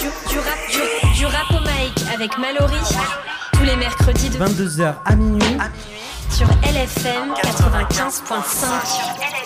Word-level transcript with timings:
du, 0.00 0.06
du 0.30 0.38
rap, 0.38 0.58
du, 0.70 1.18
du 1.18 1.26
rap 1.26 1.50
au 1.50 1.60
mic 1.60 2.04
avec 2.14 2.38
Mallory. 2.38 2.78
Tous 3.52 3.62
les 3.62 3.76
mercredis 3.76 4.30
de 4.30 4.38
22h 4.38 4.94
à 5.04 5.14
minuit. 5.14 5.58
sur 6.30 6.46
LFM 6.46 7.34
95.5. 7.42 9.39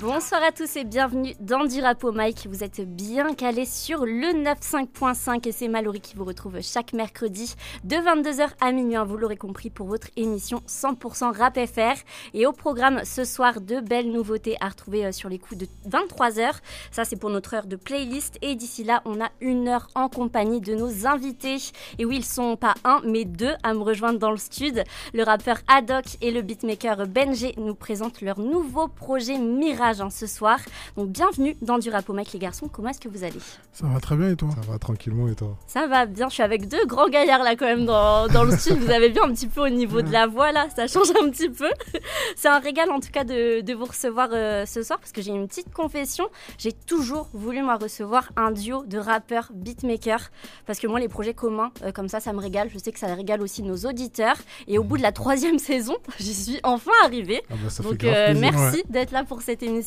Bonsoir 0.00 0.42
à 0.44 0.52
tous 0.52 0.76
et 0.76 0.84
bienvenue 0.84 1.34
dans 1.40 1.64
du 1.64 1.80
rap 1.80 2.04
au 2.04 2.12
mic. 2.12 2.46
Vous 2.48 2.62
êtes 2.62 2.82
bien 2.82 3.34
calés 3.34 3.64
sur 3.64 4.04
le 4.04 4.44
95.5 4.44 5.48
et 5.48 5.50
c'est 5.50 5.66
Mallory 5.66 6.00
qui 6.00 6.14
vous 6.14 6.24
retrouve 6.24 6.60
chaque 6.60 6.92
mercredi 6.92 7.54
de 7.82 7.96
22h 7.96 8.48
à 8.60 8.70
minuit. 8.70 8.94
hein, 8.94 9.04
Vous 9.04 9.16
l'aurez 9.16 9.36
compris 9.36 9.70
pour 9.70 9.88
votre 9.88 10.06
émission 10.16 10.62
100% 10.68 11.36
rap 11.36 11.58
FR. 11.58 12.00
Et 12.32 12.46
au 12.46 12.52
programme 12.52 13.00
ce 13.04 13.24
soir, 13.24 13.60
de 13.60 13.80
belles 13.80 14.12
nouveautés 14.12 14.56
à 14.60 14.68
retrouver 14.68 15.06
euh, 15.06 15.10
sur 15.10 15.28
les 15.28 15.38
coups 15.38 15.58
de 15.58 15.66
23h. 15.88 16.52
Ça, 16.92 17.04
c'est 17.04 17.16
pour 17.16 17.30
notre 17.30 17.54
heure 17.54 17.66
de 17.66 17.76
playlist. 17.76 18.38
Et 18.40 18.54
d'ici 18.54 18.84
là, 18.84 19.02
on 19.04 19.20
a 19.20 19.30
une 19.40 19.66
heure 19.66 19.88
en 19.96 20.08
compagnie 20.08 20.60
de 20.60 20.74
nos 20.74 21.06
invités. 21.08 21.56
Et 21.98 22.04
oui, 22.04 22.18
ils 22.18 22.24
sont 22.24 22.56
pas 22.56 22.74
un, 22.84 23.00
mais 23.04 23.24
deux 23.24 23.54
à 23.64 23.74
me 23.74 23.80
rejoindre 23.80 24.20
dans 24.20 24.30
le 24.30 24.36
stud. 24.36 24.84
Le 25.12 25.22
rappeur 25.24 25.56
Haddock 25.66 26.04
et 26.20 26.30
le 26.30 26.42
beatmaker 26.42 27.08
Benji 27.08 27.54
nous 27.56 27.74
présentent 27.74 28.20
leur 28.20 28.38
nouveau 28.38 28.86
projet 28.86 29.38
Hein, 29.88 30.10
ce 30.10 30.26
soir. 30.26 30.58
Donc 30.98 31.08
bienvenue 31.08 31.56
dans 31.62 31.78
du 31.78 31.88
rap 31.88 32.08
au 32.10 32.12
mec 32.12 32.30
les 32.34 32.38
garçons. 32.38 32.68
Comment 32.68 32.90
est-ce 32.90 33.00
que 33.00 33.08
vous 33.08 33.24
allez? 33.24 33.38
Ça 33.72 33.86
va 33.86 33.98
très 34.00 34.16
bien 34.16 34.28
et 34.30 34.36
toi? 34.36 34.50
Ça 34.54 34.70
va 34.70 34.78
tranquillement 34.78 35.28
et 35.28 35.34
toi? 35.34 35.56
Ça 35.66 35.86
va 35.86 36.04
bien, 36.04 36.28
je 36.28 36.34
suis 36.34 36.42
avec 36.42 36.68
deux 36.68 36.84
grands 36.84 37.08
gaillards 37.08 37.42
là 37.42 37.56
quand 37.56 37.64
même 37.64 37.86
dans, 37.86 38.28
dans 38.28 38.44
le 38.44 38.54
stud. 38.54 38.76
Vous 38.76 38.90
avez 38.90 39.08
vu 39.08 39.18
un 39.24 39.32
petit 39.32 39.46
peu 39.46 39.62
au 39.62 39.70
niveau 39.70 40.02
de 40.02 40.12
la 40.12 40.26
voix 40.26 40.52
là, 40.52 40.66
ça 40.76 40.86
change 40.86 41.08
un 41.22 41.30
petit 41.30 41.48
peu. 41.48 41.70
C'est 42.36 42.48
un 42.48 42.58
régal 42.58 42.90
en 42.90 43.00
tout 43.00 43.08
cas 43.10 43.24
de, 43.24 43.62
de 43.62 43.72
vous 43.74 43.86
recevoir 43.86 44.28
euh, 44.32 44.66
ce 44.66 44.82
soir 44.82 44.98
parce 44.98 45.10
que 45.12 45.22
j'ai 45.22 45.30
une 45.32 45.48
petite 45.48 45.72
confession. 45.72 46.28
J'ai 46.58 46.72
toujours 46.72 47.28
voulu 47.32 47.62
moi 47.62 47.76
recevoir 47.76 48.30
un 48.36 48.50
duo 48.50 48.84
de 48.84 48.98
rappeurs 48.98 49.48
beatmakers 49.54 50.28
parce 50.66 50.78
que 50.78 50.86
moi 50.86 51.00
les 51.00 51.08
projets 51.08 51.32
communs 51.34 51.72
euh, 51.82 51.92
comme 51.92 52.08
ça 52.08 52.20
ça 52.20 52.34
me 52.34 52.40
régale. 52.40 52.68
Je 52.70 52.78
sais 52.78 52.92
que 52.92 52.98
ça 52.98 53.14
régale 53.14 53.40
aussi 53.40 53.62
nos 53.62 53.76
auditeurs 53.86 54.36
et 54.66 54.76
au 54.78 54.84
bout 54.84 54.98
de 54.98 55.02
la 55.02 55.12
troisième 55.12 55.58
saison, 55.70 55.96
j'y 56.20 56.34
suis 56.34 56.60
enfin 56.62 56.92
arrivée. 57.04 57.42
ah 57.50 57.54
bah, 57.64 57.70
ça 57.70 57.82
Donc 57.82 58.04
euh, 58.04 58.32
plaisir. 58.34 58.52
merci 58.52 58.82
d'être 58.90 59.12
là 59.12 59.24
pour 59.24 59.40
cette 59.40 59.62
émission. 59.62 59.77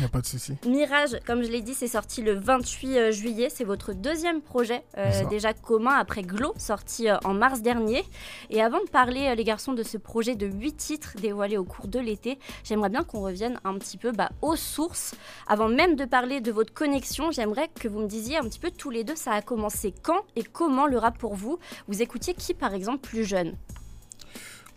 Y 0.00 0.04
a 0.04 0.08
pas 0.08 0.20
de 0.20 0.26
souci. 0.26 0.54
Mirage, 0.66 1.18
comme 1.26 1.42
je 1.42 1.50
l'ai 1.50 1.62
dit, 1.62 1.74
c'est 1.74 1.88
sorti 1.88 2.22
le 2.22 2.34
28 2.34 2.98
euh, 2.98 3.12
juillet. 3.12 3.48
C'est 3.50 3.64
votre 3.64 3.92
deuxième 3.92 4.40
projet 4.40 4.82
euh, 4.98 5.24
déjà 5.28 5.52
commun 5.52 5.94
après 5.98 6.22
Glow, 6.22 6.54
sorti 6.56 7.08
euh, 7.08 7.16
en 7.24 7.34
mars 7.34 7.62
dernier. 7.62 8.04
Et 8.50 8.62
avant 8.62 8.80
de 8.80 8.88
parler, 8.88 9.34
les 9.34 9.44
garçons, 9.44 9.72
de 9.72 9.82
ce 9.82 9.98
projet 9.98 10.34
de 10.34 10.46
8 10.46 10.76
titres 10.76 11.14
dévoilés 11.20 11.58
au 11.58 11.64
cours 11.64 11.88
de 11.88 11.98
l'été, 11.98 12.38
j'aimerais 12.64 12.90
bien 12.90 13.04
qu'on 13.04 13.20
revienne 13.20 13.58
un 13.64 13.74
petit 13.78 13.96
peu 13.96 14.12
bah, 14.12 14.30
aux 14.42 14.56
sources. 14.56 15.14
Avant 15.46 15.68
même 15.68 15.96
de 15.96 16.04
parler 16.04 16.40
de 16.40 16.52
votre 16.52 16.72
connexion, 16.72 17.30
j'aimerais 17.30 17.68
que 17.78 17.88
vous 17.88 18.00
me 18.00 18.08
disiez 18.08 18.38
un 18.38 18.42
petit 18.42 18.58
peu 18.58 18.70
tous 18.70 18.90
les 18.90 19.04
deux, 19.04 19.16
ça 19.16 19.32
a 19.32 19.42
commencé 19.42 19.94
quand 20.02 20.22
et 20.36 20.42
comment 20.42 20.86
le 20.86 20.98
rap 20.98 21.18
pour 21.18 21.34
vous? 21.34 21.58
Vous 21.88 22.02
écoutiez 22.02 22.34
qui, 22.34 22.54
par 22.54 22.74
exemple, 22.74 23.00
plus 23.00 23.24
jeune? 23.24 23.56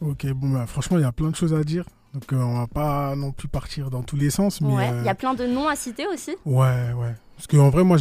Ok, 0.02 0.25
bon, 0.33 0.50
bah, 0.50 0.66
franchement, 0.67 0.97
il 0.97 1.02
y 1.02 1.05
a 1.05 1.11
plein 1.11 1.29
de 1.29 1.35
choses 1.35 1.53
à 1.53 1.63
dire. 1.63 1.85
Donc, 2.16 2.31
euh, 2.31 2.38
on 2.38 2.59
va 2.59 2.67
pas 2.67 3.13
non 3.16 3.31
plus 3.33 3.49
partir 3.49 3.89
dans 3.89 4.02
tous 4.02 4.16
les 4.16 4.30
sens. 4.30 4.61
Mais, 4.61 4.73
Ouais, 4.73 4.88
il 4.88 4.94
euh, 4.94 5.03
y 5.03 5.09
a 5.09 5.16
plein 5.16 5.33
de 5.33 5.45
noms 5.45 5.67
à 5.67 5.75
citer 5.75 6.08
aussi. 6.08 6.31
ouais, 6.45 6.94
ouais. 6.94 7.13
Parce 7.35 7.47
qu'en 7.47 7.69
vrai, 7.69 7.83
moi, 7.83 7.97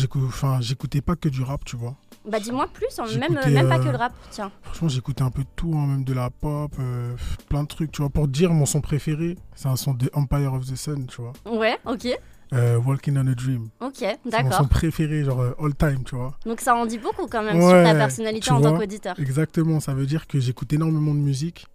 j'écoutais 0.61 1.01
pas 1.01 1.17
que 1.17 1.29
du 1.29 1.43
rap, 1.43 1.65
tu 1.65 1.75
vois. 1.77 1.97
Bah 2.31 2.39
dis-moi 2.41 2.69
plus, 2.73 2.87
hein, 2.99 3.05
même, 3.19 3.35
même 3.53 3.69
pas 3.69 3.79
euh, 3.79 3.85
que 3.85 3.89
le 3.91 3.97
rap, 3.97 4.13
tiens. 4.31 4.51
Franchement, 4.63 4.89
j'écoutais 4.89 5.23
un 5.23 5.31
peu 5.31 5.43
de 5.43 5.49
tout, 5.57 5.75
hein, 5.77 5.87
même 5.89 6.05
de 6.05 6.13
la 6.15 6.31
pop, 6.31 6.73
euh, 6.79 7.15
plein 7.51 7.65
de 7.65 7.69
trucs, 7.69 7.91
tu 7.93 8.01
vois. 8.01 8.09
Pour 8.09 8.29
dire, 8.29 8.55
mon 8.55 8.65
son 8.65 8.81
préféré, 8.81 9.37
c'est 9.57 9.69
un 9.69 9.77
son 9.77 9.93
de 9.93 10.09
Empire 10.15 10.55
of 10.55 10.65
the 10.65 10.77
Sun, 10.77 11.07
tu 11.07 11.21
vois. 11.21 11.33
Ouais, 11.45 11.77
ok, 11.85 12.07
Euh, 12.55 12.79
Walking 12.79 13.17
on 13.19 13.27
a 13.27 13.35
Dream. 13.35 13.69
ok, 13.81 13.95
C'est 13.99 14.19
mon 14.25 14.31
d'accord. 14.31 14.53
son 14.55 14.69
préféré, 14.69 15.25
genre 15.25 15.41
euh, 15.41 15.53
all 15.61 15.75
time, 15.75 16.05
tu 16.05 16.15
vois. 16.15 16.39
Donc 16.47 16.61
ça 16.61 16.77
en 16.77 16.87
dit 16.87 16.99
beaucoup 16.99 17.27
quand 17.27 17.43
même 17.43 17.61
sur 17.61 17.71
ta 17.83 17.95
personnalité 17.95 18.51
en 18.53 18.61
tant 18.61 18.79
qu'auditeur. 18.79 19.19
Exactement, 19.19 19.81
ça 19.81 19.93
veut 19.93 20.07
dire 20.07 20.27
que 20.29 20.39
j'écoute 20.39 20.73
énormément 20.73 21.13
de 21.13 21.19
musique. 21.21 21.67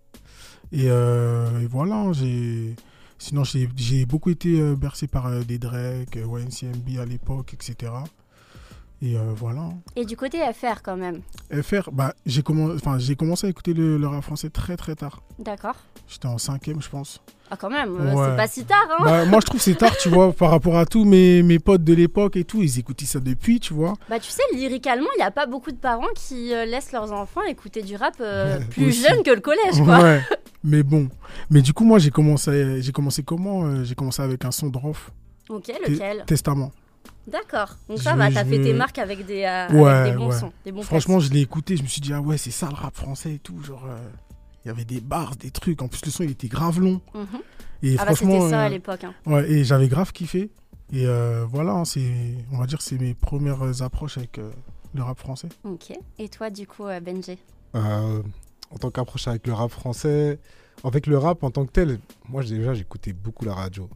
Et, 0.72 0.90
euh, 0.90 1.62
et 1.62 1.68
voilà, 1.68 1.96
hein, 1.96 2.14
j'ai. 2.14 2.76
Sinon, 3.18 3.44
j'ai 3.44 4.06
beaucoup 4.06 4.30
été 4.30 4.62
euh, 4.62 4.76
bercé 4.76 5.08
par 5.08 5.26
euh, 5.28 5.44
des 5.44 5.58
Drake, 5.58 6.16
YNCMB 6.16 7.00
à 7.00 7.06
l'époque, 7.06 7.54
etc. 7.54 7.92
Et 9.02 9.16
euh, 9.18 9.22
voilà. 9.34 9.70
Et 9.96 10.04
du 10.06 10.18
côté 10.18 10.40
FR 10.54 10.82
quand 10.84 10.98
même. 10.98 11.22
FR, 11.54 11.90
bah, 11.92 12.14
j'ai 12.26 12.42
commen- 12.42 12.76
enfin, 12.76 12.98
commencé 13.18 13.48
à 13.48 13.50
écouter 13.50 13.74
le, 13.74 13.98
le 13.98 14.08
rap 14.08 14.22
français 14.24 14.50
très 14.50 14.76
très 14.76 14.96
tard. 14.96 15.22
D'accord. 15.40 15.76
J'étais 16.08 16.28
en 16.28 16.38
cinquième, 16.38 16.82
je 16.82 16.90
pense. 16.90 17.22
Ah 17.52 17.56
quand 17.58 17.70
même, 17.70 17.96
euh, 17.98 18.14
Ouais. 18.14 18.26
c'est 18.30 18.36
pas 18.36 18.48
si 18.48 18.66
tard 18.66 18.86
hein. 18.92 19.04
Bah, 19.04 19.26
moi, 19.26 19.40
je 19.40 19.46
trouve 19.46 19.58
que 19.60 19.64
c'est 19.64 19.76
tard, 19.76 19.96
tu 19.98 20.10
vois, 20.10 20.34
par 20.38 20.52
rapport 20.52 20.78
à 20.78 20.86
tous 20.86 21.06
mes, 21.06 21.42
mes 21.44 21.60
potes 21.60 21.84
de 21.84 21.94
l'époque 21.94 22.36
et 22.36 22.44
tout. 22.44 22.62
Ils 22.62 22.78
écoutaient 22.78 23.06
ça 23.06 23.20
depuis, 23.22 23.60
tu 23.62 23.74
vois. 23.74 23.94
Bah 24.10 24.20
tu 24.20 24.30
sais, 24.30 24.44
lyricalement, 24.54 25.08
il 25.16 25.20
n'y 25.20 25.26
a 25.26 25.32
pas 25.32 25.46
beaucoup 25.48 25.72
de 25.72 25.78
parents 25.78 26.04
qui 26.16 26.54
euh, 26.54 26.66
laissent 26.66 26.92
leurs 26.92 27.12
enfants 27.14 27.42
écouter 27.44 27.82
du 27.82 27.96
rap 27.96 28.16
euh, 28.20 28.60
Ouais, 28.60 28.66
plus 28.66 28.88
aussi. 28.90 29.02
jeune 29.02 29.24
que 29.24 29.32
le 29.32 29.40
collège 29.42 29.82
quoi. 29.84 30.00
Ouais. 30.02 30.22
Mais 30.66 30.84
bon. 30.84 31.08
Mais 31.50 31.62
du 31.62 31.72
coup, 31.74 31.86
moi, 31.86 32.00
j'ai 32.00 32.12
commencé, 32.12 32.82
j'ai 32.82 32.92
commencé 32.92 33.24
comment 33.24 33.82
J'ai 33.86 33.96
commencé 33.96 34.22
avec 34.22 34.44
un 34.44 34.52
son 34.52 34.68
de 34.68 34.78
Rof, 34.78 35.12
Ok, 35.50 35.72
lequel? 35.88 36.26
Testament. 36.28 36.72
D'accord. 37.28 37.76
Donc 37.88 38.00
Je 38.00 38.04
ça 38.04 38.16
va, 38.16 38.32
t'as 38.32 38.44
je 38.44 38.50
fait 38.50 38.62
tes 38.62 38.74
marques 38.74 38.98
avec 38.98 39.26
des, 39.26 39.44
euh, 39.44 39.68
Ouais, 39.72 39.90
avec 39.92 40.14
des 40.14 40.18
bons 40.18 40.30
ouais. 40.30 40.40
sons, 40.40 40.52
des 40.66 40.72
bons 40.72 40.82
Franchement, 40.82 41.20
je 41.20 41.30
l'ai 41.32 41.42
écouté, 41.42 41.78
je 41.78 41.84
me 41.84 41.88
suis 41.88 42.02
dit, 42.02 42.12
ah 42.14 42.22
ouais, 42.22 42.38
c'est 42.38 42.50
ça 42.52 42.68
le 42.70 42.76
rap 42.76 42.96
français 42.96 43.36
et 43.36 43.40
tout. 43.40 43.62
Genre, 43.64 43.86
euh, 43.86 43.98
il 44.66 44.68
y 44.68 44.72
avait 44.72 44.86
des 44.86 45.00
bars, 45.00 45.36
des 45.36 45.52
trucs. 45.52 45.82
En 45.82 45.88
plus, 45.88 46.04
le 46.06 46.12
son, 46.12 46.24
il 46.24 46.32
était 46.32 46.48
grave 46.48 46.80
long. 46.80 47.02
Mhm. 47.14 47.26
Et 47.84 47.96
Ah 47.98 48.06
bah 48.06 48.16
franchement, 48.16 48.34
c'était 48.42 48.50
ça 48.50 48.62
à 48.62 48.66
euh, 48.66 48.70
l'époque. 48.70 49.04
hein. 49.04 49.14
ouais, 49.26 49.50
et 49.50 49.64
j'avais 49.64 49.88
grave 49.88 50.12
kiffé. 50.12 50.50
Et 50.92 51.06
euh, 51.06 51.46
voilà, 51.48 51.74
hein, 51.74 51.86
c'est, 51.86 52.12
on 52.52 52.58
va 52.58 52.66
dire, 52.66 52.82
c'est 52.82 52.98
mes 52.98 53.14
premières 53.14 53.84
approches 53.84 54.18
avec 54.18 54.40
euh, 54.40 54.50
le 54.96 55.04
rap 55.04 55.20
français. 55.20 55.50
Ok. 55.64 55.94
Et 56.18 56.30
toi 56.30 56.50
du 56.50 56.66
coup, 56.66 56.86
Benji? 57.02 57.38
Euh, 57.76 58.22
En 58.72 58.78
tant 58.78 58.90
qu'approche 58.92 59.28
avec 59.28 59.46
le 59.48 59.54
rap 59.54 59.70
français, 59.72 60.40
avec 60.84 61.06
le 61.08 61.18
rap 61.20 61.44
en 61.44 61.52
tant 61.52 61.66
que 61.66 61.72
tel, 61.72 62.00
moi 62.28 62.42
j'ai- 62.42 62.58
déjà 62.58 62.74
j'écoutais 62.74 63.14
beaucoup 63.14 63.46
la 63.46 63.54
radio. 63.54 63.88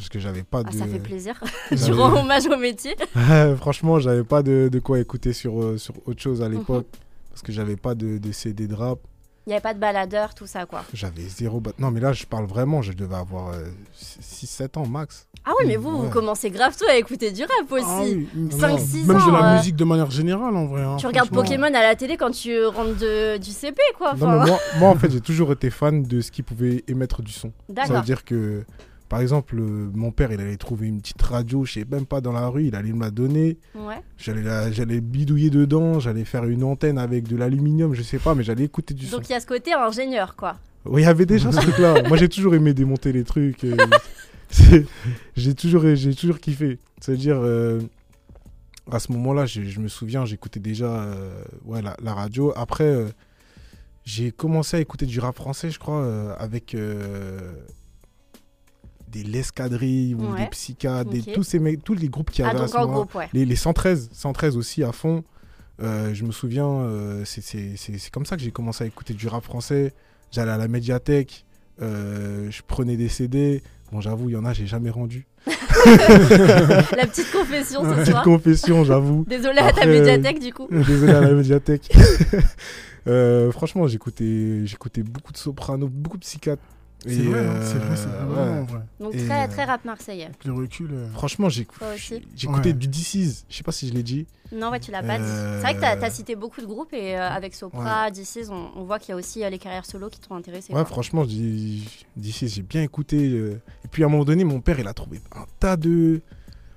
Parce 0.00 0.08
que 0.08 0.18
j'avais 0.18 0.42
pas 0.42 0.62
Ah 0.66 0.70
de. 0.70 0.76
ça 0.76 0.86
fait 0.86 0.98
plaisir. 0.98 1.38
Tu 1.68 1.92
rends 1.92 2.18
hommage 2.20 2.46
au 2.46 2.56
métier. 2.56 2.96
Franchement, 3.58 3.98
j'avais 3.98 4.24
pas 4.24 4.42
de, 4.42 4.68
de 4.72 4.78
quoi 4.78 4.98
écouter 4.98 5.32
sur, 5.32 5.62
euh, 5.62 5.76
sur 5.78 5.94
autre 6.06 6.20
chose 6.20 6.40
à 6.42 6.48
Mhm. 6.48 6.58
l'époque. 6.58 6.86
Parce 7.30 7.42
que 7.42 7.52
j'avais 7.52 7.76
pas 7.76 7.94
de, 7.94 8.18
de 8.18 8.32
CD 8.32 8.66
de 8.66 8.74
rap. 8.74 8.98
Il 9.46 9.50
n'y 9.50 9.54
avait 9.54 9.62
pas 9.62 9.72
de 9.74 9.78
baladeur, 9.80 10.34
tout 10.34 10.46
ça 10.46 10.66
quoi. 10.66 10.84
J'avais 10.92 11.22
zéro. 11.22 11.60
ba- 11.60 11.72
Non, 11.78 11.90
mais 11.90 12.00
là, 12.00 12.12
je 12.12 12.24
parle 12.26 12.44
vraiment, 12.46 12.82
je 12.82 12.92
devais 12.92 13.14
avoir 13.16 13.52
6-7 13.98 14.76
ans 14.78 14.86
max. 14.86 15.26
Ah 15.44 15.52
oui, 15.58 15.64
mais 15.66 15.76
vous, 15.76 15.96
vous 16.02 16.10
commencez 16.10 16.50
grave 16.50 16.76
tôt 16.76 16.84
à 16.88 16.96
écouter 16.96 17.32
du 17.32 17.42
rap 17.42 17.70
aussi. 17.70 17.84
Ah 17.86 18.02
oui, 18.02 18.28
Cinq, 18.50 18.68
non, 18.72 18.78
six 18.78 19.06
Même 19.06 19.16
de 19.16 19.22
ans, 19.22 19.32
la 19.32 19.52
euh, 19.52 19.56
musique 19.56 19.76
de 19.76 19.84
manière 19.84 20.10
générale, 20.10 20.54
en 20.54 20.66
vrai. 20.66 20.82
hein, 20.82 20.96
Tu 20.98 21.06
regardes. 21.06 21.30
Pokémon 21.30 21.64
à 21.66 21.70
la 21.70 21.94
télé 21.96 22.16
quand 22.16 22.30
tu 22.30 22.64
rentres 22.66 22.98
de, 22.98 23.38
du 23.38 23.50
CP, 23.50 23.80
quoi. 23.96 24.14
Non, 24.14 24.28
mais 24.40 24.46
moi, 24.46 24.58
moi, 24.78 24.88
en 24.90 24.96
fait, 24.96 25.10
j'ai 25.10 25.20
toujours 25.22 25.52
été 25.52 25.70
fan 25.70 26.02
de 26.02 26.20
ce 26.20 26.30
qui 26.30 26.42
pouvait 26.42 26.84
émettre 26.86 27.22
du 27.22 27.32
son. 27.32 27.48
Ça 27.68 27.74
D'accord. 27.74 27.96
veut 27.96 28.02
dire 28.02 28.24
que, 28.24 28.64
par 29.10 29.20
exemple, 29.20 29.56
euh, 29.58 29.90
mon 29.92 30.10
père, 30.12 30.32
il 30.32 30.40
allait 30.40 30.56
trouver 30.56 30.86
une 30.86 31.00
petite 31.02 31.20
radio, 31.20 31.64
je 31.66 31.72
sais 31.74 31.84
même 31.90 32.06
pas, 32.06 32.22
dans 32.22 32.32
la 32.32 32.46
rue, 32.48 32.64
il 32.68 32.74
allait 32.76 32.92
me 32.94 33.00
la 33.00 33.10
donner. 33.10 33.58
Ouais. 33.74 34.00
J'allais 34.16 34.42
la- 34.42 34.70
j'allais 34.72 35.00
bidouiller 35.02 35.50
dedans, 35.50 36.00
j'allais 36.00 36.24
faire 36.24 36.44
une 36.44 36.64
antenne 36.64 36.96
avec 36.96 37.28
de 37.28 37.36
l'aluminium, 37.36 37.92
je 37.92 38.02
sais 38.02 38.18
pas, 38.20 38.34
mais 38.34 38.42
j'allais 38.44 38.64
écouter 38.64 38.94
du 38.94 39.04
son. 39.06 39.16
Donc 39.18 39.28
il 39.28 39.32
y 39.32 39.34
a 39.34 39.40
ce 39.40 39.46
côté 39.46 39.72
ingénieur, 39.74 40.34
quoi. 40.36 40.56
Oui, 40.86 41.02
il 41.02 41.04
y 41.04 41.08
avait 41.08 41.26
déjà 41.26 41.52
ce 41.52 41.58
truc-là. 41.58 42.02
Moi, 42.08 42.16
j'ai 42.16 42.28
toujours 42.30 42.54
aimé 42.54 42.72
démonter 42.72 43.12
les 43.12 43.24
trucs. 43.24 43.64
euh, 43.64 43.76
j'ai 45.36 45.54
toujours, 45.54 45.84
j'ai 45.94 46.14
toujours 46.14 46.38
kiffé. 46.38 46.78
C'est-à-dire, 47.00 47.38
euh, 47.38 47.80
à 48.90 48.98
ce 48.98 49.12
moment-là, 49.12 49.44
je, 49.46 49.62
je 49.62 49.80
me 49.80 49.88
souviens, 49.88 50.24
j'écoutais 50.24 50.60
déjà 50.60 50.86
euh, 51.02 51.42
ouais, 51.64 51.82
la, 51.82 51.96
la 52.02 52.14
radio. 52.14 52.52
Après, 52.56 53.04
j'ai 54.04 54.30
commencé 54.32 54.76
à 54.76 54.80
écouter 54.80 55.06
du 55.06 55.20
rap 55.20 55.36
français, 55.36 55.70
je 55.70 55.78
crois, 55.78 56.00
euh, 56.02 56.34
avec 56.38 56.74
euh, 56.74 57.52
des 59.10 59.22
Lescadrilles 59.22 60.14
ou 60.14 60.32
Ouais. 60.32 60.40
des 60.44 60.46
Psycha, 60.50 61.04
des, 61.04 61.22
tous, 61.22 61.42
ces 61.42 61.60
tous 61.78 61.94
les 61.94 62.08
groupes 62.08 62.30
qui 62.30 62.42
Ah, 62.42 62.50
avaient 62.50 62.60
à 62.60 62.68
ce 62.68 62.76
en 62.76 62.80
moment-là. 62.82 62.96
groupe, 62.98 63.14
ouais. 63.16 63.28
Les, 63.32 63.44
les 63.44 63.56
113, 63.56 64.10
113 64.12 64.56
aussi 64.56 64.82
à 64.84 64.92
fond. 64.92 65.24
Euh, 65.82 66.12
je 66.12 66.24
me 66.24 66.32
souviens, 66.32 66.68
euh, 66.68 67.22
c'est- 67.24 68.10
comme 68.12 68.26
ça 68.26 68.36
que 68.36 68.42
j'ai 68.42 68.50
commencé 68.50 68.84
à 68.84 68.86
écouter 68.86 69.14
du 69.14 69.26
rap 69.28 69.42
français. 69.44 69.92
J'allais 70.30 70.52
à 70.52 70.58
la 70.58 70.68
médiathèque, 70.68 71.44
euh, 71.82 72.50
je 72.50 72.62
prenais 72.66 72.96
des 72.96 73.08
CD. 73.08 73.62
Bon, 73.90 74.00
j'avoue, 74.00 74.28
il 74.28 74.32
y 74.32 74.36
en 74.36 74.44
a, 74.44 74.52
j'ai 74.52 74.66
jamais 74.66 74.90
rendu. 74.90 75.26
La 75.86 77.06
petite 77.06 77.32
confession 77.32 77.82
ce 77.82 77.94
Petite 77.94 78.10
soir. 78.12 78.22
confession, 78.22 78.84
j'avoue. 78.84 79.24
Désolé 79.26 79.58
à 79.58 79.72
ta 79.72 79.82
Après, 79.82 79.86
médiathèque, 79.86 80.38
du 80.40 80.52
coup. 80.52 80.68
Désolé 80.70 81.12
à 81.12 81.20
la 81.22 81.32
médiathèque. 81.34 81.90
Euh, 83.06 83.50
franchement, 83.50 83.86
j'écoutais 83.86 84.60
j'écoutais 84.66 85.02
beaucoup 85.02 85.32
de 85.32 85.38
soprano, 85.38 85.88
beaucoup 85.88 86.18
de 86.18 86.22
psychiatres. 86.22 86.62
C'est 87.06 87.22
vrai, 87.22 87.46
hein, 87.46 87.60
c'est 87.62 87.78
vrai, 87.78 87.96
c'est 87.96 88.08
euh, 88.08 88.24
vraiment 88.26 88.60
ouais. 88.60 88.66
vrai. 88.66 88.80
Donc 89.00 89.14
Et, 89.14 89.24
très, 89.26 89.44
euh, 89.44 89.48
très 89.48 89.64
rap 89.64 89.84
marseillais. 89.86 90.24
Avec 90.26 90.44
le 90.44 90.52
recul. 90.52 90.90
euh, 90.92 91.08
Franchement, 91.12 91.48
j'ai 91.48 91.62
écouté 91.62 92.68
Ouais. 92.68 92.72
du 92.74 92.88
DC's. 92.88 93.44
Je 93.48 93.56
sais 93.56 93.62
pas 93.62 93.72
si 93.72 93.88
je 93.88 93.94
l'ai 93.94 94.02
dit. 94.02 94.26
Non, 94.52 94.70
ouais, 94.70 94.80
tu 94.80 94.90
l'as 94.90 95.02
pas 95.02 95.18
dit. 95.18 95.24
C'est 95.24 95.60
vrai 95.60 95.74
que 95.76 95.80
t'as 95.80 95.92
as 96.04 96.10
cité 96.10 96.34
beaucoup 96.36 96.60
de 96.60 96.66
groupes 96.66 96.92
et 96.92 97.16
euh, 97.16 97.28
avec 97.30 97.54
Sopra, 97.54 98.10
DC's, 98.10 98.50
on, 98.50 98.70
on 98.76 98.84
voit 98.84 98.98
qu'il 98.98 99.10
y 99.10 99.12
a 99.12 99.16
aussi 99.16 99.42
euh, 99.44 99.48
les 99.50 99.58
carrières 99.58 99.86
solo 99.86 100.08
qui 100.10 100.20
t'ont 100.20 100.34
intéressé. 100.34 100.72
Ouais, 100.72 100.80
quoi. 100.80 100.84
franchement, 100.86 101.24
j'ai- 101.26 101.80
d'ici, 102.16 102.48
j'ai 102.48 102.62
bien 102.62 102.82
écouté. 102.82 103.16
euh. 103.30 103.60
Et 103.84 103.88
puis 103.88 104.02
à 104.02 104.06
un 104.06 104.08
moment 104.10 104.24
donné, 104.24 104.44
mon 104.44 104.60
père, 104.60 104.78
il 104.78 104.86
a 104.88 104.92
trouvé 104.92 105.20
un 105.34 105.44
tas 105.58 105.76
de, 105.76 106.20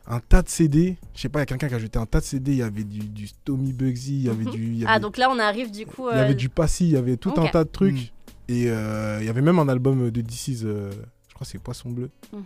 un 0.07 0.19
tas 0.21 0.41
de 0.41 0.49
CD. 0.49 0.97
Je 1.15 1.21
sais 1.21 1.29
pas, 1.29 1.39
il 1.39 1.41
y 1.41 1.43
a 1.43 1.45
quelqu'un 1.47 1.67
qui 1.67 1.73
a 1.75 1.79
jeté 1.79 1.97
un 1.99 2.05
tas 2.05 2.19
de 2.21 2.25
CD. 2.25 2.51
Il 2.51 2.57
y 2.59 2.61
avait 2.63 2.83
du, 2.83 2.99
du 2.99 3.29
Tommy 3.43 3.73
Bugsy, 3.73 4.15
il 4.17 4.23
y 4.27 4.29
avait 4.29 4.45
Mhm. 4.45 4.51
du. 4.51 4.85
Ah, 4.87 4.99
donc 4.99 5.17
là, 5.17 5.29
on 5.31 5.39
arrive 5.39 5.69
du 5.71 5.85
coup. 5.85 6.07
il 6.11 6.15
y 6.17 6.19
avait 6.21 6.35
du 6.35 6.47
Passy, 6.49 6.85
il 6.85 6.91
y 6.91 6.97
avait 6.97 7.17
tout 7.17 7.33
un 7.37 7.47
tas 7.47 7.63
de 7.65 7.69
trucs. 7.69 7.95
Mm. 7.95 8.05
Et 8.47 8.65
euh, 8.69 9.17
il 9.21 9.25
y 9.25 9.29
avait 9.29 9.41
même 9.41 9.59
un 9.59 9.67
album 9.69 10.09
de 10.11 10.21
DC's, 10.21 10.63
euh, 10.63 10.91
je 11.29 11.33
crois 11.33 11.45
que 11.45 11.51
c'est 11.51 11.59
Poisson 11.59 11.89
Bleu. 11.91 12.09
mhm. 12.33 12.41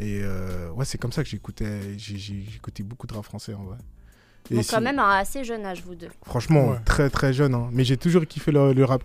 Et 0.00 0.20
euh, 0.22 0.70
ouais, 0.72 0.84
c'est 0.84 0.98
comme 0.98 1.10
ça 1.12 1.24
que 1.24 1.28
j'écoutais, 1.28 1.98
j'écoutais 1.98 2.84
beaucoup 2.84 3.06
de 3.08 3.14
rap 3.14 3.24
français 3.24 3.52
en 3.54 3.64
vrai. 3.64 3.78
Et 4.50 4.54
Donc, 4.54 4.66
quand 4.70 4.80
même, 4.80 4.98
un 5.00 5.10
assez 5.18 5.42
jeune 5.44 5.64
âge, 5.66 5.82
vous 5.84 5.94
deux. 5.96 6.08
Franchement, 6.24 6.70
Ouais. 6.70 6.78
très 6.84 7.10
très 7.10 7.32
jeune. 7.32 7.54
hein. 7.54 7.68
Mais 7.72 7.82
j'ai 7.84 7.96
toujours 7.96 8.24
kiffé 8.26 8.52
le, 8.52 8.72
le 8.72 8.84
rap 8.84 9.04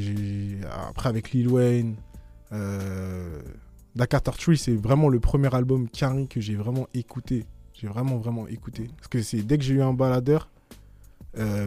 j'ai- 0.00 0.58
Après, 0.88 1.08
avec 1.08 1.32
Lil 1.32 1.48
Wayne, 1.48 1.96
euh... 2.52 3.40
Dakar 3.96 4.22
Tree, 4.22 4.56
c'est 4.56 4.76
vraiment 4.76 5.08
le 5.08 5.18
premier 5.18 5.52
album 5.52 5.88
carré 5.88 6.26
que 6.28 6.40
j'ai 6.40 6.54
vraiment 6.54 6.86
écouté. 6.94 7.44
J'ai 7.74 7.88
vraiment 7.88 8.16
vraiment 8.18 8.46
écouté. 8.46 8.88
Parce 8.96 9.08
que 9.08 9.20
c'est 9.22 9.42
dès 9.42 9.58
que 9.58 9.64
j'ai 9.64 9.74
eu 9.74 9.82
un 9.82 9.92
baladeur, 9.92 10.48
euh, 11.36 11.66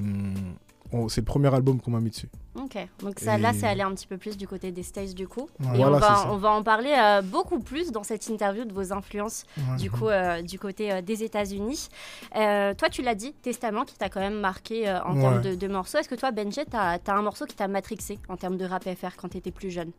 c'est 1.10 1.22
le 1.22 1.26
premier 1.26 1.54
album 1.54 1.80
qu'on 1.82 1.92
m'a 1.92 2.00
mis 2.00 2.10
dessus. 2.12 2.30
Ok, 2.56 2.78
donc 3.00 3.20
ça, 3.20 3.38
là, 3.38 3.52
c'est 3.54 3.66
aller 3.66 3.82
un 3.82 3.92
petit 3.94 4.06
peu 4.08 4.18
plus 4.18 4.38
du 4.38 4.48
côté 4.48 4.72
des 4.72 4.84
States 4.84 5.14
du 5.16 5.28
coup. 5.28 5.50
Ouais. 5.60 5.74
Et 5.74 5.78
Voilà, 5.78 5.98
on, 5.98 6.00
va, 6.00 6.08
ça. 6.16 6.28
on 6.32 6.38
va 6.38 6.52
en 6.52 6.62
parler 6.64 6.94
euh, 6.96 7.22
beaucoup 7.24 7.60
plus 7.60 7.92
dans 7.92 8.04
cette 8.04 8.28
interview 8.28 8.64
de 8.66 8.74
vos 8.74 8.94
influences 8.94 9.46
Ouais. 9.58 9.78
du 9.78 9.90
coup 9.90 10.08
euh, 10.08 10.42
du 10.44 10.60
côté 10.60 10.92
euh, 10.92 11.02
des 11.02 11.24
États-Unis. 11.24 11.90
Toi, 12.34 12.90
tu 12.92 13.02
l'as 13.02 13.16
dit, 13.16 13.34
Testament 13.34 13.86
qui 13.86 13.96
t'a 13.96 14.10
quand 14.10 14.20
même 14.20 14.40
marqué 14.40 14.90
en 15.06 15.16
Ouais. 15.16 15.22
termes 15.22 15.42
de, 15.42 15.56
de 15.56 15.68
morceaux. 15.68 15.98
Est-ce 15.98 16.10
que 16.10 16.16
toi, 16.16 16.32
Benji, 16.32 16.62
t'as 16.70 16.98
as 17.06 17.12
un 17.14 17.22
morceau 17.22 17.46
qui 17.46 17.56
t'a 17.56 17.68
matrixé 17.68 18.20
en 18.30 18.38
termes 18.38 18.58
de 18.58 18.66
rap 18.66 18.84
FR 18.84 19.16
quand 19.18 19.30
t'étais 19.30 19.52
plus 19.52 19.72
jeune? 19.72 19.92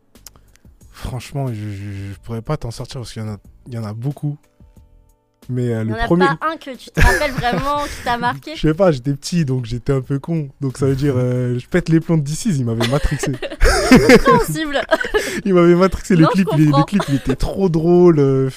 Franchement, 0.91 1.47
je, 1.47 1.53
je, 1.53 1.91
je 2.13 2.19
pourrais 2.23 2.41
pas 2.41 2.55
t'en 2.57 2.71
sortir 2.71 3.01
parce 3.01 3.11
qu'il 3.11 3.21
y 3.69 3.77
en 3.77 3.83
a 3.83 3.93
beaucoup. 3.93 4.37
Mais 5.49 5.73
euh, 5.73 5.81
Il 5.81 5.87
n'y 5.87 5.91
le 5.93 5.95
en 5.95 5.99
a 5.99 6.05
premier, 6.05 6.25
pas 6.25 6.37
un 6.51 6.57
que 6.57 6.75
tu 6.75 6.89
te 6.89 6.99
rappelles 7.01 7.31
vraiment 7.31 7.83
qui 7.83 8.03
t'a 8.03 8.17
marqué 8.17 8.51
Je 8.55 8.61
sais 8.61 8.73
pas, 8.73 8.91
j'étais 8.91 9.13
petit 9.13 9.45
donc 9.45 9.65
j'étais 9.65 9.93
un 9.93 10.01
peu 10.01 10.17
con. 10.19 10.49
Donc 10.61 10.77
ça 10.77 10.85
veut 10.87 10.95
dire, 10.95 11.13
euh, 11.17 11.59
je 11.59 11.67
pète 11.67 11.89
les 11.89 11.99
plombs 11.99 12.17
d'ici, 12.17 12.49
il 12.49 12.65
m'avait 12.65 12.87
matrixé. 12.87 13.31
Compréhensible 13.89 14.81
il 15.45 15.53
m'avait 15.53 15.75
matrixé, 15.75 16.15
le 16.15 16.25
clip, 16.27 16.47
il, 16.57 16.65
comprends. 16.65 16.79
le 16.79 16.83
clip 16.85 17.03
il 17.09 17.15
était 17.15 17.35
trop 17.35 17.69
drôle. 17.69 18.19
euh, 18.19 18.49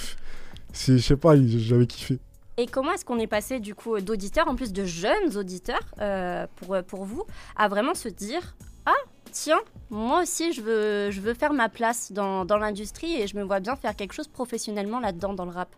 je 0.87 0.99
sais 0.99 1.17
pas, 1.17 1.37
il- 1.37 1.59
j'avais 1.61 1.87
kiffé. 1.87 2.19
Et 2.57 2.67
comment 2.67 2.93
est-ce 2.93 3.05
qu'on 3.05 3.19
est 3.19 3.27
passé 3.29 3.61
du 3.61 3.75
coup 3.75 4.01
d'auditeurs, 4.01 4.49
en 4.49 4.57
plus 4.57 4.73
de 4.73 4.85
jeunes 4.85 5.37
auditeurs, 5.37 5.81
euh, 6.01 6.47
pour, 6.57 6.77
pour 6.87 7.05
vous, 7.05 7.25
à 7.57 7.69
vraiment 7.69 7.95
se 7.95 8.09
dire 8.09 8.57
Ah, 8.85 8.91
tiens, 9.31 9.61
moi 9.91 10.23
aussi 10.23 10.53
je 10.53 10.61
veux, 10.63 11.11
je 11.13 11.21
veux 11.21 11.35
faire 11.35 11.53
ma 11.53 11.69
place 11.69 12.11
dans, 12.13 12.45
dans 12.45 12.57
l'industrie 12.59 13.21
et 13.21 13.27
je 13.29 13.37
me 13.37 13.43
vois 13.45 13.61
bien 13.61 13.77
faire 13.77 13.95
quelque 13.95 14.13
chose 14.15 14.27
professionnellement 14.29 14.99
là-dedans 15.01 15.35
dans 15.35 15.45
le 15.45 15.53
rap? 15.53 15.69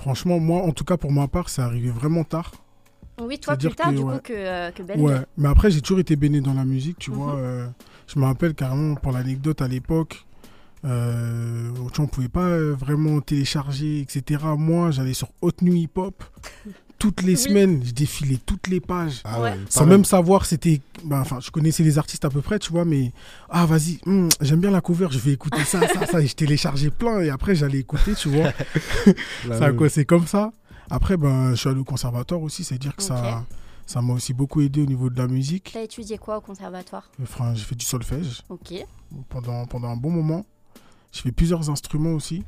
Franchement, 0.00 0.38
moi, 0.40 0.62
en 0.62 0.72
tout 0.72 0.84
cas, 0.84 0.96
pour 0.96 1.12
ma 1.12 1.28
part, 1.28 1.48
c'est 1.50 1.60
arrivé 1.62 1.90
vraiment 1.90 2.24
tard. 2.24 2.52
Oui, 3.20 3.38
toi 3.38 3.54
plus 3.54 3.74
tard 3.74 3.90
que, 3.90 3.96
du 3.96 4.02
ouais. 4.02 4.14
coup 4.14 4.20
que, 4.24 4.32
euh, 4.32 4.70
que 4.70 4.82
Ben. 4.82 4.98
Ouais, 4.98 5.20
mais 5.36 5.48
après, 5.48 5.70
j'ai 5.70 5.82
toujours 5.82 6.00
été 6.00 6.16
baigné 6.16 6.40
dans 6.40 6.54
la 6.54 6.64
musique, 6.64 6.98
tu 6.98 7.10
Mhm. 7.10 7.16
vois. 7.16 7.34
euh, 7.34 7.66
je 8.06 8.18
me 8.18 8.24
rappelle 8.24 8.54
carrément, 8.54 8.94
pour 8.94 9.12
l'anecdote, 9.12 9.60
à 9.60 9.68
l'époque, 9.68 10.24
euh, 10.86 11.70
on 11.98 12.06
pouvait 12.06 12.28
pas 12.28 12.46
euh, 12.46 12.74
vraiment 12.74 13.20
télécharger, 13.20 14.00
etc. 14.00 14.42
Moi, 14.56 14.90
j'allais 14.90 15.12
sur 15.12 15.28
Hot 15.42 15.50
New 15.60 15.74
Hip 15.74 15.90
Hop. 15.96 16.24
Toutes 17.00 17.22
les 17.22 17.32
Oui. 17.32 17.38
semaines, 17.38 17.82
je 17.84 17.92
défilais 17.92 18.38
toutes 18.44 18.68
les 18.68 18.78
pages. 18.78 19.22
Ah 19.24 19.40
Ouais. 19.40 19.56
Sans 19.70 19.86
même 19.86 20.04
savoir, 20.04 20.44
c'était. 20.44 20.80
bah, 21.02 21.18
Enfin, 21.22 21.40
je 21.40 21.50
connaissais 21.50 21.82
les 21.82 21.96
artistes 21.98 22.24
à 22.26 22.28
peu 22.30 22.42
près, 22.42 22.58
tu 22.60 22.70
vois, 22.70 22.84
mais. 22.84 23.12
Ah, 23.48 23.64
vas-y, 23.66 23.98
hum, 24.06 24.28
j'aime 24.42 24.60
bien 24.60 24.70
la 24.70 24.82
cover, 24.82 25.08
je 25.10 25.18
vais 25.18 25.32
écouter 25.32 25.64
ça, 25.64 25.80
ça, 25.88 26.06
ça. 26.06 26.20
Et 26.20 26.26
je 26.26 26.34
téléchargeais 26.36 26.90
plein, 26.90 27.20
et 27.22 27.30
après, 27.30 27.54
j'allais 27.54 27.78
écouter, 27.78 28.14
tu 28.14 28.28
vois. 28.28 28.52
Ça 29.48 29.66
a 29.66 29.88
c'est 29.88 30.04
comme 30.04 30.26
ça. 30.26 30.52
Après, 30.90 31.16
ben, 31.16 31.50
je 31.52 31.54
suis 31.56 31.68
allé 31.70 31.80
au 31.80 31.84
conservatoire 31.84 32.42
aussi, 32.42 32.64
c'est-à-dire 32.64 32.94
que 32.94 33.02
ça. 33.02 33.44
Ça 33.86 34.00
m'a 34.02 34.12
aussi 34.12 34.34
beaucoup 34.34 34.60
aidé 34.60 34.82
au 34.82 34.86
niveau 34.86 35.10
de 35.10 35.18
la 35.18 35.26
musique. 35.26 35.70
T'as 35.72 35.82
étudié 35.82 36.16
quoi 36.16 36.36
au 36.36 36.40
conservatoire? 36.40 37.10
Enfin, 37.20 37.54
j'ai 37.56 37.64
fait 37.64 37.74
du 37.74 37.84
solfège 37.84 38.42
Ok. 38.48 38.72
pendant, 39.28 39.64
pendant 39.66 39.88
un 39.88 39.96
bon 39.96 40.10
moment. 40.10 40.46
J'ai 41.10 41.22
fait 41.22 41.32
plusieurs 41.32 41.68
instruments 41.70 42.12
aussi. 42.12 42.44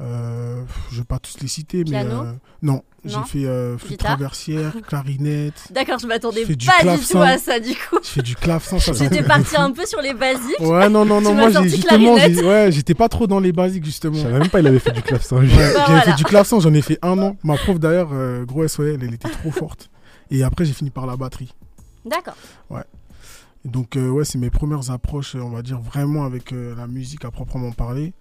Euh, 0.00 0.62
je 0.90 0.98
vais 0.98 1.04
pas 1.04 1.20
tous 1.20 1.40
les 1.40 1.46
citer, 1.46 1.84
Piano 1.84 2.22
mais 2.24 2.28
euh, 2.30 2.32
non, 2.62 2.82
j'ai 3.04 3.20
fait 3.26 3.44
euh, 3.44 3.78
flûte 3.78 4.00
traversière, 4.00 4.74
clarinette. 4.88 5.68
D'accord, 5.70 6.00
je 6.00 6.06
m'attendais 6.08 6.44
pas 6.44 6.52
du 6.52 6.66
tout 6.66 7.18
à 7.18 7.38
ça 7.38 7.60
du 7.60 7.70
coup. 7.74 7.98
Je 8.02 8.08
fais 8.08 8.22
du 8.22 8.34
clavecin. 8.34 8.78
J'étais 8.78 9.22
partie 9.22 9.56
un 9.56 9.70
peu 9.70 9.86
sur 9.86 10.00
les 10.00 10.12
basiques. 10.12 10.58
Ouais, 10.58 10.88
non, 10.88 11.04
non, 11.04 11.20
non, 11.20 11.30
Tu 11.30 11.36
moi 11.36 11.62
justement, 11.62 12.14
ouais, 12.14 12.72
j'étais 12.72 12.94
pas 12.94 13.08
trop 13.08 13.28
dans 13.28 13.38
les 13.38 13.52
basiques 13.52 13.84
justement. 13.84 14.14
Je 14.14 14.22
savais 14.22 14.38
même 14.40 14.48
pas 14.48 14.58
il 14.60 14.66
avait 14.66 14.80
fait 14.80 14.90
du 14.90 15.02
clavecin. 15.02 15.36
Ouais, 15.36 15.46
Bah, 15.46 15.52
j'avais 15.56 15.72
voilà. 15.86 16.00
fait 16.02 16.14
du 16.16 16.24
clavecin, 16.24 16.58
j'en 16.58 16.74
ai 16.74 16.82
fait 16.82 16.98
un 17.02 17.16
an. 17.18 17.36
Ma 17.44 17.56
prof 17.56 17.78
d'ailleurs, 17.78 18.10
euh, 18.12 18.44
gros 18.44 18.66
SOL, 18.66 18.98
elle 19.00 19.14
était 19.14 19.28
trop 19.28 19.52
forte. 19.52 19.90
Et 20.30 20.42
après, 20.42 20.64
j'ai 20.64 20.72
fini 20.72 20.90
par 20.90 21.06
la 21.06 21.16
batterie. 21.16 21.54
D'accord. 22.04 22.34
Et 23.64 23.68
donc, 23.68 23.96
euh, 23.96 24.10
ouais, 24.10 24.24
c'est 24.24 24.38
mes 24.38 24.50
premières 24.50 24.90
approches, 24.90 25.34
on 25.36 25.48
va 25.50 25.62
dire, 25.62 25.80
vraiment 25.80 26.24
avec 26.24 26.52
euh, 26.52 26.74
la 26.76 26.86
musique 26.86 27.24
à 27.24 27.30
proprement 27.30 27.72
parler. 27.72 28.12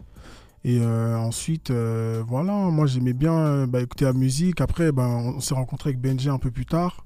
Et 0.66 0.80
euh, 0.82 1.18
ensuite, 1.18 1.72
euh, 1.72 2.24
voilà, 2.26 2.54
moi 2.54 2.86
j'aimais 2.86 3.12
bien 3.14 3.34
euh, 3.34 3.68
bah, 3.68 3.82
écouter 3.82 4.06
la 4.06 4.14
musique. 4.14 4.62
Après, 4.62 4.92
ben, 4.92 5.34
on 5.36 5.40
s'est 5.42 5.54
rencontré 5.54 5.90
avec 5.90 6.00
Benji 6.02 6.30
un 6.30 6.38
peu 6.38 6.52
plus 6.52 6.66
tard. 6.66 7.06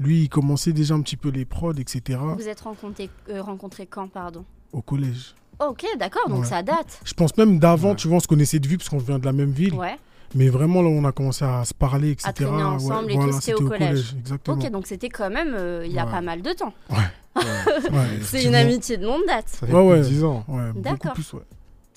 Lui, 0.00 0.22
il 0.22 0.28
commençait 0.28 0.72
déjà 0.72 0.94
un 0.94 1.00
petit 1.02 1.16
peu 1.16 1.28
les 1.28 1.44
prods, 1.44 1.74
etc. 1.74 2.18
Vous 2.36 2.48
êtes 2.48 2.60
rencontrés, 2.60 3.10
euh, 3.30 3.42
rencontrés 3.42 3.86
quand, 3.86 4.08
pardon? 4.08 4.44
Au 4.72 4.80
collège. 4.82 5.34
Ok, 5.60 5.84
d'accord, 5.98 6.28
donc 6.28 6.40
Ouais. 6.42 6.46
ça 6.46 6.62
date. 6.62 7.00
Je 7.04 7.14
pense 7.14 7.36
même 7.36 7.58
d'avant, 7.58 7.90
Ouais. 7.90 7.96
tu 7.96 8.06
vois, 8.08 8.18
on 8.18 8.20
se 8.20 8.28
connaissait 8.28 8.58
de 8.60 8.68
vue 8.68 8.78
parce 8.78 8.88
qu'on 8.88 8.98
vient 8.98 9.18
de 9.18 9.24
la 9.24 9.32
même 9.32 9.50
ville. 9.50 9.74
Ouais. 9.74 9.96
Mais 10.34 10.48
vraiment, 10.48 10.82
là, 10.82 10.88
on 10.88 11.04
a 11.04 11.10
commencé 11.12 11.44
à 11.44 11.64
se 11.64 11.72
parler, 11.74 12.10
etc. 12.10 12.28
À 12.28 12.32
traîner 12.32 12.62
ensemble 12.62 13.10
et 13.10 13.14
tout, 13.14 13.20
voilà, 13.22 13.40
c'était 13.40 13.54
au 13.54 13.66
collège. 13.68 14.14
exactement. 14.18 14.56
Ok, 14.58 14.70
donc 14.70 14.86
c'était 14.86 15.08
quand 15.08 15.30
même 15.30 15.54
euh, 15.54 15.84
il 15.86 15.92
y 15.92 15.98
a 15.98 16.04
Ouais. 16.04 16.10
pas 16.12 16.20
mal 16.20 16.42
de 16.42 16.52
temps. 16.52 16.74
Ouais. 16.90 16.96
Ouais, 17.36 17.42
C'est 18.22 18.44
une 18.44 18.54
amitié 18.54 18.98
de 18.98 19.04
longue 19.06 19.24
date. 19.26 19.48
Ça 19.48 19.66
fait 19.66 19.72
Ouais, 19.72 19.80
plus 19.80 19.88
ouais. 19.90 19.98
de 20.00 20.04
10 20.04 20.24
ans. 20.24 20.44
Ouais, 20.48 20.68
beaucoup 20.72 20.80
D'accord. 20.80 21.12
plus, 21.14 21.32
ouais. 21.32 21.40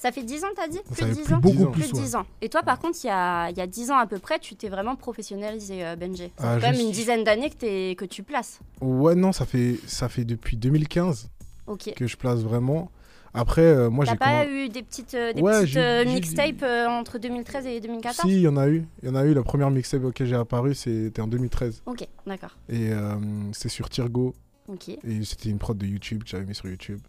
Ça 0.01 0.11
fait 0.11 0.23
10 0.23 0.43
ans, 0.43 0.47
t'as 0.55 0.67
dit 0.67 0.79
Plus 0.95 1.05
de 1.05 1.11
10 1.13 1.21
plus 1.21 1.33
ans 1.35 1.39
Beaucoup 1.39 1.55
10 1.57 1.63
ans. 1.63 1.71
plus, 1.71 1.81
Plus 1.83 1.91
de 1.91 1.97
ouais. 1.97 2.03
10 2.03 2.15
ans. 2.15 2.25
Et 2.41 2.49
toi, 2.49 2.63
par 2.63 2.79
contre, 2.79 2.97
il 3.03 3.07
y 3.07 3.09
a, 3.11 3.49
il 3.51 3.57
y 3.57 3.61
a 3.61 3.67
10 3.67 3.91
ans 3.91 3.97
à 3.97 4.07
peu 4.07 4.17
près, 4.17 4.39
tu 4.39 4.55
t'es 4.55 4.67
vraiment 4.67 4.95
professionnalisé, 4.95 5.85
euh, 5.85 5.95
Benji. 5.95 6.31
Ça 6.39 6.53
Ah, 6.53 6.55
fait 6.55 6.61
quand 6.65 6.71
même 6.71 6.81
une 6.81 6.91
dizaine 6.91 7.23
d'années 7.23 7.51
que, 7.51 7.55
t'es- 7.57 7.95
que 7.95 8.05
tu 8.05 8.23
places. 8.23 8.61
Ouais, 8.81 9.13
non, 9.13 9.31
ça 9.31 9.45
fait, 9.45 9.75
ça 9.85 10.09
fait 10.09 10.25
depuis 10.25 10.57
2015 10.57 11.29
Ok. 11.67 11.93
que 11.95 12.07
je 12.07 12.17
place 12.17 12.39
vraiment. 12.39 12.89
Après, 13.35 13.61
euh, 13.61 13.89
moi 13.91 14.03
T'as 14.05 14.13
j'ai 14.13 14.17
pas 14.17 14.43
commen- 14.43 14.49
eu 14.49 14.69
des 14.69 14.81
petites, 14.81 15.13
euh, 15.13 15.33
des 15.33 15.41
Ouais, 15.41 15.53
petites 15.61 15.67
j'ai- 15.73 15.79
euh, 15.79 16.03
j'ai- 16.03 16.13
mixtapes 16.15 16.63
euh, 16.63 16.87
entre 16.87 17.19
2013 17.19 17.65
et 17.67 17.79
2014 17.79 18.27
Si, 18.27 18.35
il 18.37 18.41
y 18.41 18.47
en 18.47 18.57
a 18.57 18.67
eu. 18.67 18.83
Il 19.03 19.07
y 19.07 19.11
en 19.11 19.15
a 19.15 19.23
eu. 19.23 19.33
La 19.35 19.43
première 19.43 19.69
mixtape 19.69 20.03
auquel 20.03 20.25
j'ai 20.27 20.35
apparu, 20.35 20.73
c'était 20.73 21.21
en 21.21 21.27
2013. 21.27 21.83
Ok, 21.85 22.05
d'accord. 22.25 22.57
Et 22.69 22.91
euh, 22.91 23.13
c'est 23.53 23.69
sur 23.69 23.87
Tirgo. 23.89 24.33
Ok. 24.67 24.89
Et 24.89 25.23
c'était 25.23 25.49
une 25.49 25.59
prod 25.59 25.77
de 25.77 25.85
YouTube 25.85 26.23
que 26.23 26.29
j'avais 26.29 26.45
mis 26.45 26.55
sur 26.55 26.67
YouTube. 26.67 26.99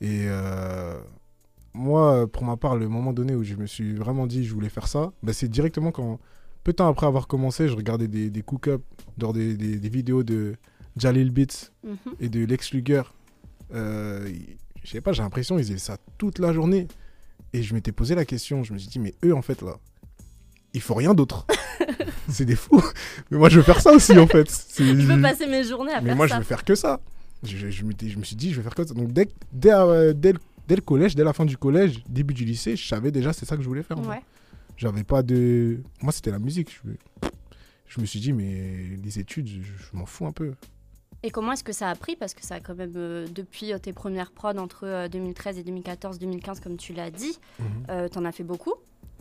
Et 0.00 0.26
euh, 0.28 0.94
moi, 1.76 2.26
pour 2.26 2.44
ma 2.44 2.56
part, 2.56 2.76
le 2.76 2.88
moment 2.88 3.12
donné 3.12 3.34
où 3.34 3.44
je 3.44 3.54
me 3.54 3.66
suis 3.66 3.94
vraiment 3.94 4.26
dit 4.26 4.44
je 4.44 4.52
voulais 4.54 4.68
faire 4.68 4.88
ça, 4.88 5.12
bah, 5.22 5.32
c'est 5.32 5.48
directement 5.48 5.92
quand, 5.92 6.18
peu 6.64 6.72
de 6.72 6.76
temps 6.76 6.88
après 6.88 7.06
avoir 7.06 7.26
commencé, 7.28 7.68
je 7.68 7.76
regardais 7.76 8.08
des, 8.08 8.30
des 8.30 8.42
cook-up, 8.42 8.82
des, 9.18 9.54
des, 9.56 9.76
des 9.76 9.88
vidéos 9.88 10.22
de 10.22 10.56
Jalil 10.96 11.30
Beats 11.30 11.70
Mhm. 11.84 11.96
et 12.20 12.28
de 12.28 12.44
Lex 12.44 12.72
Luger. 12.72 13.02
Euh, 13.74 14.28
je 14.82 14.90
sais 14.90 15.00
pas, 15.00 15.12
j'ai 15.12 15.22
l'impression 15.22 15.56
qu'ils 15.56 15.64
faisaient 15.66 15.78
ça 15.78 15.98
toute 16.18 16.38
la 16.38 16.52
journée. 16.52 16.88
Et 17.52 17.62
je 17.62 17.74
m'étais 17.74 17.92
posé 17.92 18.14
la 18.14 18.24
question, 18.24 18.64
je 18.64 18.72
me 18.72 18.78
suis 18.78 18.88
dit, 18.88 18.98
mais 18.98 19.14
eux, 19.24 19.34
en 19.34 19.42
fait, 19.42 19.62
là, 19.62 19.76
il 20.74 20.80
faut 20.80 20.94
rien 20.94 21.14
d'autre. 21.14 21.46
c'est 22.28 22.44
des 22.44 22.56
fous. 22.56 22.82
Mais 23.30 23.38
moi, 23.38 23.48
je 23.48 23.56
veux 23.56 23.62
faire 23.62 23.80
ça 23.80 23.92
aussi, 23.92 24.18
en 24.18 24.26
fait. 24.26 24.48
Je 24.78 24.84
veux 24.92 25.20
passer 25.20 25.46
mes 25.46 25.64
journées 25.64 25.92
à 25.92 26.00
mais 26.00 26.08
faire 26.08 26.16
moi, 26.16 26.28
ça. 26.28 26.34
je 26.34 26.40
veux 26.40 26.44
faire 26.44 26.64
que 26.64 26.74
ça. 26.74 27.00
Je, 27.42 27.70
je, 27.70 27.84
me 27.84 28.24
suis 28.24 28.36
dit, 28.36 28.50
je 28.52 28.56
vais 28.56 28.62
faire 28.62 28.74
que 28.74 28.86
ça. 28.86 28.94
Donc, 28.94 29.12
dès, 29.12 29.28
dès, 29.52 29.72
euh, 29.72 30.12
dès, 30.12 30.32
le, 30.32 30.38
dès 30.66 30.76
le 30.76 30.82
collège, 30.82 31.14
dès 31.14 31.24
la 31.24 31.32
fin 31.32 31.44
du 31.44 31.56
collège, 31.56 32.02
début 32.08 32.34
du 32.34 32.44
lycée, 32.44 32.76
je 32.76 32.86
savais 32.86 33.10
déjà 33.10 33.32
c'est 33.32 33.46
ça 33.46 33.56
que 33.56 33.62
je 33.62 33.68
voulais 33.68 33.82
faire. 33.82 33.98
Ouais. 34.06 34.22
J'avais 34.76 35.04
pas 35.04 35.22
de. 35.22 35.80
Moi, 36.02 36.12
c'était 36.12 36.30
la 36.30 36.38
musique. 36.38 36.70
Je, 36.84 37.28
je 37.86 38.00
me 38.00 38.06
suis 38.06 38.20
dit, 38.20 38.32
mais 38.32 38.96
les 39.02 39.18
études, 39.18 39.48
je, 39.48 39.60
je 39.62 39.96
m'en 39.96 40.06
fous 40.06 40.26
un 40.26 40.32
peu. 40.32 40.52
Et 41.22 41.30
comment 41.30 41.52
est-ce 41.52 41.64
que 41.64 41.72
ça 41.72 41.88
a 41.88 41.94
pris? 41.94 42.14
Parce 42.14 42.34
que 42.34 42.44
ça 42.44 42.56
a 42.56 42.60
quand 42.60 42.74
même, 42.74 42.92
euh, 42.96 43.26
depuis 43.34 43.72
euh, 43.72 43.78
tes 43.78 43.92
premières 43.92 44.32
prods 44.32 44.58
entre 44.58 44.86
euh, 44.86 45.08
2013 45.08 45.58
et 45.58 45.62
2014-2015, 45.62 46.60
comme 46.62 46.76
tu 46.76 46.92
l'as 46.92 47.10
dit, 47.10 47.38
euh, 47.88 48.08
t'en 48.08 48.24
as 48.24 48.32
fait 48.32 48.44
beaucoup 48.44 48.74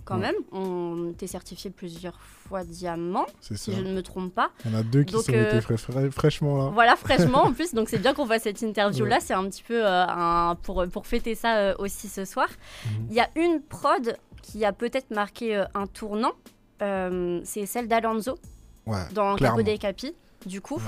quand 0.05 0.15
Ouais. 0.15 0.21
même. 0.21 0.35
On 0.51 1.13
t'est 1.17 1.27
certifié 1.27 1.69
plusieurs 1.71 2.19
fois 2.21 2.63
diamant, 2.63 3.25
si 3.41 3.57
ça. 3.57 3.71
je 3.75 3.81
ne 3.81 3.91
me 3.93 4.01
trompe 4.03 4.33
pas. 4.33 4.51
Il 4.63 4.71
y 4.71 4.75
en 4.75 4.77
a 4.79 4.83
deux 4.83 5.03
qui 5.03 5.13
Donc, 5.13 5.23
sont 5.23 5.33
euh, 5.33 5.47
été 5.49 5.61
fra- 5.61 5.77
fra- 5.77 6.11
fraîchement 6.11 6.57
là. 6.65 6.69
Voilà, 6.73 6.95
fraîchement 6.95 7.43
en 7.43 7.51
plus. 7.53 7.73
Donc 7.73 7.89
c'est 7.89 7.97
bien 7.97 8.13
qu'on 8.13 8.25
fasse 8.25 8.43
cette 8.43 8.61
interview-là. 8.61 9.19
C'est 9.19 9.33
un 9.33 9.43
petit 9.49 9.63
peu 9.63 9.85
euh, 9.85 10.05
un, 10.07 10.55
pour, 10.61 10.85
pour 10.87 11.07
fêter 11.07 11.33
ça 11.35 11.57
euh, 11.57 11.73
aussi 11.79 12.07
ce 12.07 12.23
soir. 12.23 12.47
Mhm. 12.85 13.07
Il 13.09 13.15
y 13.15 13.19
a 13.19 13.27
une 13.35 13.61
prod 13.61 14.15
qui 14.41 14.63
a 14.63 14.71
peut-être 14.73 15.09
marqué 15.11 15.55
euh, 15.57 15.65
un 15.73 15.87
tournant. 15.87 16.33
C'est 16.79 17.65
celle 17.65 17.87
d'Alonso 17.87 18.37
Ouais. 18.85 18.97
dans 19.13 19.35
clairement. 19.35 19.57
Capo 19.57 19.63
dei 19.65 19.79
Capi, 19.79 20.13
du 20.45 20.61
coup. 20.61 20.79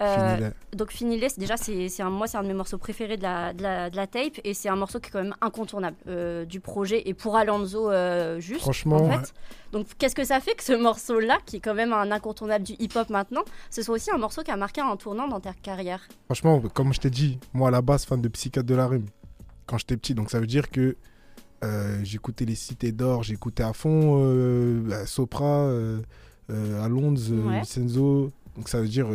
Euh, 0.00 0.50
donc 0.74 0.92
Finilé, 0.92 1.28
c'est- 1.28 1.38
déjà, 1.38 1.56
c'est 1.56 2.00
un, 2.02 2.08
moi, 2.10 2.26
c'est 2.26 2.38
un 2.38 2.42
de 2.42 2.48
mes 2.48 2.54
morceaux 2.54 2.78
préférés 2.78 3.16
de 3.18 3.22
la, 3.22 3.52
de 3.52 3.62
la, 3.62 3.90
de 3.90 3.96
la 3.96 4.06
tape 4.06 4.40
et 4.44 4.54
c'est 4.54 4.68
un 4.70 4.76
morceau 4.76 4.98
qui 4.98 5.08
est 5.08 5.10
quand 5.10 5.22
même 5.22 5.34
incontournable 5.42 5.96
euh, 6.06 6.44
du 6.46 6.60
projet 6.60 7.02
et 7.06 7.12
pour 7.14 7.36
Alonso 7.36 7.90
euh, 7.90 8.40
juste. 8.40 8.60
Franchement, 8.60 8.96
en 8.96 9.10
fait. 9.20 9.34
Donc 9.72 9.86
qu'est-ce 9.98 10.14
que 10.14 10.24
ça 10.24 10.40
fait 10.40 10.54
que 10.54 10.64
ce 10.64 10.72
morceau-là, 10.72 11.38
qui 11.44 11.56
est 11.56 11.60
quand 11.60 11.74
même 11.74 11.92
un 11.92 12.10
incontournable 12.10 12.64
du 12.64 12.72
hip-hop 12.78 13.10
maintenant, 13.10 13.42
ce 13.70 13.82
soit 13.82 13.94
aussi 13.96 14.10
un 14.10 14.16
morceau 14.18 14.42
qui 14.42 14.50
a 14.50 14.56
marqué 14.56 14.80
un 14.80 14.96
tournant 14.96 15.28
dans 15.28 15.40
ta 15.40 15.52
carrière? 15.52 16.00
Franchement, 16.26 16.60
comme 16.72 16.92
je 16.94 17.00
t'ai 17.00 17.10
dit, 17.10 17.38
moi 17.52 17.68
à 17.68 17.70
la 17.70 17.82
base, 17.82 18.04
fan 18.06 18.22
de 18.22 18.28
Psychiatre 18.28 18.66
de 18.66 18.74
la 18.74 18.88
Rime, 18.88 19.06
quand 19.66 19.76
j'étais 19.78 19.96
petit. 19.96 20.14
Donc 20.14 20.30
ça 20.30 20.40
veut 20.40 20.46
dire 20.46 20.70
que 20.70 20.96
euh, 21.62 21.98
j'écoutais 22.02 22.46
les 22.46 22.54
Cités 22.54 22.90
d'Or, 22.92 23.22
j'écoutais 23.22 23.62
à 23.64 23.74
fond 23.74 24.80
bah, 24.82 25.04
Sopra, 25.04 25.70
Alonso, 26.48 27.34
Ouais. 27.34 27.58
Vincenzo. 27.58 28.30
Donc 28.56 28.68
ça 28.68 28.80
veut 28.80 28.88
dire. 28.88 29.06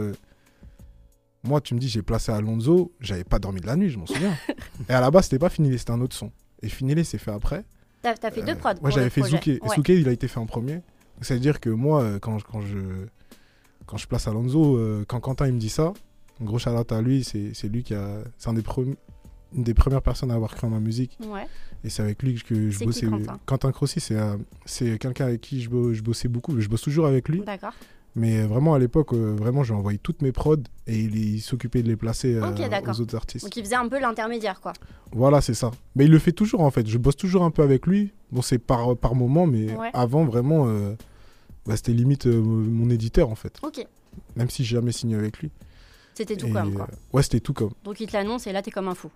Moi, 1.46 1.62
tu 1.62 1.74
me 1.76 1.80
dis, 1.80 1.88
j'ai 1.90 2.02
placé 2.02 2.32
Alonso, 2.32 2.92
j'avais 3.00 3.24
pas 3.24 3.40
dormi 3.40 3.62
de 3.62 3.68
la 3.68 3.76
nuit, 3.76 3.90
je 3.90 3.98
m'en 3.98 4.06
souviens. 4.06 4.36
Et 4.90 4.94
à 4.94 5.02
la 5.02 5.12
base, 5.12 5.26
c'était 5.26 5.40
pas 5.40 5.50
Finilé, 5.50 5.78
c'était 5.78 5.92
un 5.92 6.02
autre 6.02 6.16
son. 6.16 6.32
Et 6.62 6.70
Finilé, 6.70 7.04
c'est 7.04 7.18
fait 7.18 7.32
après. 7.32 7.64
T'as 8.02 8.14
as 8.24 8.32
fait 8.32 8.42
deux 8.44 8.52
Euh, 8.52 8.56
prods 8.56 8.74
Moi, 8.82 8.90
j'avais 8.92 9.10
fait. 9.10 9.24
Zouké. 9.24 9.56
Et 9.56 9.60
Ouais. 9.62 9.76
Zouké, 9.76 10.00
il 10.00 10.08
a 10.08 10.12
été 10.12 10.28
fait 10.28 10.40
en 10.40 10.46
premier. 10.46 10.76
Donc, 10.76 11.24
ça 11.24 11.34
veut 11.34 11.40
dire 11.40 11.60
que 11.60 11.70
moi, 11.70 12.02
euh, 12.02 12.20
quand, 12.20 12.42
quand, 12.44 12.62
je, 12.62 12.78
quand 13.86 13.98
je 13.98 14.08
place 14.08 14.28
Alonso, 14.28 14.78
euh, 14.78 15.06
quand 15.08 15.20
Quentin 15.20 15.48
il 15.48 15.54
me 15.54 15.60
dit 15.60 15.70
ça, 15.70 15.94
gros 16.42 16.60
shout 16.60 16.70
à 16.92 17.02
lui, 17.02 17.24
c'est 17.24 17.68
lui 17.68 17.84
qui 17.84 17.94
a. 17.96 18.20
C'est 18.38 18.50
un 18.50 18.54
des 18.54 18.62
premi- 18.62 18.98
une 19.56 19.64
des 19.64 19.74
premières 19.74 20.02
personnes 20.02 20.32
à 20.32 20.36
avoir 20.36 20.54
créé 20.54 20.70
ma 20.70 20.80
musique. 20.80 21.18
Ouais. 21.26 21.48
Et 21.84 21.90
c'est 21.90 22.02
avec 22.02 22.22
lui 22.24 22.36
que 22.44 22.70
je 22.70 22.80
qui, 22.80 22.86
bossais. 22.86 23.06
Quentin? 23.08 23.40
Quentin 23.46 23.72
Crossi, 23.72 24.00
c'est 24.02 24.16
euh, 24.18 24.36
c'est 24.66 24.98
quelqu'un 25.00 25.26
avec 25.26 25.40
qui 25.42 25.62
je, 25.62 25.70
je 25.94 26.02
bossais 26.02 26.28
beaucoup. 26.28 26.60
Je 26.60 26.68
bosse 26.68 26.82
toujours 26.82 27.06
avec 27.08 27.30
lui. 27.30 27.42
D'accord. 27.42 27.74
Mais 28.18 28.40
euh, 28.40 28.48
vraiment, 28.48 28.74
à 28.74 28.80
l'époque, 28.80 29.12
euh, 29.14 29.36
vraiment, 29.38 29.64
j'ai 29.64 29.74
envoyé 29.74 29.98
toutes 30.00 30.22
mes 30.22 30.32
prods 30.32 30.56
et 30.88 30.98
il, 30.98 31.16
il 31.18 31.42
s'occupait 31.42 31.84
de 31.84 31.90
les 31.90 31.98
placer 31.98 32.36
euh, 32.36 32.42
aux 32.88 33.02
autres 33.02 33.16
artistes. 33.16 33.44
Donc 33.46 33.56
il 33.58 33.64
faisait 33.64 33.76
un 33.76 33.90
peu 33.90 34.00
l'intermédiaire, 34.00 34.62
quoi. 34.62 34.72
Voilà, 35.12 35.42
c'est 35.42 35.54
ça. 35.54 35.72
Mais 35.96 36.06
il 36.06 36.12
le 36.12 36.20
fait 36.20 36.32
toujours 36.32 36.62
en 36.62 36.72
fait. 36.72 36.88
Je 36.88 36.98
bosse 36.98 37.18
toujours 37.18 37.44
un 37.44 37.52
peu 37.52 37.62
avec 37.62 37.86
lui. 37.88 38.14
Bon, 38.32 38.42
c'est 38.42 38.58
par, 38.58 38.96
par 38.96 39.16
moment, 39.16 39.48
mais 39.48 39.76
Ouais. 39.76 39.90
avant, 39.94 40.24
vraiment, 40.24 40.66
euh, 40.68 40.96
bah, 41.66 41.76
c'était 41.76 41.92
limite 41.92 42.26
euh, 42.28 42.42
mon 42.42 42.90
éditeur 42.90 43.30
en 43.30 43.36
fait. 43.36 43.60
Ok. 43.64 43.86
Même 44.38 44.50
si 44.50 44.64
j'ai 44.64 44.76
jamais 44.78 44.94
signé 44.94 45.16
avec 45.18 45.40
lui. 45.40 45.52
C'était 46.14 46.38
tout 46.38 46.48
Et, 46.48 46.52
comme, 46.52 46.74
quoi. 46.74 46.88
euh, 46.90 46.96
ouais, 47.18 47.22
c'était 47.24 47.42
tout 47.42 47.52
comme. 47.54 47.72
Donc 47.84 48.00
il 48.00 48.08
te 48.08 48.14
l'annonce 48.14 48.48
et 48.48 48.54
là, 48.54 48.62
t'es 48.62 48.72
comme 48.72 48.88
un 48.88 48.96
fou. 48.96 49.10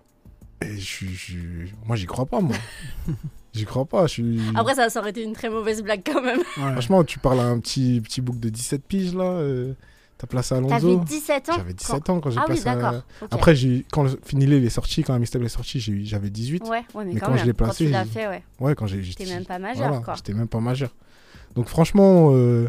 Et 0.60 0.74
je 0.76 0.84
suis. 0.84 1.08
je- 1.14 1.68
Moi, 1.86 1.96
j'y 1.96 2.04
crois 2.04 2.26
pas, 2.26 2.40
moi. 2.42 2.54
j'y 3.54 3.64
crois 3.64 3.84
pas. 3.84 4.06
Je 4.06 4.12
suis... 4.12 4.40
Après, 4.54 4.74
ça, 4.74 4.88
ça 4.90 5.00
aurait 5.00 5.10
été 5.10 5.22
une 5.22 5.32
très 5.34 5.48
mauvaise 5.50 5.82
blague 5.82 6.02
quand 6.04 6.22
même. 6.22 6.38
Ouais. 6.38 6.72
Franchement, 6.72 7.04
tu 7.04 7.18
parles 7.18 7.40
à 7.40 7.44
un 7.46 7.58
petit, 7.58 8.00
petit 8.02 8.20
bouc 8.20 8.38
de 8.38 8.48
17 8.48 8.82
piges 8.84 9.14
là. 9.14 9.24
euh, 9.24 9.72
T'as 10.18 10.26
placé 10.26 10.50
T'avais 10.54 10.74
Alonso. 10.74 11.00
17 11.04 11.48
ans 11.48 11.52
J'avais 11.56 11.72
17 11.72 12.10
ans 12.10 12.20
quand 12.20 12.28
j'ai 12.30 12.36
Ah 12.38 12.44
oui, 12.46 12.54
placé. 12.60 12.68
à- 12.68 12.74
d'accord. 12.76 13.02
ok. 13.22 13.28
Après, 13.30 13.54
j'ai- 13.56 13.86
quand 13.90 14.02
le 14.02 14.10
Finilé 14.22 14.58
il 14.58 14.64
est 14.66 14.68
sorti, 14.68 15.02
quand 15.02 15.14
la 15.14 15.18
mixtape 15.18 15.40
est 15.42 15.48
sortie, 15.48 15.80
j'ai 15.80 15.92
eu- 15.92 16.04
j'avais 16.04 16.28
18. 16.28 16.62
Ouais, 16.64 16.84
ouais, 16.94 17.04
mais, 17.06 17.14
Mais 17.14 17.20
quand, 17.20 17.26
quand 17.28 17.32
je 17.32 17.36
même, 17.38 17.46
l'ai 17.46 17.52
quand 17.52 17.64
placé, 17.64 17.86
tu 17.86 17.90
l'as 17.90 18.04
j'ai- 18.04 18.10
fait, 18.10 18.28
ouais. 18.28 18.42
Ouais, 18.60 18.74
quand 18.74 18.86
j'ai. 18.86 19.02
J'étais- 19.02 19.24
même 19.24 19.46
pas 19.46 19.58
majeur, 19.58 19.88
Voilà, 19.88 20.02
quoi. 20.04 20.14
J'étais 20.16 20.34
même 20.34 20.46
pas 20.48 20.60
majeur. 20.60 20.90
Donc 21.54 21.68
franchement, 21.68 22.32
euh, 22.34 22.68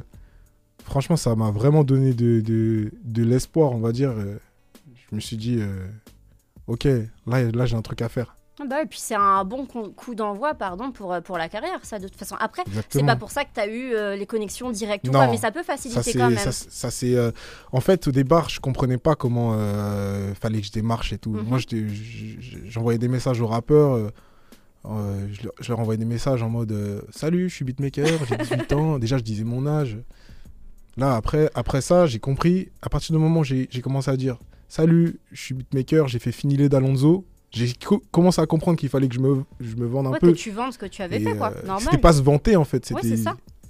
franchement, 0.86 1.18
ça 1.18 1.36
m'a 1.36 1.52
vraiment 1.52 1.84
donné 1.84 2.14
de, 2.14 2.40
de, 2.40 2.90
de 3.04 3.24
l'espoir, 3.26 3.74
on 3.74 3.80
va 3.80 3.92
dire. 3.92 4.12
Euh, 4.12 4.38
Je 5.10 5.16
me 5.18 5.20
suis 5.20 5.36
dit, 5.36 5.58
euh, 5.60 5.88
ok, 6.68 6.86
là, 7.28 7.44
là 7.52 7.66
j'ai 7.66 7.76
un 7.76 7.82
truc 7.82 8.02
à 8.02 8.08
faire. 8.08 8.38
Ah 8.60 8.65
bah, 8.65 8.84
et 8.84 8.86
puis 8.86 9.00
c'est 9.00 9.15
un 9.15 9.46
bon 9.46 9.65
coup 9.65 10.13
d'envoi, 10.13 10.53
pardon, 10.53 10.91
pour, 10.91 11.13
euh, 11.13 11.22
pour 11.22 11.38
la 11.38 11.48
carrière, 11.48 11.79
ça, 11.84 12.00
de 12.00 12.08
toute 12.08 12.17
façon. 12.17 12.36
Après, 12.39 12.63
c'est 12.89 13.03
pas 13.03 13.15
pour 13.15 13.31
ça 13.31 13.46
que 13.46 13.50
t'as 13.53 13.67
eu 13.67 13.93
euh, 13.93 14.15
les 14.15 14.25
connexions 14.25 14.72
directes 14.72 15.08
ou 15.08 15.12
mais 15.12 15.38
ça 15.38 15.51
peut 15.51 15.63
ça, 15.63 15.74
faciliter 15.74 16.03
c'est, 16.03 16.17
quand 16.17 16.29
même. 16.29 16.38
ça, 16.38 16.51
ça, 16.51 16.91
c'est, 16.91 17.15
euh, 17.15 17.31
en 17.72 17.79
fait, 17.79 18.08
au 18.08 18.12
départ, 18.12 18.50
je 18.50 18.60
comprenais 18.60 18.98
pas 18.98 19.15
comment 19.15 19.55
euh, 19.55 20.34
fallait 20.36 20.60
que 20.60 20.67
je 20.67 20.72
démarche 20.72 21.13
et 21.13 21.17
tout. 21.17 21.31
Mhm. 21.31 21.46
Moi, 21.48 21.60
j'envoyais 22.67 23.00
des 23.00 23.08
messages 23.08 23.39
aux 23.39 23.48
rappeurs. 23.48 24.12
je, 24.86 25.43
leur, 25.43 25.53
je 25.60 25.70
leur 25.70 25.79
envoyais 25.79 25.98
des 25.98 26.05
messages 26.05 26.43
en 26.43 26.50
mode 26.50 27.05
Salut, 27.10 27.50
je 27.50 27.55
suis 27.55 27.65
beatmaker, 27.65 28.25
j'ai 28.27 28.36
18 28.36 28.74
ans. 28.74 29.00
Déjà, 29.00 29.17
je 29.17 29.24
disais 29.24 29.46
mon 29.46 29.65
âge. 29.65 29.98
Là, 30.98 31.15
après, 31.15 31.50
après 31.55 31.79
ça, 31.79 32.05
j'ai 32.05 32.20
compris. 32.20 32.70
À 32.81 32.89
partir 32.89 33.15
du 33.15 33.22
moment 33.22 33.39
où 33.39 33.43
j'ai 33.46 33.70
j'ai 33.72 33.81
commencé 33.81 34.12
à 34.12 34.17
dire 34.17 34.38
Salut, 34.67 35.20
je 35.31 35.41
suis 35.41 35.55
beatmaker, 35.55 36.10
j'ai 36.10 36.20
fait 36.20 36.34
Finilé 36.34 36.67
d'Alonso. 36.67 37.25
J'ai 37.51 37.74
co- 37.74 38.01
commencé 38.12 38.39
à 38.41 38.46
comprendre 38.46 38.77
qu'il 38.77 38.88
fallait 38.89 39.08
que 39.10 39.15
je 39.15 39.20
me, 39.20 39.43
je 39.60 39.75
me 39.75 39.86
vende 39.86 40.08
un 40.08 40.12
Ouais, 40.12 40.20
peu. 40.20 40.31
que 40.31 40.38
tu 40.38 40.51
vendes 40.51 40.72
ce 40.72 40.77
que 40.77 40.86
tu 40.86 41.01
avais 41.01 41.17
Et, 41.17 41.24
fait, 41.24 41.36
quoi. 41.36 41.51
euh, 41.51 41.62
Normal. 41.65 41.81
C'était 41.84 41.98
pas 41.98 42.13
se 42.13 42.22
vanter 42.22 42.55
en 42.55 42.63
fait, 42.63 42.89
Ouais, 42.91 43.01
c'était 43.03 43.17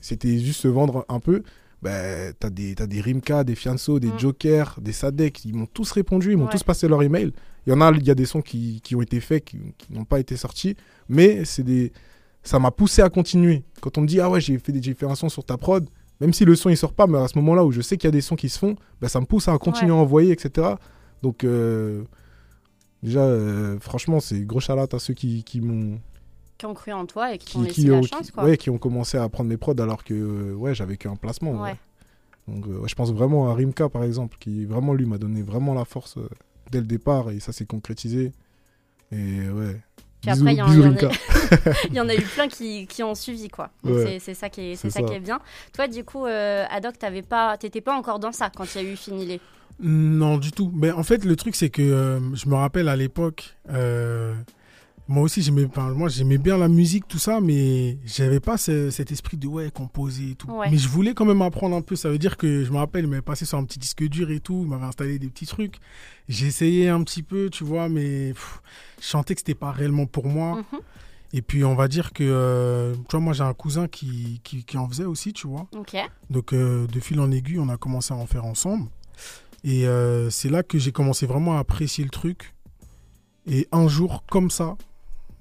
c'était 0.02 0.38
juste 0.40 0.62
se 0.62 0.68
vendre 0.68 1.06
un 1.10 1.20
peu. 1.20 1.44
Bah, 1.82 2.32
t'as 2.40 2.52
des, 2.52 2.76
des 2.76 3.02
Rimka, 3.02 3.44
des 3.44 3.56
Fianso, 3.56 4.00
des 4.00 4.10
Mm. 4.10 4.20
Joker, 4.20 4.78
des 4.80 4.92
Sadek, 4.92 5.44
ils 5.46 5.56
m'ont 5.56 5.66
tous 5.66 5.92
répondu, 5.92 6.32
ils 6.32 6.38
m'ont 6.38 6.46
Ouais. 6.46 6.52
tous 6.52 6.62
passé 6.64 6.88
leur 6.88 7.02
email. 7.02 7.34
Il 7.66 7.72
y 7.72 7.74
en 7.76 7.82
a, 7.82 7.92
il 7.92 8.06
y 8.06 8.12
a 8.12 8.16
des 8.16 8.26
sons 8.26 8.42
qui, 8.42 8.82
qui 8.84 8.96
ont 8.96 9.02
été 9.02 9.20
faits, 9.20 9.46
qui, 9.46 9.58
qui 9.78 9.92
n'ont 9.94 10.06
pas 10.06 10.20
été 10.20 10.38
sortis, 10.38 10.76
mais 11.10 11.44
c'est 11.44 11.64
des, 11.64 11.92
ça 12.44 12.60
m'a 12.60 12.70
poussé 12.70 13.02
à 13.02 13.10
continuer. 13.10 13.64
Quand 13.82 13.98
on 13.98 14.02
me 14.02 14.08
dit 14.08 14.20
ah 14.20 14.30
ouais 14.30 14.40
j'ai 14.42 14.60
fait, 14.60 14.72
des- 14.72 14.94
fait 14.94 15.06
un 15.08 15.16
son 15.16 15.28
sur 15.30 15.44
ta 15.44 15.58
prod, 15.58 15.88
même 16.20 16.34
si 16.34 16.46
le 16.46 16.56
son 16.56 16.70
il 16.70 16.78
sort 16.78 16.94
pas, 16.94 17.08
mais 17.08 17.18
à 17.18 17.28
ce 17.28 17.36
moment-là 17.40 17.66
où 17.66 17.72
je 17.72 17.82
sais 17.82 17.98
qu'il 17.98 18.08
y 18.08 18.10
a 18.10 18.12
des 18.12 18.22
sons 18.22 18.36
qui 18.36 18.50
se 18.50 18.60
font, 18.60 18.76
bah, 19.02 19.10
ça 19.10 19.20
me 19.20 19.26
pousse 19.26 19.48
à 19.48 19.58
continuer 19.58 19.92
Ouais. 19.92 19.98
à 19.98 20.02
envoyer, 20.02 20.32
etc. 20.32 20.68
Donc 21.24 21.44
euh, 21.44 22.04
déjà 23.04 23.22
euh, 23.22 23.80
franchement 23.80 24.20
c'est 24.20 24.42
gros 24.42 24.60
shout 24.60 24.74
à 24.94 25.00
ceux 25.00 25.14
qui, 25.14 25.44
qui 25.44 25.62
m'ont 25.62 26.00
Qui 26.58 26.66
ont 26.66 26.74
cru 26.74 26.92
en 26.92 27.06
toi 27.06 27.34
et 27.34 27.38
qui 27.38 27.54
t'ont 27.54 27.60
qui, 27.62 27.66
laissé 27.68 27.82
qui 27.82 27.88
la 27.88 27.94
ont, 27.98 28.04
chance, 28.04 28.28
qui- 28.28 28.32
quoi. 28.32 28.44
ouais, 28.46 28.58
qui 28.58 28.70
ont 28.70 28.78
commencé 28.78 29.18
à 29.18 29.28
prendre 29.30 29.50
mes 29.50 29.58
prods 29.58 29.80
alors 29.80 30.04
que 30.04 30.14
euh, 30.14 30.54
ouais, 30.54 30.76
j'avais 30.76 30.98
qu'un 30.98 31.16
placement. 31.16 31.52
Ouais. 31.54 31.72
ouais. 31.72 31.78
Donc 32.48 32.66
euh, 32.68 32.80
ouais, 32.80 32.90
je 32.90 32.96
pense 32.96 33.12
vraiment 33.12 33.50
à 33.50 33.54
Rimka 33.54 33.90
par 33.90 34.04
exemple, 34.04 34.38
qui 34.40 34.66
vraiment 34.66 34.94
lui 34.94 35.06
m'a 35.06 35.18
donné 35.18 35.42
vraiment 35.42 35.74
la 35.74 35.86
force 35.86 36.18
dès 36.72 36.80
le 36.80 36.86
départ 36.88 37.30
et 37.32 37.40
ça 37.40 37.52
s'est 37.52 37.66
concrétisé. 37.66 38.32
Et 39.12 39.50
ouais. 39.50 39.80
Puis 40.22 40.32
bisous, 40.32 40.42
après, 40.42 40.54
il 40.54 40.56
y 40.56 40.60
y 40.60 40.62
en 40.62 40.68
a- 40.68 40.84
Rimka. 40.84 41.10
Il 41.90 41.96
y 41.96 42.00
en 42.00 42.08
a 42.10 42.16
eu 42.16 42.22
plein 42.22 42.48
qui, 42.48 42.86
qui 42.88 43.02
ont 43.04 43.16
suivi, 43.16 43.50
quoi. 43.50 43.70
Ouais. 43.84 44.06
c'est- 44.06 44.20
c'est 44.20 44.34
ça, 44.36 44.50
qui 44.50 44.62
est, 44.72 44.76
ça 44.76 44.90
ça. 44.90 45.02
qui 45.02 45.14
est 45.14 45.20
bien. 45.20 45.40
Toi, 45.74 45.88
du 45.88 46.04
coup, 46.04 46.26
euh, 46.26 46.64
Adoc, 46.70 46.98
t'avais 47.00 47.24
pas, 47.24 47.58
t'étais 47.58 47.82
pas 47.82 47.96
encore 47.96 48.20
dans 48.20 48.32
ça 48.32 48.50
quand 48.56 48.66
il 48.76 48.82
y 48.84 48.86
a 48.88 48.92
eu 48.92 48.96
Finilé? 48.96 49.40
Non, 49.80 50.38
du 50.38 50.52
tout. 50.52 50.72
Mais 50.76 50.92
en 50.92 51.02
fait, 51.04 51.26
le 51.26 51.36
truc, 51.36 51.56
c'est 51.56 51.70
que 51.70 51.82
euh, 51.82 52.20
je 52.36 52.48
me 52.48 52.56
rappelle 52.56 52.88
à 52.88 52.96
l'époque, 52.96 53.56
euh, 53.72 54.36
moi 55.08 55.24
aussi, 55.24 55.42
j'aimais, 55.42 55.66
enfin, 55.66 55.90
moi, 55.94 56.08
j'aimais 56.10 56.38
bien 56.38 56.58
la 56.58 56.68
musique, 56.70 57.08
tout 57.08 57.18
ça, 57.20 57.42
mais 57.42 57.98
j'avais 58.06 58.40
pas 58.40 58.58
ce- 58.58 58.90
cet 58.90 59.12
esprit 59.12 59.36
de 59.38 59.48
ouais, 59.48 59.70
composer 59.72 60.32
et 60.32 60.36
tout. 60.36 60.50
Ouais. 60.52 60.70
Mais 60.72 60.78
je 60.78 60.88
voulais 60.88 61.14
quand 61.14 61.26
même 61.26 61.42
apprendre 61.42 61.76
un 61.76 61.82
peu. 61.82 61.96
Ça 61.96 62.10
veut 62.10 62.18
dire 62.18 62.38
que 62.38 62.64
je 62.64 62.72
me 62.72 62.78
rappelle, 62.78 63.06
il 63.06 63.10
m'avait 63.10 63.22
passé 63.22 63.46
sur 63.46 63.58
un 63.58 63.64
petit 63.66 63.80
disque 63.80 64.04
dur 64.08 64.32
et 64.32 64.40
tout, 64.40 64.62
il 64.64 64.70
m'avait 64.70 64.86
installé 64.86 65.20
des 65.20 65.28
petits 65.28 65.46
trucs. 65.48 65.76
J'ai 66.30 66.48
essayé 66.48 66.88
un 66.90 67.04
petit 67.04 67.24
peu, 67.24 67.50
tu 67.50 67.64
vois, 67.64 67.90
mais 67.90 68.30
pff, 68.34 68.62
je 69.02 69.06
sentais 69.08 69.36
que 69.36 69.42
c'était 69.42 69.56
pas 69.56 69.72
réellement 69.72 70.06
pour 70.06 70.28
moi. 70.28 70.58
Mhm. 70.72 70.80
Et 71.34 71.42
puis, 71.42 71.64
on 71.64 71.76
va 71.76 71.88
dire 71.88 72.12
que, 72.14 72.24
euh, 72.26 72.94
tu 72.94 73.12
vois, 73.12 73.20
moi, 73.22 73.34
j'ai 73.34 73.44
un 73.44 73.54
cousin 73.54 73.88
qui, 73.88 74.42
qui, 74.44 74.64
qui 74.66 74.78
en 74.78 74.88
faisait 74.88 75.06
aussi, 75.06 75.32
tu 75.34 75.48
vois. 75.48 75.68
Donc 76.30 76.54
euh, 76.54 76.88
de 76.88 77.00
fil 77.00 77.20
en 77.20 77.32
aiguille, 77.32 77.60
on 77.60 77.70
a 77.70 77.78
commencé 77.78 78.14
à 78.14 78.18
en 78.18 78.26
faire 78.26 78.46
ensemble. 78.46 78.90
Et 79.64 79.88
euh, 79.88 80.30
c'est 80.30 80.50
là 80.50 80.64
que 80.64 80.78
j'ai 80.80 80.92
commencé 80.92 81.26
vraiment 81.26 81.56
à 81.58 81.60
apprécier 81.60 82.04
le 82.04 82.10
truc. 82.10 82.54
Et 83.48 83.68
un 83.72 83.88
jour, 83.88 84.24
comme 84.30 84.52
ça, 84.52 84.76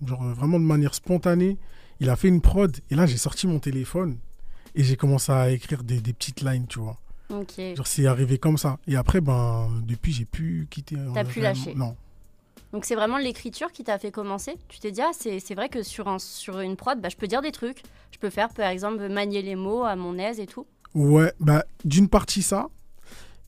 genre 0.06 0.22
euh, 0.24 0.32
vraiment 0.32 0.58
de 0.58 0.64
manière 0.64 0.94
spontanée, 0.94 1.56
il 2.00 2.08
a 2.10 2.16
fait 2.16 2.28
une 2.28 2.40
prod. 2.40 2.76
Et 2.90 2.94
là, 2.94 3.06
j'ai 3.06 3.16
sorti 3.16 3.46
mon 3.46 3.58
téléphone 3.58 4.18
et 4.74 4.82
j'ai 4.82 4.96
commencé 4.96 5.32
à 5.32 5.50
écrire 5.50 5.82
des, 5.82 6.00
des 6.00 6.12
petites 6.12 6.40
lines, 6.42 6.66
tu 6.66 6.78
vois. 6.78 6.98
Ok. 7.30 7.60
Genre 7.76 7.86
c'est 7.86 8.06
arrivé 8.06 8.38
comme 8.38 8.58
ça. 8.58 8.78
Et 8.86 8.96
après, 8.96 9.20
ben, 9.20 9.68
depuis, 9.86 10.12
j'ai 10.12 10.24
pu 10.24 10.66
quitter. 10.70 10.96
euh, 10.96 11.10
T'as 11.14 11.24
pu 11.24 11.40
lâcher. 11.40 11.74
Non. 11.74 11.96
Donc 12.72 12.84
c'est 12.84 12.94
vraiment 12.94 13.18
l'écriture 13.18 13.72
qui 13.72 13.82
t'a 13.82 13.98
fait 13.98 14.12
commencer? 14.12 14.54
Tu 14.68 14.78
t'es 14.78 14.92
dit, 14.92 15.00
ah, 15.00 15.10
c'est 15.12 15.54
vrai 15.54 15.68
que 15.68 15.82
sur, 15.82 16.06
un, 16.06 16.18
sur 16.20 16.60
une 16.60 16.76
prod, 16.76 17.00
bah, 17.00 17.08
je 17.08 17.16
peux 17.16 17.26
dire 17.26 17.42
des 17.42 17.50
trucs. 17.52 17.82
Je 18.12 18.18
peux 18.18 18.30
faire, 18.30 18.48
par 18.50 18.68
exemple, 18.68 19.08
manier 19.08 19.42
les 19.42 19.56
mots 19.56 19.84
à 19.84 19.96
mon 19.96 20.18
aise 20.18 20.38
et 20.40 20.46
tout. 20.46 20.66
Ouais, 20.94 21.32
bah, 21.40 21.64
d'une 21.84 22.08
partie 22.08 22.42
ça. 22.42 22.68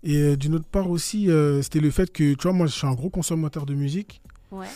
Et 0.04 0.16
euh, 0.16 0.36
d'une 0.36 0.56
autre 0.56 0.66
part 0.66 0.90
aussi, 0.90 1.30
euh, 1.30 1.62
c'était 1.62 1.78
le 1.78 1.90
fait 1.92 2.12
que, 2.12 2.34
tu 2.34 2.42
vois, 2.42 2.52
moi, 2.52 2.66
je 2.66 2.72
suis 2.72 2.86
un 2.86 2.94
gros 2.94 3.10
consommateur 3.10 3.64
de 3.66 3.74
musique. 3.74 4.20
Ouais. 4.50 4.66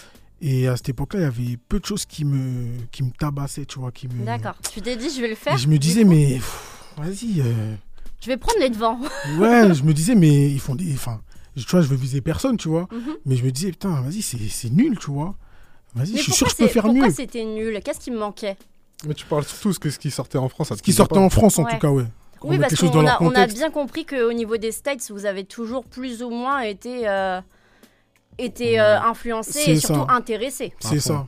Et 0.43 0.69
à 0.69 0.76
cette 0.76 0.90
époque-là, 0.90 1.21
il 1.21 1.23
y 1.23 1.26
avait 1.26 1.57
peu 1.69 1.81
de 1.81 1.85
choses 1.87 2.05
qui 2.05 2.25
me, 2.25 2.69
qui 2.93 3.02
me 3.02 3.11
tabassaient, 3.11 3.64
tu 3.64 3.78
vois. 3.78 3.90
Qui 3.90 4.07
me... 4.09 4.25
D'accord. 4.25 4.55
Tu 4.73 4.83
t'es 4.83 4.97
dit, 4.97 5.09
je 5.14 5.21
vais 5.23 5.28
le 5.28 5.35
faire. 5.35 5.55
Et 5.55 5.59
je 5.59 5.66
me 5.69 5.78
disais, 5.78 6.02
coup. 6.02 6.11
mais 6.11 6.35
pff, 6.35 6.93
vas-y. 6.99 7.40
euh, 7.40 7.75
Je 8.21 8.26
vais 8.26 8.37
prendre 8.37 8.59
les 8.61 8.69
devants. 8.71 8.99
Ouais, 9.38 9.73
je 9.75 9.83
me 9.83 9.93
disais, 9.95 10.14
mais 10.14 10.50
ils 10.50 10.61
font 10.61 10.75
des. 10.75 10.93
Enfin, 10.93 11.21
tu 11.57 11.62
vois, 11.71 11.81
je 11.81 11.87
veux 11.88 11.97
viser 11.97 12.21
personne, 12.21 12.57
tu 12.59 12.69
vois. 12.69 12.87
Mhm. 12.93 13.14
Mais 13.25 13.37
je 13.37 13.45
me 13.45 13.50
disais, 13.50 13.71
putain, 13.71 14.00
vas-y, 14.02 14.21
c'est 14.23 14.37
c'est 14.50 14.71
nul, 14.71 14.99
tu 14.99 15.11
vois. 15.11 15.35
Vas-y, 15.95 16.16
je 16.19 16.23
suis 16.23 16.33
pourquoi 16.33 16.37
sûr 16.37 16.47
que 16.49 16.52
je 16.52 16.57
peux 16.59 16.66
c'est- 16.66 16.73
faire 16.75 16.83
pourquoi 16.83 17.07
mieux. 17.09 17.12
c'était 17.14 17.45
nul? 17.45 17.81
Qu'est-ce 17.83 18.00
qui 18.00 18.11
me 18.11 18.19
manquait? 18.19 18.57
Mais 19.07 19.14
tu 19.14 19.25
parles 19.25 19.45
surtout 19.45 19.71
de 19.78 19.90
ce 19.90 19.99
qui 19.99 20.11
sortait 20.11 20.37
en 20.38 20.49
France. 20.50 20.69
ça 20.69 20.75
te 20.75 20.78
Ce 20.81 20.83
qui 20.83 20.90
plaisait 20.90 20.97
sortait 20.99 21.14
pas. 21.14 21.21
en 21.23 21.31
France, 21.31 21.59
en 21.59 21.64
Ouais. 21.64 21.73
tout 21.73 21.78
cas, 21.78 21.90
ouais. 21.90 22.05
Oui, 22.43 22.59
parce 22.59 22.73
les 22.73 22.76
choses 22.76 22.90
dans 22.90 22.97
qu'on 22.99 23.02
leur 23.02 23.14
a, 23.14 23.23
on 23.23 23.28
a 23.31 23.33
contexte. 23.33 23.57
bien 23.57 23.71
compris 23.71 24.05
qu'au 24.05 24.33
niveau 24.35 24.59
des 24.59 24.71
States, 24.71 25.11
vous 25.11 25.25
avez 25.25 25.45
toujours 25.45 25.85
plus 25.87 26.23
ou 26.23 26.28
moins 26.31 26.61
été, 26.61 27.09
euh, 27.09 27.40
été 28.38 28.78
euh, 28.81 29.00
influencé 29.00 29.52
C'est 29.52 29.73
et 29.73 29.81
surtout 29.81 30.07
ça. 30.09 30.14
intéressé. 30.14 30.73
C'est 30.81 31.00
ça, 31.00 31.26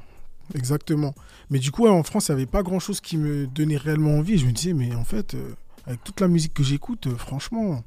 exactement. 0.54 1.14
Mais 1.50 1.58
du 1.58 1.70
coup, 1.70 1.86
en 1.86 2.02
France, 2.02 2.28
il 2.28 2.32
n'y 2.32 2.42
avait 2.42 2.46
pas 2.50 2.62
grand-chose 2.62 3.00
qui 3.00 3.16
me 3.16 3.46
donnait 3.46 3.76
réellement 3.78 4.18
envie. 4.18 4.38
Je 4.38 4.46
me 4.46 4.52
disais, 4.52 4.72
mais 4.74 4.94
en 4.94 5.04
fait, 5.04 5.34
euh, 5.34 5.54
avec 5.86 6.02
toute 6.04 6.20
la 6.20 6.28
musique 6.28 6.52
que 6.54 6.62
j'écoute, 6.62 7.06
euh, 7.06 7.16
franchement, 7.16 7.82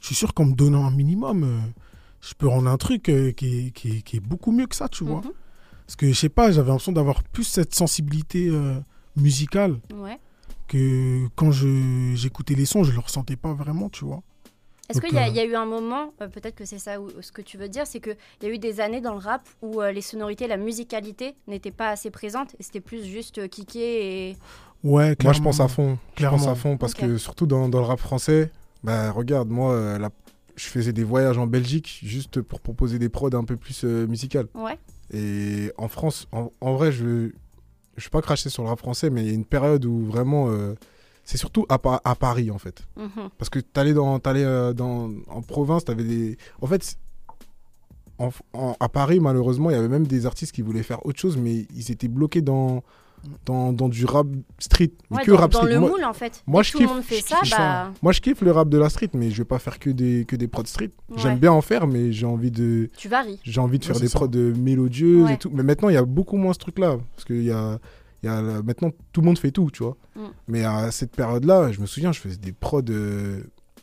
je 0.00 0.06
suis 0.06 0.14
sûr 0.14 0.34
qu'en 0.34 0.44
me 0.44 0.54
donnant 0.54 0.86
un 0.86 0.90
minimum, 0.92 1.42
euh, 1.44 1.58
je 2.20 2.34
peux 2.34 2.46
rendre 2.46 2.68
un 2.70 2.76
truc 2.76 3.08
euh, 3.08 3.32
qui, 3.32 3.66
est, 3.66 3.70
qui, 3.72 3.96
est, 3.96 4.02
qui 4.02 4.16
est 4.18 4.20
beaucoup 4.20 4.52
mieux 4.52 4.66
que 4.66 4.76
ça, 4.76 4.88
tu 4.88 5.02
vois. 5.04 5.16
Mhm. 5.22 5.32
Parce 5.86 5.96
que, 5.96 6.06
je 6.08 6.12
sais 6.18 6.28
pas, 6.28 6.52
j'avais 6.52 6.68
l'impression 6.68 6.92
d'avoir 6.92 7.24
plus 7.24 7.44
cette 7.44 7.74
sensibilité 7.74 8.48
euh, 8.48 8.78
musicale 9.16 9.80
Ouais. 9.94 10.18
que 10.68 11.26
quand 11.34 11.50
je- 11.50 12.12
j'écoutais 12.14 12.54
les 12.54 12.64
sons, 12.66 12.84
je 12.84 12.92
le 12.92 13.00
ressentais 13.00 13.36
pas 13.36 13.52
vraiment, 13.52 13.88
tu 13.88 14.04
vois. 14.04 14.22
Est-ce 14.92 15.00
qu'il 15.00 15.14
y, 15.14 15.18
a- 15.18 15.24
euh, 15.24 15.28
il 15.28 15.34
y 15.36 15.40
a 15.40 15.44
eu 15.44 15.54
un 15.54 15.66
moment, 15.66 16.12
euh, 16.20 16.28
peut-être 16.28 16.54
que 16.54 16.64
c'est 16.64 16.78
ça 16.78 17.00
ou- 17.00 17.08
ce 17.20 17.32
que 17.32 17.42
tu 17.42 17.56
veux 17.58 17.68
dire, 17.68 17.86
c'est 17.86 18.00
qu'il 18.00 18.16
y 18.42 18.46
a 18.46 18.48
eu 18.48 18.58
des 18.58 18.80
années 18.80 19.00
dans 19.00 19.12
le 19.12 19.18
rap 19.18 19.48
où 19.62 19.80
euh, 19.82 19.90
les 19.92 20.00
sonorités, 20.02 20.46
la 20.46 20.56
musicalité 20.56 21.34
n'étaient 21.48 21.70
pas 21.70 21.88
assez 21.90 22.10
présentes 22.10 22.54
et 22.58 22.62
c'était 22.62 22.80
plus 22.80 23.04
juste 23.04 23.38
euh, 23.38 23.48
kicker 23.48 23.80
et. 23.82 24.36
Ouais, 24.84 24.90
Moi, 24.92 25.08
je 25.10 25.14
clairement. 25.14 25.40
pense 25.44 25.60
à 25.60 25.68
fond. 25.68 25.90
Je 25.90 25.96
pense 25.96 26.14
Clairement. 26.16 26.48
à 26.50 26.54
fond 26.54 26.76
parce 26.76 26.94
que 26.94 27.16
surtout 27.16 27.46
dans, 27.46 27.68
dans 27.68 27.78
le 27.80 27.86
rap 27.86 28.00
français, 28.00 28.50
bah 28.84 29.10
regarde, 29.12 29.48
moi, 29.48 29.72
euh, 29.72 29.98
la- 29.98 30.10
je 30.56 30.66
faisais 30.66 30.92
des 30.92 31.04
voyages 31.04 31.38
en 31.38 31.46
Belgique 31.46 32.00
juste 32.02 32.40
pour 32.42 32.60
proposer 32.60 32.98
des 32.98 33.08
prods 33.08 33.30
un 33.34 33.44
peu 33.44 33.56
plus 33.56 33.84
euh, 33.84 34.06
musicales. 34.06 34.48
Ouais. 34.54 34.78
Et 35.14 35.70
en 35.78 35.88
France, 35.88 36.26
en, 36.32 36.50
en 36.60 36.74
vrai, 36.74 36.90
je 36.92 37.04
ne 37.04 37.26
vais 37.96 38.08
pas 38.10 38.20
cracher 38.22 38.48
sur 38.50 38.62
le 38.64 38.68
rap 38.70 38.78
français, 38.80 39.08
mais 39.08 39.22
il 39.22 39.28
y 39.28 39.30
a 39.30 39.34
une 39.34 39.44
période 39.44 39.84
où 39.84 40.04
vraiment, 40.04 40.48
euh, 40.50 40.74
c'est 41.24 41.38
surtout 41.38 41.66
à, 41.68 41.78
Pa- 41.78 42.00
à 42.04 42.14
Paris 42.14 42.50
en 42.50 42.58
fait. 42.58 42.82
Mhm. 42.96 43.30
Parce 43.38 43.48
que 43.50 43.58
t'allais 43.60 43.94
dans, 43.94 44.18
t'allais 44.18 44.44
euh, 44.44 44.72
dans, 44.72 45.10
en 45.28 45.42
province, 45.42 45.84
t'avais 45.84 46.04
des. 46.04 46.36
En 46.60 46.66
fait, 46.66 46.82
c'est- 46.82 46.96
en- 48.18 48.30
en- 48.52 48.76
à 48.78 48.88
Paris, 48.88 49.20
malheureusement, 49.20 49.70
il 49.70 49.74
y 49.74 49.78
avait 49.78 49.88
même 49.88 50.06
des 50.06 50.26
artistes 50.26 50.52
qui 50.52 50.62
voulaient 50.62 50.82
faire 50.82 51.04
autre 51.06 51.18
chose, 51.18 51.36
mais 51.36 51.66
ils 51.74 51.90
étaient 51.90 52.08
bloqués 52.08 52.42
dans, 52.42 52.82
dans, 53.46 53.72
dans 53.72 53.88
du 53.88 54.04
rap 54.04 54.26
street. 54.58 54.92
Mais 55.10 55.18
Ouais, 55.18 55.24
que 55.24 55.30
dans, 55.30 55.36
rap 55.38 55.50
dans 55.52 55.60
street. 55.60 55.72
le 55.74 55.80
Moi, 55.80 55.90
moule 55.90 56.04
en 56.04 56.12
fait. 56.12 56.42
moi, 56.46 56.62
je 56.62 56.72
le 56.74 56.78
kiffe- 56.84 56.88
monde 56.88 57.02
fait 57.02 57.16
je 57.20 57.24
ça, 57.24 57.36
kiffe 57.42 57.56
bah. 57.56 57.92
moi, 58.02 58.12
je 58.12 58.20
kiffe 58.20 58.40
le 58.42 58.50
rap 58.52 58.68
de 58.68 58.78
la 58.78 58.88
street, 58.90 59.10
mais 59.14 59.30
je 59.30 59.38
vais 59.38 59.44
pas 59.44 59.58
faire 59.58 59.78
que 59.78 59.90
des, 59.90 60.24
que 60.26 60.36
des 60.36 60.48
prods 60.48 60.64
street. 60.66 60.90
J'aime 61.16 61.38
bien 61.38 61.52
en 61.52 61.62
faire, 61.62 61.86
mais 61.86 62.12
j'ai 62.12 62.26
envie 62.26 62.50
de, 62.50 62.90
Tu 62.96 63.08
varies. 63.08 63.40
j'ai 63.44 63.60
envie 63.60 63.78
de 63.78 63.84
faire 63.84 63.98
des 63.98 64.08
prods 64.08 64.28
mélodieuses 64.28 65.24
Ouais. 65.26 65.34
et 65.34 65.38
tout. 65.38 65.50
Mais 65.52 65.62
maintenant, 65.62 65.88
il 65.88 65.94
y 65.94 65.98
a 65.98 66.04
beaucoup 66.04 66.36
moins 66.36 66.52
ce 66.52 66.58
truc-là. 66.58 66.98
Parce 67.16 67.24
qu'il 67.24 67.42
y 67.44 67.50
a, 67.50 67.78
y 68.26 68.28
a 68.28 68.40
la- 68.42 68.62
maintenant, 68.62 68.90
tout 69.12 69.20
le 69.20 69.26
monde 69.26 69.38
fait 69.38 69.50
tout, 69.50 69.70
tu 69.72 69.82
vois. 69.82 69.96
Mm. 70.16 70.20
Mais 70.48 70.64
à 70.64 70.90
cette 70.90 71.14
période-là, 71.16 71.72
je 71.72 71.80
me 71.80 71.86
souviens, 71.86 72.12
je 72.12 72.20
faisais 72.20 72.36
des 72.36 72.52
prods 72.52 72.82
euh, 72.90 73.42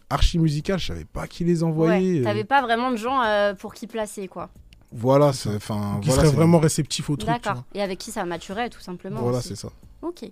archi 0.10 0.40
musicales. 0.40 0.80
Je 0.80 0.88
savais 0.88 1.06
pas 1.06 1.28
qui 1.28 1.44
les 1.44 1.64
envoyer. 1.64 2.14
Ouais. 2.16 2.20
euh, 2.22 2.24
T'avais 2.24 2.44
pas 2.46 2.62
vraiment 2.62 2.92
de 2.92 2.96
gens 2.98 3.22
euh, 3.24 3.54
pour 3.54 3.74
qui 3.74 3.88
placer 3.88 4.28
quoi. 4.28 4.50
Voilà, 4.92 5.28
enfin, 5.28 6.00
Qui 6.02 6.10
voilà, 6.10 6.24
serait 6.26 6.36
vraiment 6.36 6.58
réceptif 6.60 7.10
au 7.12 7.16
truc. 7.16 7.30
D'accord. 7.30 7.64
Et 7.76 7.82
avec 7.84 8.00
qui 8.00 8.10
ça 8.12 8.26
maturait 8.26 8.70
tout 8.70 8.80
simplement. 8.80 9.22
Voilà, 9.22 9.42
c'est 9.42 9.56
ça. 9.56 9.70
Ok. 10.02 10.24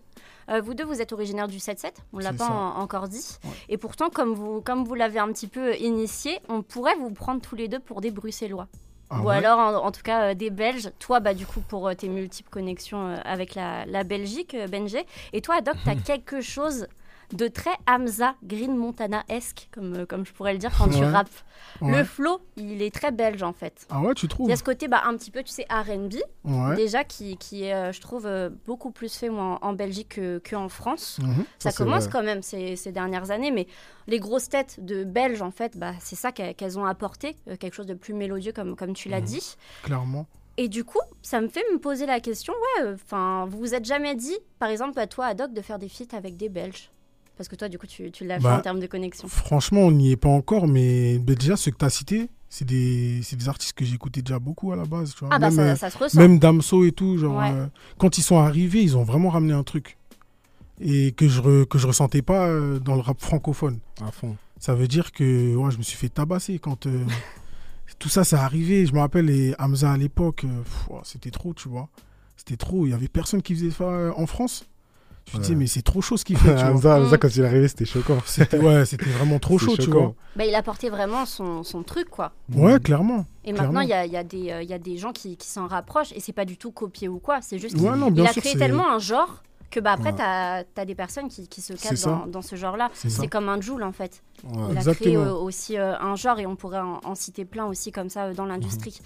Euh, 0.49 0.61
vous 0.61 0.73
deux, 0.73 0.85
vous 0.85 1.01
êtes 1.01 1.11
originaire 1.11 1.47
du 1.47 1.57
7-7, 1.57 1.91
on 2.13 2.19
l'a 2.19 2.31
C'est 2.31 2.37
pas 2.37 2.47
en- 2.49 2.79
encore 2.81 3.07
dit. 3.09 3.37
Ouais. 3.43 3.51
Et 3.69 3.77
pourtant, 3.77 4.09
comme 4.09 4.33
vous, 4.33 4.61
comme 4.61 4.85
vous 4.85 4.95
l'avez 4.95 5.19
un 5.19 5.27
petit 5.33 5.47
peu 5.47 5.75
initié, 5.75 6.39
on 6.49 6.61
pourrait 6.63 6.95
vous 6.95 7.11
prendre 7.11 7.41
tous 7.41 7.55
les 7.55 7.67
deux 7.67 7.79
pour 7.79 7.99
des 8.01 8.09
Bruxellois. 8.09 8.67
Ah 9.09 9.21
Ou 9.21 9.25
ouais 9.27 9.35
alors, 9.35 9.57
en, 9.59 9.75
en 9.85 9.91
tout 9.91 10.01
cas, 10.01 10.31
euh, 10.31 10.33
des 10.33 10.49
Belges. 10.49 10.91
Toi, 10.99 11.19
bah, 11.21 11.33
du 11.33 11.45
coup, 11.45 11.61
pour 11.61 11.87
euh, 11.87 11.93
tes 11.93 12.09
multiples 12.09 12.49
connexions 12.49 13.07
euh, 13.07 13.17
avec 13.23 13.55
la, 13.55 13.85
la 13.85 14.03
Belgique, 14.03 14.55
Benjé. 14.69 15.05
Et 15.33 15.41
toi, 15.41 15.61
Doc, 15.61 15.77
tu 15.83 15.89
as 15.89 15.95
quelque 16.03 16.41
chose 16.41 16.87
de 17.33 17.47
très 17.47 17.71
Hamza, 17.87 18.35
Green 18.43 18.75
Montana-esque, 18.77 19.69
comme, 19.73 19.93
euh, 19.95 20.05
comme 20.05 20.25
je 20.25 20.31
pourrais 20.33 20.53
le 20.53 20.59
dire 20.59 20.71
quand 20.77 20.87
tu 20.89 20.99
Ouais. 20.99 21.07
rappes. 21.09 21.29
Le 21.81 22.03
flow, 22.03 22.39
il 22.55 22.81
est 22.81 22.93
très 22.93 23.11
belge, 23.11 23.43
en 23.43 23.53
fait. 23.53 23.85
Ah 23.89 23.99
ouais, 24.01 24.13
tu 24.13 24.25
Il 24.25 24.29
trouves 24.29 24.49
y 24.49 24.53
a 24.53 24.55
ce 24.55 24.63
côté, 24.63 24.87
bah, 24.87 25.01
un 25.05 25.15
petit 25.17 25.29
peu, 25.31 25.43
tu 25.43 25.51
sais, 25.51 25.65
RB, 25.69 26.15
Ouais. 26.45 26.75
déjà, 26.75 27.03
qui, 27.03 27.37
qui 27.37 27.63
est, 27.65 27.73
euh, 27.73 27.91
je 27.91 27.99
trouve, 28.01 28.25
euh, 28.25 28.49
beaucoup 28.65 28.91
plus 28.91 29.13
fait 29.13 29.29
moi, 29.29 29.59
en, 29.61 29.69
en 29.69 29.73
Belgique 29.73 30.19
qu'en 30.49 30.69
France. 30.69 31.19
Mhm. 31.21 31.45
Ça, 31.59 31.71
commence 31.71 32.03
vrai. 32.03 32.11
quand 32.11 32.23
même 32.23 32.41
ces, 32.41 32.75
ces 32.75 32.91
dernières 32.91 33.29
années, 33.31 33.51
mais 33.51 33.67
les 34.07 34.19
grosses 34.19 34.49
têtes 34.49 34.83
de 34.83 35.03
Belges, 35.03 35.41
en 35.41 35.51
fait, 35.51 35.77
bah, 35.77 35.93
c'est 35.99 36.15
ça 36.15 36.31
qu'elles 36.31 36.79
ont 36.79 36.85
apporté, 36.85 37.35
quelque 37.59 37.73
chose 37.73 37.85
de 37.87 37.93
plus 37.93 38.13
mélodieux, 38.13 38.53
comme, 38.53 38.75
comme 38.75 38.93
tu 38.93 39.09
l'as 39.09 39.19
Mhm. 39.19 39.25
dit. 39.25 39.55
Clairement. 39.83 40.25
Et 40.59 40.69
du 40.69 40.83
coup, 40.83 41.01
ça 41.21 41.39
me 41.41 41.49
fait 41.49 41.63
me 41.71 41.77
poser 41.77 42.05
la 42.07 42.19
question, 42.19 42.53
ouais, 42.79 42.93
enfin, 42.93 43.45
vous 43.49 43.59
vous 43.59 43.75
êtes 43.75 43.85
jamais 43.85 44.15
dit, 44.15 44.37
par 44.59 44.69
exemple, 44.69 44.97
à 44.99 45.05
toi, 45.05 45.25
Adoc, 45.27 45.53
de 45.53 45.61
faire 45.61 45.77
des 45.77 45.89
feats 45.89 46.15
avec 46.15 46.35
des 46.37 46.49
Belges? 46.49 46.89
Parce 47.37 47.47
que 47.47 47.55
toi, 47.55 47.69
du 47.69 47.77
coup, 47.77 47.85
tu, 47.87 48.09
tu 48.11 48.25
l'as 48.25 48.37
fait 48.37 48.43
Bah, 48.43 48.57
en 48.57 48.61
termes 48.61 48.79
de 48.79 48.87
connexion. 48.87 49.27
Franchement, 49.27 49.81
on 49.81 49.91
n'y 49.91 50.11
est 50.11 50.15
pas 50.17 50.29
encore, 50.29 50.67
mais 50.67 51.21
mais 51.27 51.35
déjà, 51.35 51.55
ceux 51.55 51.71
que 51.71 51.77
tu 51.77 51.85
as 51.85 51.89
cités, 51.89 52.29
c'est 52.49 52.65
des, 52.65 53.19
c'est 53.23 53.35
des 53.35 53.47
artistes 53.47 53.73
que 53.73 53.85
j'écoutais 53.85 54.21
déjà 54.21 54.39
beaucoup 54.39 54.71
à 54.71 54.75
la 54.75 54.85
base. 54.85 55.13
Tu 55.13 55.19
vois. 55.19 55.29
Ah 55.31 55.37
bah, 55.39 55.49
même, 55.49 55.55
ça, 55.55 55.61
euh, 55.61 55.75
ça 55.75 55.89
se 55.91 55.97
ressent. 55.97 56.19
même 56.19 56.39
Damso 56.39 56.83
et 56.85 56.91
tout, 56.91 57.17
genre, 57.17 57.37
Ouais. 57.37 57.51
euh, 57.51 57.67
quand 57.99 58.17
ils 58.17 58.23
sont 58.23 58.37
arrivés, 58.39 58.81
ils 58.81 58.97
ont 58.97 59.03
vraiment 59.03 59.29
ramené 59.29 59.53
un 59.53 59.63
truc. 59.63 59.97
Et 60.79 61.11
que 61.11 61.27
je, 61.27 61.41
re- 61.41 61.65
que 61.65 61.77
je 61.79 61.87
ressentais 61.87 62.21
pas 62.21 62.47
euh, 62.47 62.79
dans 62.79 62.95
le 62.95 63.01
rap 63.01 63.19
francophone. 63.19 63.79
À 64.01 64.11
fond. 64.11 64.35
Ça 64.59 64.73
veut 64.75 64.87
dire 64.87 65.11
que 65.11 65.55
ouais, 65.55 65.71
je 65.71 65.77
me 65.77 65.83
suis 65.83 65.97
fait 65.97 66.09
tabasser 66.09 66.59
quand 66.59 66.85
euh, 66.87 67.03
tout 67.99 68.09
ça, 68.09 68.23
ça 68.23 68.43
arrivé. 68.43 68.85
Je 68.85 68.93
me 68.93 68.99
rappelle 68.99 69.25
les 69.25 69.55
Hamza 69.59 69.91
à 69.91 69.97
l'époque, 69.97 70.45
c'était 71.03 71.31
trop, 71.31 71.53
tu 71.53 71.67
vois. 71.69 71.89
C'était 72.35 72.57
trop. 72.57 72.85
Il 72.85 72.91
y 72.91 72.93
avait 72.93 73.07
personne 73.07 73.41
qui 73.41 73.55
faisait 73.55 73.71
ça 73.71 74.11
en 74.15 74.25
France. 74.27 74.65
Ouais. 75.33 75.39
disais, 75.41 75.55
mais 75.55 75.67
c'est 75.67 75.81
trop 75.81 76.01
chaud 76.01 76.15
ce 76.17 76.23
qu'il 76.25 76.37
fait, 76.37 76.49
tu 76.55 76.55
vois. 76.63 76.71
Hamza, 76.71 76.95
Hamza, 76.97 77.15
Mm. 77.15 77.19
quand 77.19 77.35
il 77.35 77.41
est 77.41 77.45
arrivé, 77.45 77.67
c'était 77.67 77.85
choquant. 77.85 78.17
C'était 78.25 78.59
ouais, 78.59 78.85
c'était 78.85 79.05
vraiment 79.09 79.39
trop 79.39 79.57
chaud, 79.59 79.75
tu 79.77 79.89
vois. 79.89 80.13
Bah, 80.35 80.45
il 80.45 80.55
a 80.55 80.63
porté 80.63 80.89
vraiment 80.89 81.25
son, 81.25 81.63
son 81.63 81.83
truc, 81.83 82.09
quoi. 82.09 82.31
Ouais, 82.53 82.79
clairement. 82.79 83.25
Et 83.43 83.51
Clairement. 83.53 83.73
maintenant, 83.73 83.81
il 83.81 83.89
y 83.89 83.93
a, 83.93 84.05
il 84.05 84.11
y, 84.11 84.17
a 84.17 84.23
des, 84.23 84.51
euh, 84.51 84.61
il 84.63 84.69
y 84.69 84.73
a 84.73 84.79
des 84.79 84.97
gens 84.97 85.11
qui, 85.11 85.35
qui 85.37 85.47
s'en 85.47 85.67
rapprochent, 85.67 86.11
et 86.13 86.19
c'est 86.19 86.33
pas 86.33 86.45
du 86.45 86.57
tout 86.57 86.71
copié 86.71 87.07
ou 87.07 87.19
quoi, 87.19 87.39
c'est 87.41 87.59
juste 87.59 87.75
Ouais, 87.77 87.89
qu'il 87.91 87.99
non, 87.99 88.11
bien 88.11 88.23
il 88.25 88.27
a 88.27 88.33
sûr, 88.33 88.41
créé 88.41 88.53
c'est- 88.53 88.59
tellement 88.59 88.91
un 88.91 88.99
genre 88.99 89.43
que 89.69 89.79
bah, 89.79 89.91
après, 89.93 90.11
Ouais. 90.11 90.17
t'as 90.17 90.81
as 90.81 90.85
des 90.85 90.95
personnes 90.95 91.27
qui, 91.27 91.47
qui 91.47 91.61
se 91.61 91.75
ça. 91.75 91.93
dans, 92.09 92.25
dans 92.27 92.41
ce 92.41 92.55
genre-là. 92.55 92.89
C'est 92.93 93.27
comme 93.27 93.49
un 93.49 93.59
Joule, 93.59 93.83
en 93.83 93.91
fait. 93.91 94.23
Ouais. 94.43 94.73
Il 94.79 94.89
a 94.89 94.93
créé 94.95 95.15
euh, 95.17 95.33
aussi 95.33 95.77
euh, 95.77 95.97
un 95.99 96.15
genre 96.15 96.39
et 96.39 96.45
on 96.45 96.55
pourrait 96.55 96.79
en, 96.79 96.99
en 97.03 97.15
citer 97.15 97.43
plein 97.43 97.65
aussi 97.65 97.91
comme 97.91 98.09
ça 98.09 98.25
euh, 98.25 98.33
dans 98.33 98.45
l'industrie. 98.45 98.99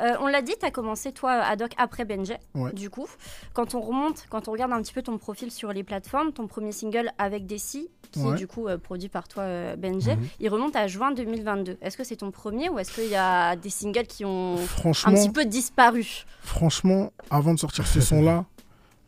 Euh, 0.00 0.14
on 0.20 0.26
l'a 0.26 0.42
dit, 0.42 0.52
tu 0.60 0.66
as 0.66 0.70
commencé 0.70 1.10
toi 1.12 1.32
Adoc 1.32 1.72
après 1.78 2.04
Benjay. 2.04 2.38
Ouais. 2.54 2.72
Du 2.74 2.90
coup, 2.90 3.06
quand 3.54 3.74
on 3.74 3.80
remonte, 3.80 4.26
quand 4.28 4.46
on 4.46 4.52
regarde 4.52 4.72
un 4.72 4.82
petit 4.82 4.92
peu 4.92 5.00
ton 5.02 5.16
profil 5.18 5.50
sur 5.50 5.72
les 5.72 5.82
plateformes, 5.84 6.32
ton 6.32 6.46
premier 6.46 6.70
single 6.72 7.10
avec 7.18 7.46
Desi, 7.46 7.88
qui 8.12 8.20
est 8.28 8.34
du 8.34 8.46
coup 8.46 8.68
euh, 8.68 8.76
produit 8.78 9.08
par 9.08 9.26
toi 9.26 9.42
euh, 9.44 9.74
Benjay, 9.76 10.16
Mhm. 10.16 10.28
il 10.40 10.48
remonte 10.50 10.76
à 10.76 10.86
juin 10.86 11.12
2022. 11.12 11.78
Est-ce 11.80 11.96
que 11.96 12.04
c'est 12.04 12.16
ton 12.16 12.30
premier 12.30 12.68
ou 12.68 12.78
est-ce 12.78 12.92
qu'il 12.92 13.08
y 13.08 13.16
a 13.16 13.56
des 13.56 13.70
singles 13.70 14.06
qui 14.06 14.24
ont 14.26 14.56
un 14.58 14.66
Franchement, 14.66 15.12
petit 15.14 15.30
peu 15.30 15.44
disparu? 15.46 16.24
Franchement, 16.42 17.10
avant 17.30 17.54
de 17.54 17.58
sortir 17.58 17.86
ce 17.86 18.00
son-là, 18.02 18.44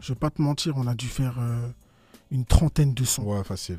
je 0.00 0.12
vais 0.12 0.18
pas 0.18 0.30
te 0.30 0.40
mentir, 0.40 0.74
on 0.76 0.86
a 0.86 0.94
dû 0.94 1.06
faire 1.06 1.36
euh, 1.38 1.68
une 2.30 2.44
trentaine 2.44 2.94
de 2.94 3.04
sons. 3.04 3.22
Ouais, 3.22 3.44
facile. 3.44 3.78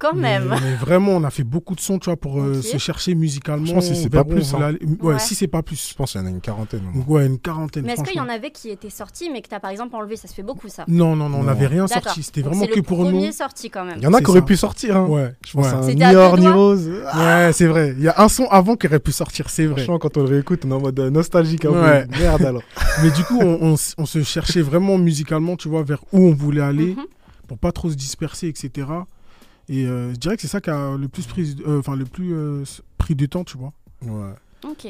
Quand 0.00 0.14
même. 0.14 0.56
Mais, 0.62 0.74
vraiment, 0.76 1.12
on 1.12 1.22
a 1.24 1.30
fait 1.30 1.44
beaucoup 1.44 1.74
de 1.76 1.80
sons, 1.80 1.98
tu 1.98 2.06
vois, 2.06 2.16
pour 2.16 2.40
euh, 2.40 2.60
se 2.62 2.78
chercher 2.78 3.14
musicalement. 3.14 3.66
Je 3.66 3.74
pense 3.74 3.88
que 3.88 3.94
si 3.94 4.02
c'est 4.02 4.08
pas 4.10 4.24
plus, 4.24 4.54
hein. 4.54 4.72
Ouais, 5.00 5.12
Ouais. 5.14 5.18
si 5.20 5.34
c'est 5.34 5.46
pas 5.46 5.62
plus. 5.62 5.90
Je 5.90 5.94
pense 5.94 6.12
qu'il 6.12 6.20
y 6.20 6.24
en 6.24 6.26
a 6.26 6.30
une 6.30 6.40
quarantaine. 6.40 6.82
ouais, 7.06 7.26
une 7.26 7.38
quarantaine. 7.38 7.84
Mais 7.84 7.92
est-ce 7.92 8.02
qu'il 8.02 8.16
y 8.16 8.20
en 8.20 8.28
avait 8.28 8.50
qui 8.50 8.70
étaient 8.70 8.88
sortis 8.90 9.28
mais 9.30 9.42
que 9.42 9.48
tu 9.48 9.54
as 9.54 9.60
par 9.60 9.70
exemple 9.70 9.94
enlevé? 9.94 10.16
Ça 10.16 10.26
se 10.26 10.34
fait 10.34 10.42
beaucoup 10.42 10.68
ça. 10.68 10.84
Non, 10.88 11.14
non, 11.14 11.28
non, 11.28 11.40
on 11.40 11.44
n'avait 11.44 11.66
rien 11.66 11.86
sorti. 11.86 12.22
C'était 12.22 12.42
vraiment 12.42 12.66
que 12.66 12.80
pour 12.80 13.04
nous. 13.04 13.10
premier 13.10 13.32
sorti 13.32 13.68
quand 13.70 13.84
même. 13.84 13.98
Il 13.98 14.02
y 14.02 14.06
en 14.06 14.14
a 14.14 14.20
qui 14.20 14.30
auraient 14.30 14.40
pu 14.42 14.56
sortir. 14.56 14.96
Hein. 14.96 15.06
Ouais, 15.06 15.34
Je 15.46 15.52
pense 15.52 15.66
ouais. 15.86 15.94
ni 15.94 16.16
or 16.16 16.38
ni 16.38 16.48
rose. 16.48 16.88
Ouais, 17.16 17.50
c'est 17.52 17.66
vrai. 17.66 17.94
Il 17.96 18.02
y 18.02 18.08
a 18.08 18.14
un 18.22 18.28
son 18.28 18.46
avant 18.46 18.76
qui 18.76 18.86
aurait 18.86 19.00
pu 19.00 19.12
sortir, 19.12 19.50
c'est 19.50 19.66
vrai. 19.66 19.82
Franchement, 19.82 19.98
quand 19.98 20.16
on 20.16 20.20
le 20.22 20.28
réécoute, 20.30 20.62
on 20.64 20.70
est 20.70 20.74
en 20.74 20.80
mode 20.80 20.98
euh, 20.98 21.10
nostalgique 21.10 21.66
un 21.66 21.70
Ouais. 21.70 22.06
peu. 22.06 22.18
Merde 22.18 22.42
alors. 22.42 22.62
Mais 23.02 23.10
du 23.10 23.22
coup, 23.24 23.38
on 23.40 23.76
se 23.76 24.22
cherchait 24.22 24.62
vraiment 24.62 24.96
musicalement, 24.96 25.56
tu 25.56 25.68
vois, 25.68 25.82
vers 25.82 26.02
où 26.12 26.20
on 26.28 26.32
voulait 26.32 26.62
aller, 26.62 26.94
Mhm. 26.94 27.04
pour 27.48 27.58
pas 27.58 27.72
trop 27.72 27.90
se 27.90 27.96
disperser, 27.96 28.48
etc. 28.48 28.86
Et 29.72 29.86
euh, 29.86 30.10
je 30.12 30.16
dirais 30.16 30.34
que 30.34 30.42
c'est 30.42 30.48
ça 30.48 30.60
qui 30.60 30.68
a 30.70 30.96
le 30.96 31.06
plus 31.08 31.26
pris, 31.26 31.56
euh, 31.66 31.78
enfin 31.78 31.94
le 31.94 32.04
plus 32.04 32.34
euh, 32.34 32.64
pris 32.98 33.14
du 33.14 33.28
temps, 33.28 33.44
tu 33.44 33.56
vois. 33.56 33.72
Ouais. 34.02 34.34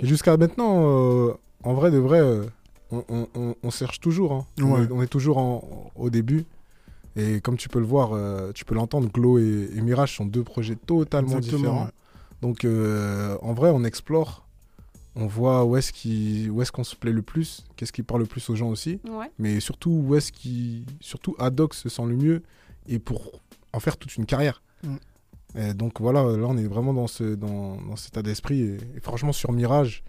Jusqu'à 0.03 0.37
maintenant, 0.39 0.83
euh, 1.29 1.35
en 1.63 1.75
vrai 1.75 1.91
de 1.91 1.99
vrai, 1.99 2.19
euh, 2.21 2.45
on, 2.91 3.05
on- 3.11 3.29
on- 3.35 3.55
on 3.63 3.71
cherche 3.71 4.01
toujours. 4.01 4.33
hein. 4.33 4.47
On, 4.61 4.73
Ouais. 4.73 4.85
est, 4.85 4.91
on 4.91 5.03
est 5.03 5.07
toujours 5.07 5.37
en- 5.39 5.91
au 5.95 6.09
début. 6.11 6.45
Et 7.17 7.41
comme 7.41 7.57
tu 7.57 7.69
peux 7.69 7.79
le 7.79 7.85
voir, 7.85 8.13
euh, 8.15 8.53
tu 8.53 8.65
peux 8.65 8.75
l'entendre, 8.75 9.09
Glow 9.13 9.39
et, 9.39 9.69
et 9.77 9.81
Mirage 9.83 10.17
sont 10.17 10.25
deux 10.25 10.45
projets 10.45 10.77
totalement 10.77 11.39
différents. 11.41 11.85
ouais. 11.85 11.91
Donc 12.41 12.65
euh, 12.65 13.37
en 13.43 13.53
vrai, 13.53 13.71
on 13.75 13.85
explore. 13.85 14.47
On 15.17 15.27
voit 15.27 15.65
où 15.67 15.77
est-ce 15.77 15.93
qui- 15.93 16.49
où 16.51 16.63
est-ce 16.63 16.73
qu'on 16.73 16.85
se 16.85 16.97
plaît 16.97 17.13
le 17.13 17.21
plus, 17.23 17.67
qu'est-ce 17.77 17.93
qui 17.93 18.03
parle 18.03 18.21
le 18.21 18.27
plus 18.27 18.49
aux 18.49 18.55
gens 18.57 18.69
aussi. 18.71 18.99
Ouais. 19.11 19.31
mais 19.39 19.61
surtout 19.61 19.91
où 19.91 20.15
est-ce 20.15 20.33
qui 20.33 20.87
surtout 21.01 21.35
Adoc 21.39 21.75
se 21.75 21.89
sent 21.91 22.07
le 22.07 22.17
mieux 22.17 22.43
et 22.89 22.99
pour 22.99 23.33
en 23.75 23.81
faire 23.81 23.97
toute 23.99 24.17
une 24.17 24.25
carrière 24.25 24.63
Mm. 24.83 24.97
Et 25.59 25.75
donc 25.75 26.01
voilà 26.01 26.23
là 26.23 26.47
on 26.47 26.57
est 26.57 26.67
vraiment 26.69 26.95
dans 26.95 27.09
ce 27.09 27.35
dans, 27.35 27.77
dans 27.83 27.97
cet 27.97 28.13
état 28.13 28.23
d'esprit 28.23 28.61
et, 28.63 28.77
et 28.97 29.01
franchement 29.01 29.33
sur 29.33 29.51
Mirage 29.51 30.05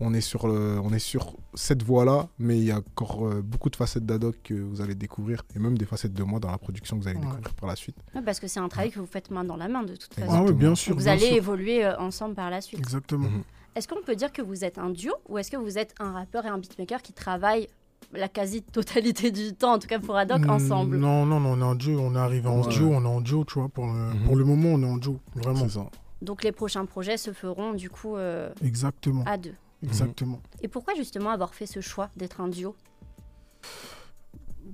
on 0.00 0.14
est 0.14 0.20
sur 0.22 0.48
le- 0.48 0.78
on 0.82 0.90
est 0.92 0.98
sur 0.98 1.36
cette 1.54 1.82
voie 1.82 2.06
là 2.06 2.28
mais 2.38 2.56
il 2.58 2.64
y 2.64 2.70
a 2.70 2.78
encore 2.78 3.26
euh, 3.26 3.42
beaucoup 3.42 3.68
de 3.68 3.76
facettes 3.76 4.06
d'Adoc 4.06 4.36
que 4.42 4.54
vous 4.54 4.80
allez 4.80 4.94
découvrir 4.94 5.42
et 5.54 5.58
même 5.58 5.76
des 5.76 5.84
facettes 5.84 6.14
de 6.14 6.22
moi 6.22 6.40
dans 6.40 6.50
la 6.50 6.56
production 6.56 6.96
que 6.96 7.02
vous 7.02 7.08
allez 7.08 7.18
Ouais. 7.18 7.24
découvrir 7.26 7.54
par 7.54 7.68
la 7.68 7.76
suite 7.76 7.96
Ouais, 8.14 8.22
parce 8.22 8.40
que 8.40 8.48
c'est 8.48 8.60
un 8.60 8.68
travail 8.68 8.90
que 8.90 8.98
vous 8.98 9.06
faites 9.06 9.30
main 9.30 9.44
dans 9.44 9.56
la 9.56 9.68
main 9.68 9.82
de 9.82 9.96
toute 9.96 10.14
façon. 10.14 10.26
Ah 10.30 10.34
Exactement. 10.36 10.58
bien 10.58 10.74
sûr. 10.74 10.90
Donc 10.92 10.98
vous 11.00 11.04
bien 11.04 11.12
allez 11.12 11.26
sûr. 11.26 11.36
évoluer 11.36 11.84
euh, 11.84 11.98
ensemble 11.98 12.34
par 12.34 12.48
la 12.50 12.62
suite. 12.62 12.80
Exactement. 12.80 13.28
Mhm. 13.28 13.42
Est-ce 13.74 13.88
qu'on 13.88 14.00
peut 14.02 14.16
dire 14.16 14.32
que 14.32 14.40
vous 14.40 14.64
êtes 14.64 14.78
un 14.78 14.88
duo 14.88 15.12
ou 15.28 15.36
est-ce 15.36 15.50
que 15.50 15.56
vous 15.58 15.76
êtes 15.76 15.94
un 16.00 16.12
rappeur 16.12 16.46
et 16.46 16.48
un 16.48 16.56
beatmaker 16.58 17.02
qui 17.02 17.12
travaillent 17.12 17.68
la 18.12 18.28
quasi-totalité 18.28 19.30
du 19.30 19.52
temps, 19.54 19.74
en 19.74 19.78
tout 19.78 19.88
cas 19.88 19.98
pour 19.98 20.16
Adoc, 20.16 20.46
Mm, 20.46 20.50
ensemble 20.50 20.96
Non, 20.98 21.26
non, 21.26 21.40
non, 21.40 21.50
on 21.52 21.60
est 21.60 21.64
en 21.64 21.74
duo, 21.74 21.98
on 22.00 22.14
est 22.14 22.18
arrivé 22.18 22.48
en 22.48 22.62
Ouais. 22.62 22.68
duo, 22.68 22.90
on 22.92 23.02
est 23.04 23.08
en 23.08 23.20
duo, 23.20 23.44
tu 23.44 23.54
vois. 23.58 23.68
Pour 23.68 23.86
le, 23.86 23.92
Mhm. 23.92 24.24
pour 24.24 24.36
le 24.36 24.44
moment, 24.44 24.68
on 24.70 24.82
est 24.82 24.86
en 24.86 24.96
duo, 24.96 25.18
vraiment. 25.34 25.68
C'est 25.68 25.78
ça. 25.78 25.86
Donc 26.22 26.42
les 26.44 26.52
prochains 26.52 26.86
projets 26.86 27.16
se 27.18 27.32
feront 27.32 27.72
du 27.74 27.90
coup 27.90 28.16
euh, 28.16 28.50
Exactement. 28.64 29.22
à 29.26 29.36
deux. 29.36 29.54
Exactement. 29.82 30.40
Et 30.62 30.68
pourquoi 30.68 30.94
justement 30.94 31.30
avoir 31.30 31.54
fait 31.54 31.66
ce 31.66 31.80
choix 31.80 32.08
d'être 32.16 32.40
un 32.40 32.48
duo? 32.48 32.74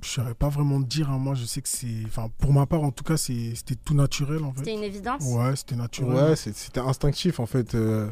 Je 0.03 0.09
saurais 0.09 0.35
pas 0.35 0.49
vraiment 0.49 0.81
te 0.83 0.87
dire. 0.89 1.11
hein. 1.11 1.19
Moi, 1.19 1.35
je 1.35 1.45
sais 1.45 1.61
que 1.63 1.69
c'est. 1.69 2.05
Enfin, 2.07 2.29
pour 2.39 2.53
ma 2.53 2.67
part, 2.67 2.83
en 2.83 2.91
tout 2.91 3.05
cas, 3.05 3.17
c'est- 3.17 3.55
c'était 3.55 3.75
tout 3.77 3.95
naturel, 3.95 4.43
en 4.43 4.53
fait. 4.53 4.59
C'était 4.61 4.75
une 4.75 4.83
évidence? 4.83 5.23
Ouais, 5.25 5.55
c'était 5.57 5.77
naturel. 5.77 6.15
Ouais, 6.31 6.37
c'est- 6.37 6.57
c'était 6.57 6.81
instinctif 6.81 7.39
en 7.41 7.47
fait. 7.47 7.75
euh, 7.75 8.09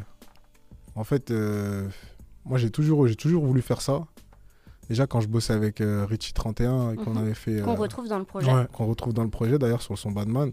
en 0.95 1.03
fait, 1.03 1.31
euh, 1.31 1.87
moi 2.45 2.57
j'ai 2.57 2.69
toujours, 2.69 3.07
j'ai 3.07 3.15
toujours 3.15 3.45
voulu 3.45 3.61
faire 3.61 3.81
ça. 3.81 4.05
Déjà 4.91 5.07
quand 5.07 5.21
je 5.21 5.29
bossais 5.29 5.53
avec 5.53 5.79
euh, 5.79 6.05
Richie 6.05 6.33
31 6.33 6.91
et 6.91 6.95
qu'on 6.97 7.11
Mhm. 7.11 7.17
avait 7.19 7.33
fait, 7.33 7.61
qu'on 7.61 7.71
euh, 7.71 7.75
retrouve 7.75 8.09
dans 8.09 8.19
le 8.19 8.25
projet. 8.25 8.53
Ouais. 8.53 8.67
qu'on 8.73 8.87
retrouve 8.87 9.13
dans 9.13 9.23
le 9.23 9.29
projet 9.29 9.57
d'ailleurs 9.57 9.81
sur 9.81 9.93
le 9.93 9.97
son 9.97 10.11
Badman, 10.11 10.51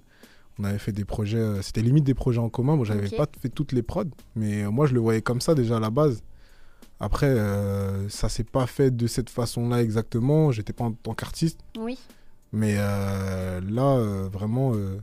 on 0.61 0.65
avait 0.65 0.79
fait 0.79 0.93
des 0.93 1.05
projets, 1.05 1.39
euh, 1.39 1.61
c'était 1.61 1.81
limite 1.83 2.05
des 2.05 2.15
projets 2.15 2.39
en 2.39 2.49
commun. 2.49 2.77
Moi 2.77 2.85
j'avais 2.85 3.09
Ok. 3.09 3.17
pas 3.17 3.27
fait 3.41 3.49
toutes 3.49 3.73
les 3.73 3.83
prods, 3.83 4.05
mais 4.37 4.63
euh, 4.63 4.71
moi 4.71 4.87
je 4.87 4.95
le 4.95 5.01
voyais 5.01 5.23
comme 5.23 5.41
ça 5.41 5.57
déjà 5.57 5.79
à 5.79 5.81
la 5.81 5.91
base. 5.91 6.23
Après, 7.01 7.27
euh, 7.27 8.09
ça 8.09 8.29
s'est 8.29 8.45
pas 8.45 8.69
fait 8.69 8.97
de 8.97 9.09
cette 9.09 9.29
façon-là 9.29 9.83
exactement. 9.83 10.53
J'étais 10.53 10.73
pas 10.73 10.85
en 10.85 10.93
tant 10.93 11.15
qu'artiste. 11.15 11.59
Oui. 11.77 11.99
Mais 12.53 12.77
euh, 12.79 13.61
là, 13.69 13.97
euh, 13.97 14.29
vraiment, 14.33 14.71
euh, 14.77 15.01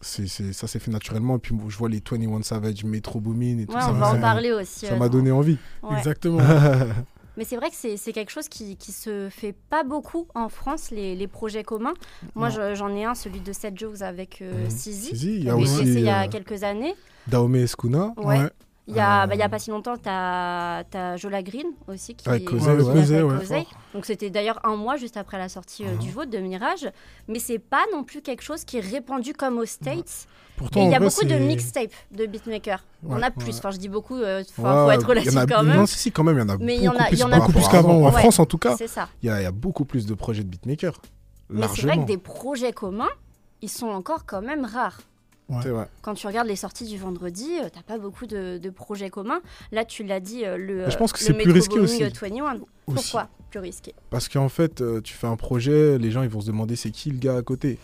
c'est, 0.00 0.26
c'est- 0.26 0.54
ça 0.54 0.66
s'est 0.66 0.78
fait 0.78 0.90
naturellement. 0.90 1.36
Et 1.36 1.38
puis 1.38 1.54
je 1.68 1.76
vois 1.76 1.90
les 1.90 2.00
21 2.00 2.42
Savage, 2.42 2.82
Metro 2.84 3.20
Boomin 3.20 3.58
et 3.58 3.66
tout 3.66 3.74
Ouais, 3.74 3.80
ça. 3.82 3.90
on 3.90 3.98
va 3.98 4.14
en 4.14 4.20
parler 4.20 4.52
aussi. 4.52 4.86
Ça 4.86 4.94
euh, 4.94 4.98
m'a 4.98 5.10
donné 5.10 5.32
envie. 5.32 5.58
ouais. 5.82 5.98
Exactement. 5.98 6.40
Mais 7.38 7.44
c'est 7.44 7.56
vrai 7.56 7.70
que 7.70 7.76
c'est 7.76 8.12
quelque 8.12 8.32
chose 8.32 8.48
qui, 8.48 8.76
qui 8.76 8.90
se 8.90 9.28
fait 9.30 9.54
pas 9.70 9.84
beaucoup 9.84 10.26
en 10.34 10.48
France, 10.48 10.90
les, 10.90 11.14
les 11.14 11.28
projets 11.28 11.62
communs. 11.62 11.94
Moi, 12.34 12.48
j'en 12.48 12.94
ai 12.96 13.04
un, 13.04 13.14
celui 13.14 13.38
de 13.38 13.52
7 13.52 13.78
Joes 13.78 14.02
avec 14.02 14.42
euh. 14.42 14.68
Sizi. 14.68 15.10
Sizi, 15.10 15.36
il 15.36 15.44
y 15.44 15.48
a 15.48 15.56
aussi 15.56 15.82
il 15.82 16.00
y 16.00 16.08
a 16.08 16.24
euh, 16.24 16.28
quelques 16.28 16.64
années. 16.64 16.94
Dahomey 17.28 17.60
Escuna. 17.62 18.12
Ouais. 18.16 18.40
Ouais. 18.40 18.50
Il 18.90 18.96
y 18.96 19.00
a, 19.00 19.24
Euh, 19.24 19.26
bah, 19.26 19.34
il 19.34 19.38
y 19.38 19.42
a 19.42 19.48
pas 19.50 19.58
si 19.58 19.70
longtemps, 19.70 19.96
tu 19.98 20.08
as, 20.08 21.16
Jola 21.16 21.42
Green 21.42 21.66
aussi 21.88 22.14
qui 22.14 22.26
Avec 22.28 22.46
qui 22.46 22.54
ouais. 22.54 22.60
a 22.62 22.76
Causey, 22.76 23.16
fait 23.18 23.22
ouais, 23.22 23.44
fort. 23.44 23.72
Donc 23.94 24.06
c'était 24.06 24.30
d'ailleurs 24.30 24.60
un 24.64 24.76
mois 24.76 24.96
juste 24.96 25.16
après 25.18 25.36
la 25.36 25.48
sortie 25.50 25.84
euh, 25.84 25.94
du 25.96 26.10
vote 26.10 26.30
de 26.30 26.38
Mirage. 26.38 26.88
Mais 27.28 27.38
c'est 27.38 27.58
pas 27.58 27.82
non 27.92 28.02
plus 28.02 28.22
quelque 28.22 28.42
chose 28.42 28.64
qui 28.64 28.78
est 28.78 28.80
répandu 28.80 29.34
comme 29.34 29.58
aux 29.58 29.66
States. 29.66 30.26
Pourtant, 30.56 30.80
Et 30.80 30.84
il 30.84 30.90
y 30.90 30.94
a 30.94 30.98
vrai, 30.98 31.08
beaucoup 31.08 31.24
de 31.26 31.34
mixtapes 31.36 31.92
de 32.10 32.26
beatmakers. 32.26 32.82
on 33.06 33.16
Ouais, 33.16 33.22
a 33.22 33.30
plus. 33.30 33.46
ouais. 33.46 33.54
Enfin, 33.58 33.70
je 33.70 33.76
dis 33.76 33.88
beaucoup, 33.90 34.16
euh, 34.16 34.38
Ouais, 34.40 34.44
faut 34.56 34.90
être 34.90 35.02
il 35.02 35.06
relatif 35.06 35.36
a- 35.36 35.46
quand 35.46 35.62
même. 35.62 35.76
Non, 35.76 35.86
si, 35.86 35.98
si, 35.98 36.10
quand 36.10 36.24
même, 36.24 36.36
il 36.36 36.40
y 36.40 36.42
en 36.42 36.48
a 36.48 36.56
Mais 36.58 36.76
il 36.76 36.82
y 36.82 36.88
en 36.88 36.92
beaucoup 36.92 37.04
a- 37.04 37.06
plus 37.08 37.16
il 37.16 37.20
y 37.20 37.22
en 37.22 37.28
par 37.28 37.38
a 37.38 37.40
rapport 37.42 37.54
plus 37.54 37.66
à 37.66 37.70
qu'avant, 37.70 37.90
avant. 37.90 38.06
En 38.08 38.12
ouais. 38.12 38.20
France, 38.20 38.38
en 38.40 38.46
tout 38.46 38.58
cas, 38.58 38.74
il 39.22 39.26
y, 39.28 39.30
a, 39.30 39.40
il 39.40 39.44
y 39.44 39.46
a 39.46 39.52
beaucoup 39.52 39.84
plus 39.84 40.06
de 40.06 40.14
projets 40.14 40.42
de 40.42 40.48
beatmakers. 40.48 41.00
Mais 41.50 41.66
c'est 41.68 41.82
vrai 41.82 41.98
que 41.98 42.04
des 42.06 42.18
projets 42.18 42.72
communs, 42.72 43.08
ils 43.62 43.68
sont 43.68 43.86
encore 43.88 44.24
quand 44.26 44.40
même 44.42 44.64
rares. 44.64 44.98
Vrai. 45.48 45.88
Quand 46.02 46.14
tu 46.14 46.26
regardes 46.26 46.46
les 46.48 46.56
sorties 46.56 46.84
du 46.84 46.98
vendredi, 46.98 47.48
euh, 47.62 47.68
t'as 47.72 47.82
pas 47.82 47.96
beaucoup 47.98 48.26
de, 48.26 48.58
de 48.58 48.70
projets 48.70 49.08
communs. 49.08 49.40
Là, 49.72 49.84
tu 49.86 50.04
l'as 50.04 50.20
dit, 50.20 50.44
euh, 50.44 50.56
le, 50.58 50.84
Mais 50.84 50.90
je 50.90 50.96
pense 50.98 51.12
que 51.12 51.20
le 51.20 51.24
c'est 51.24 51.32
plus 51.34 51.52
risqué 51.52 51.78
aussi. 51.80 52.04
euh, 52.04 52.08
21. 52.20 52.54
Aussi. 52.54 52.62
Pourquoi 52.86 53.28
plus 53.50 53.60
risqué? 53.60 53.94
Parce 54.10 54.28
qu'en 54.28 54.50
fait, 54.50 54.82
euh, 54.82 55.00
tu 55.00 55.14
fais 55.14 55.26
un 55.26 55.36
projet, 55.36 55.96
les 55.98 56.10
gens 56.10 56.22
ils 56.22 56.28
vont 56.28 56.42
se 56.42 56.46
demander 56.48 56.76
c'est 56.76 56.90
qui 56.90 57.10
le 57.10 57.18
gars 57.18 57.36
à 57.36 57.42
côté. 57.42 57.78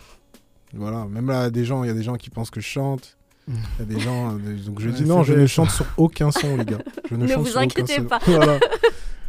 Voilà, 0.73 1.05
même 1.05 1.27
là, 1.27 1.49
des 1.49 1.65
gens, 1.65 1.83
il 1.83 1.87
y 1.87 1.89
a 1.89 1.93
des 1.93 2.03
gens 2.03 2.15
qui 2.17 2.29
pensent 2.29 2.51
que 2.51 2.59
je 2.61 2.67
chante. 2.67 3.17
Il 3.47 3.53
y 3.79 3.81
a 3.83 3.85
des 3.85 3.99
gens, 3.99 4.35
euh, 4.35 4.57
donc 4.65 4.79
je 4.79 4.89
Ouais, 4.89 4.95
dis 4.95 5.05
non, 5.05 5.21
je 5.23 5.33
ne 5.33 5.45
chante 5.45 5.69
sur 5.69 5.85
aucun 5.97 6.31
son, 6.31 6.57
les 6.57 6.65
gars. 6.65 6.79
Je 7.09 7.15
ne, 7.15 7.23
Ne 7.23 7.27
chante 7.27 7.39
vous 7.41 7.45
sur 7.47 7.57
aucun 7.57 7.65
inquiétez 7.65 7.95
son. 7.97 8.05
pas. 8.05 8.19
Voilà. 8.25 8.59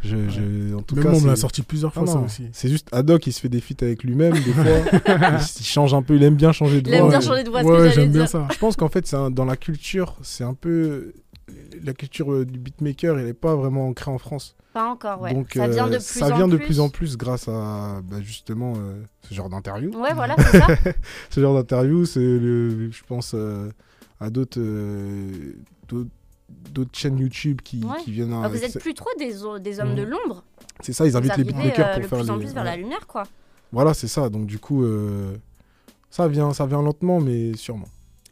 Je, 0.03 0.29
je- 0.29 0.75
en 0.75 0.81
tout 0.81 0.95
Même 0.95 1.03
cas, 1.03 1.09
moi, 1.11 1.19
on 1.19 1.21
me 1.23 1.27
l'a 1.27 1.35
sorti 1.35 1.61
plusieurs 1.63 1.91
Non, 1.97 2.05
fois, 2.05 2.13
ça 2.13 2.19
aussi. 2.19 2.47
C'est 2.53 2.69
juste 2.69 2.87
Haddock, 2.91 3.25
il 3.27 3.33
se 3.33 3.39
fait 3.41 3.49
des 3.49 3.59
feats 3.61 3.75
avec 3.83 4.03
lui-même, 4.03 4.33
des 4.33 4.53
fois. 4.53 4.63
il, 5.07 5.39
il 5.59 5.65
change 5.65 5.93
un 5.93 6.01
peu, 6.01 6.15
il 6.15 6.23
aime 6.23 6.35
bien 6.35 6.51
changer 6.51 6.81
de 6.81 6.89
Il 6.89 6.93
aime 6.93 7.01
voix. 7.01 7.09
bien 7.09 7.21
changer 7.21 7.43
de 7.43 7.49
voix, 7.49 7.63
Ouais, 7.63 7.79
ouais, 7.81 7.91
j'aime 7.91 8.11
bien 8.11 8.27
ça. 8.27 8.47
Je 8.53 8.57
pense 8.57 8.75
qu'en 8.75 8.89
fait, 8.89 9.05
c'est 9.07 9.15
un- 9.15 9.31
dans 9.31 9.45
la 9.45 9.57
culture, 9.57 10.15
c'est 10.21 10.43
un 10.43 10.53
peu. 10.53 11.13
La 11.83 11.93
culture 11.93 12.31
euh, 12.33 12.45
du 12.45 12.59
beatmaker, 12.59 13.17
elle 13.17 13.25
n'est 13.25 13.33
pas 13.33 13.55
vraiment 13.55 13.87
ancrée 13.87 14.11
en 14.11 14.17
France. 14.17 14.55
Pas 14.73 14.89
encore, 14.89 15.21
ouais. 15.21 15.33
Donc, 15.33 15.51
ça 15.53 15.67
vient 15.67 15.87
de 15.87 15.93
euh, 15.93 15.97
plus 15.97 16.19
ça 16.19 16.27
en 16.27 16.35
vient 16.35 16.47
de 16.47 16.57
plus. 16.57 16.79
en 16.81 16.89
plus 16.89 17.15
grâce 17.17 17.47
à 17.47 18.01
bah, 18.03 18.17
justement 18.21 18.73
euh, 18.77 19.01
ce 19.29 19.33
genre 19.33 19.49
d'interview. 19.49 19.89
Ouais, 19.97 20.13
voilà, 20.13 20.35
c'est 20.51 20.59
ça. 20.59 20.67
Ce 21.29 21.39
genre 21.39 21.55
d'interview, 21.55 22.05
c'est 22.05 22.19
je 22.21 23.01
pense 23.07 23.31
euh, 23.33 23.69
à 24.19 24.29
d'autres, 24.29 24.59
euh, 24.59 25.53
d'autres, 26.49 26.97
chaînes 26.97 27.17
YouTube 27.19 27.61
qui, 27.63 27.83
Ouais. 27.83 27.97
qui 28.03 28.11
viennent. 28.11 28.31
Alors, 28.31 28.45
avec 28.45 28.59
vous 28.61 28.65
êtes 28.65 28.79
plus 28.79 28.93
trop 28.93 29.09
des, 29.17 29.33
des 29.59 29.79
hommes 29.79 29.95
de 29.95 30.03
Mhm. 30.03 30.09
l'ombre. 30.09 30.43
C'est 30.81 30.93
ça, 30.93 31.05
ils 31.05 31.11
Vous 31.11 31.17
invitent 31.17 31.37
les 31.37 31.43
beatmakers 31.43 31.87
euh, 31.87 31.93
pour 31.93 32.01
le 32.01 32.07
faire 32.07 32.19
plus 32.19 32.29
en 32.29 32.37
plus 32.37 32.53
vers 32.53 32.63
la 32.63 32.75
lumière, 32.77 33.07
quoi. 33.07 33.23
Voilà, 33.71 33.93
c'est 33.93 34.07
ça. 34.07 34.29
Donc 34.29 34.45
du 34.45 34.59
coup, 34.59 34.83
euh, 34.83 35.35
ça 36.09 36.27
vient, 36.27 36.53
ça 36.53 36.65
vient 36.65 36.81
lentement, 36.81 37.19
mais 37.19 37.53
sûrement. 37.55 37.87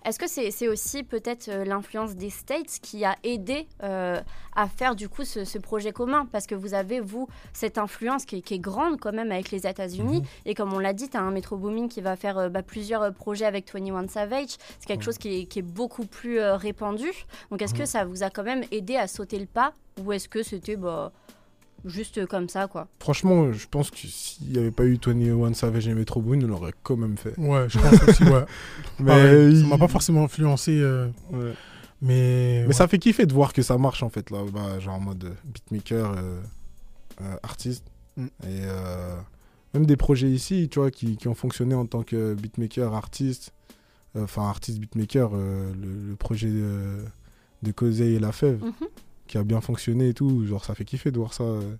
Est-ce 0.05 0.19
que 0.19 0.27
c'est 0.27 0.67
aussi 0.67 1.01
peut-être 1.01 1.49
euh, 1.49 1.65
l'influence 1.65 2.15
des 2.15 2.29
States 2.29 2.79
qui 2.79 3.03
a 3.03 3.15
aidé 3.23 3.67
euh, 3.81 4.21
à 4.55 4.67
faire 4.67 4.95
du 4.95 5.09
coup 5.09 5.23
ce, 5.23 5.45
ce 5.45 5.57
projet 5.57 5.91
commun? 5.91 6.27
Parce 6.31 6.45
que 6.45 6.53
vous 6.53 6.75
avez, 6.75 6.99
vous, 6.99 7.27
cette 7.53 7.79
influence 7.79 8.25
qui 8.25 8.37
est, 8.37 8.41
qui 8.41 8.53
est 8.53 8.59
grande 8.59 8.99
quand 8.99 9.13
même 9.13 9.31
avec 9.31 9.49
les 9.49 9.65
États-Unis. 9.65 10.19
Mhm. 10.19 10.27
Et 10.45 10.53
comme 10.53 10.73
on 10.73 10.79
l'a 10.79 10.93
dit, 10.93 11.09
tu 11.09 11.17
as 11.17 11.21
un 11.21 11.31
Metro 11.31 11.57
Booming 11.57 11.89
qui 11.89 12.01
va 12.01 12.15
faire 12.15 12.37
euh, 12.37 12.49
bah, 12.49 12.61
plusieurs 12.61 13.11
projets 13.13 13.45
avec 13.45 13.73
21 13.73 14.07
Savage. 14.07 14.57
C'est 14.79 14.85
quelque 14.85 15.03
chose 15.03 15.17
qui 15.17 15.39
est, 15.39 15.45
qui 15.45 15.59
est 15.59 15.63
beaucoup 15.63 16.05
plus 16.05 16.39
euh, 16.39 16.55
répandu. 16.55 17.09
Donc 17.49 17.63
est-ce 17.63 17.73
que 17.73 17.85
ça 17.85 18.05
vous 18.05 18.21
a 18.21 18.29
quand 18.29 18.43
même 18.43 18.63
aidé 18.71 18.97
à 18.97 19.07
sauter 19.07 19.39
le 19.39 19.47
pas? 19.47 19.73
Ou 20.03 20.13
est-ce 20.13 20.29
que 20.29 20.43
c'était 20.43 20.75
bah, 20.75 21.11
juste 21.85 22.25
comme 22.27 22.49
ça, 22.49 22.67
quoi 22.67 22.87
Franchement, 22.99 23.51
je 23.51 23.67
pense 23.69 23.91
que 23.91 23.97
s'il 23.97 24.49
n'y 24.51 24.57
avait 24.57 24.71
pas 24.71 24.83
eu 24.85 24.97
21 25.03 25.53
Savage 25.53 25.87
et 25.87 25.93
Metro 25.93 26.21
Boomin, 26.21 26.43
on 26.45 26.47
l'aurait 26.47 26.73
quand 26.83 26.97
même 26.97 27.17
fait. 27.17 27.37
Ouais, 27.39 27.67
je 27.69 27.79
pense 27.79 28.01
aussi, 28.07 28.23
ouais. 28.23 28.45
Mais, 28.99 29.05
Pareil, 29.05 29.55
ça 29.55 29.61
il- 29.61 29.67
m'a 29.67 29.77
pas 29.77 29.87
forcément 29.87 30.23
influencé, 30.23 30.79
euh, 30.79 31.07
Ouais. 31.31 31.53
mais. 32.01 32.61
Mais 32.61 32.67
ouais. 32.67 32.73
ça 32.73 32.87
fait 32.87 32.99
kiffer 32.99 33.25
de 33.25 33.33
voir 33.33 33.53
que 33.53 33.61
ça 33.61 33.77
marche 33.77 34.03
en 34.03 34.09
fait 34.09 34.29
là, 34.31 34.39
bah, 34.53 34.79
genre 34.79 34.95
en 34.95 34.99
mode 34.99 35.23
euh, 35.25 35.33
beatmaker, 35.45 36.13
euh, 36.17 36.41
euh, 37.21 37.35
artiste. 37.43 37.85
Mm. 38.17 38.25
Et 38.25 38.29
euh, 38.63 39.15
même 39.73 39.85
des 39.85 39.97
projets 39.97 40.29
ici, 40.29 40.67
tu 40.69 40.79
vois, 40.79 40.91
qui, 40.91 41.17
qui 41.17 41.27
ont 41.27 41.35
fonctionné 41.35 41.75
en 41.75 41.85
tant 41.85 42.03
que 42.03 42.33
beatmaker, 42.33 42.93
artiste, 42.93 43.53
euh, 44.15 44.23
enfin 44.23 44.47
artiste 44.49 44.79
beatmaker, 44.79 45.31
euh, 45.33 45.71
le, 45.73 46.09
le 46.11 46.15
projet 46.15 46.49
de, 46.49 47.03
de 47.63 47.71
Causey 47.71 48.13
et 48.13 48.19
La 48.19 48.31
Fève, 48.31 48.61
Mhm. 48.63 48.87
Qui 49.27 49.37
a 49.37 49.43
bien 49.43 49.61
fonctionné 49.61 50.09
et 50.09 50.13
tout, 50.13 50.45
genre 50.45 50.63
ça 50.65 50.75
fait 50.75 50.85
kiffer 50.85 51.11
de 51.11 51.17
voir 51.17 51.33
ça, 51.33 51.43
euh, 51.43 51.75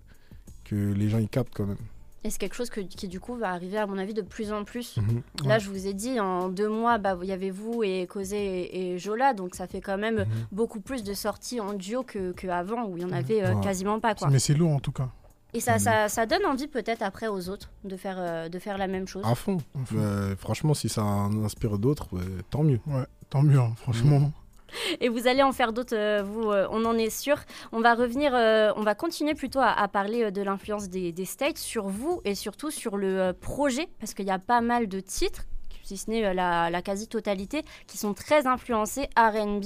que 0.64 0.74
les 0.92 1.08
gens 1.08 1.18
ils 1.18 1.28
captent 1.28 1.54
quand 1.54 1.66
même. 1.66 1.76
Et 2.24 2.30
c'est 2.30 2.38
quelque 2.38 2.54
chose 2.56 2.70
que- 2.70 2.80
qui 2.80 3.06
du 3.06 3.20
coup 3.20 3.36
va 3.36 3.50
arriver 3.52 3.78
à 3.78 3.86
mon 3.86 3.98
avis 3.98 4.12
de 4.14 4.22
plus 4.22 4.50
en 4.52 4.64
plus. 4.64 4.96
Mhm. 4.96 5.22
Là, 5.46 5.60
je 5.60 5.70
vous 5.70 5.86
ai 5.86 5.94
dit, 5.94 6.18
en 6.18 6.48
deux 6.48 6.68
mois, 6.68 6.98
bah, 6.98 7.16
il 7.22 7.28
y 7.28 7.32
avait 7.32 7.50
vous 7.50 7.84
et 7.84 8.04
Causé 8.08 8.36
et, 8.36 8.94
et 8.94 8.98
Jola, 8.98 9.32
donc 9.32 9.54
ça 9.54 9.68
fait 9.68 9.80
quand 9.80 9.96
même 9.96 10.20
Mhm. 10.20 10.26
beaucoup 10.50 10.80
plus 10.80 11.04
de 11.04 11.14
sorties 11.14 11.60
en 11.60 11.72
duo 11.74 12.02
que, 12.02 12.32
que 12.32 12.48
avant 12.48 12.84
où 12.86 12.96
il 12.96 13.02
y 13.02 13.04
en 13.04 13.08
Mhm. 13.08 13.14
avait 13.14 13.44
euh, 13.44 13.54
Ouais. 13.54 13.60
quasiment 13.62 14.00
pas. 14.00 14.16
Quoi. 14.16 14.28
Mais 14.28 14.40
c'est 14.40 14.54
lourd 14.54 14.72
en 14.72 14.80
tout 14.80 14.90
cas. 14.92 15.08
Et 15.54 15.60
ça, 15.60 15.78
ça, 15.78 16.08
ça 16.08 16.26
donne 16.26 16.44
envie 16.44 16.66
peut-être 16.66 17.00
après 17.02 17.28
aux 17.28 17.48
autres 17.48 17.70
de 17.84 17.96
faire, 17.96 18.16
euh, 18.18 18.48
de 18.48 18.58
faire 18.58 18.76
la 18.76 18.88
même 18.88 19.06
chose. 19.06 19.22
À 19.24 19.34
fond. 19.36 19.58
À 19.80 19.84
fond. 19.86 19.96
Euh, 19.96 20.34
franchement, 20.36 20.74
si 20.74 20.88
ça 20.88 21.02
inspire 21.02 21.78
d'autres, 21.78 22.08
tant 22.50 22.62
mieux. 22.64 22.80
Ouais, 22.88 23.06
tant 23.30 23.42
mieux, 23.42 23.58
hein, 23.60 23.72
franchement. 23.76 24.32
Et 25.00 25.08
vous 25.08 25.26
allez 25.26 25.42
en 25.42 25.52
faire 25.52 25.72
d'autres, 25.72 25.96
euh, 25.96 26.22
vous, 26.24 26.50
euh, 26.50 26.66
on 26.70 26.84
en 26.84 26.96
est 26.98 27.10
sûr. 27.10 27.36
On 27.72 27.80
va 27.80 27.94
revenir, 27.94 28.32
euh, 28.34 28.72
on 28.76 28.82
va 28.82 28.94
continuer 28.94 29.34
plutôt 29.34 29.60
à, 29.60 29.70
à 29.70 29.88
parler 29.88 30.30
de 30.30 30.42
l'influence 30.42 30.88
des, 30.88 31.12
des 31.12 31.24
States 31.24 31.58
sur 31.58 31.88
vous 31.88 32.20
et 32.24 32.34
surtout 32.34 32.70
sur 32.70 32.96
le 32.96 33.32
projet, 33.32 33.88
parce 34.00 34.14
qu'il 34.14 34.26
y 34.26 34.30
a 34.30 34.38
pas 34.38 34.60
mal 34.60 34.88
de 34.88 35.00
titres, 35.00 35.42
si 35.82 35.96
ce 35.96 36.10
n'est 36.10 36.34
la, 36.34 36.68
la 36.70 36.82
quasi-totalité, 36.82 37.62
qui 37.86 37.96
sont 37.98 38.12
très 38.14 38.46
influencés 38.46 39.08
RB. 39.16 39.64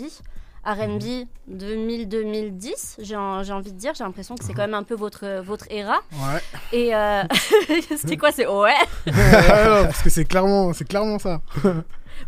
RB 0.62 1.25
2000-2010, 1.51 2.96
j'ai 2.99 3.16
en- 3.16 3.42
j'ai 3.42 3.53
envie 3.55 3.73
de 3.73 3.79
dire, 3.79 3.92
j'ai 3.94 4.05
l'impression 4.05 4.35
que 4.35 4.44
c'est 4.44 4.53
quand 4.53 4.62
même 4.62 4.75
un 4.75 4.83
peu 4.83 4.94
votre, 4.94 5.40
votre 5.42 5.64
era. 5.70 6.01
Ouais. 6.12 6.40
Et 6.73 6.94
euh, 6.94 7.23
c'était 7.96 8.16
quoi 8.18 8.31
C'est 8.33 8.46
ouais 8.46 8.75
parce 9.07 10.03
que 10.03 10.11
c'est 10.11 10.27
clairement, 10.27 10.73
c'est 10.75 10.85
clairement 10.87 11.18
ça. 11.18 11.40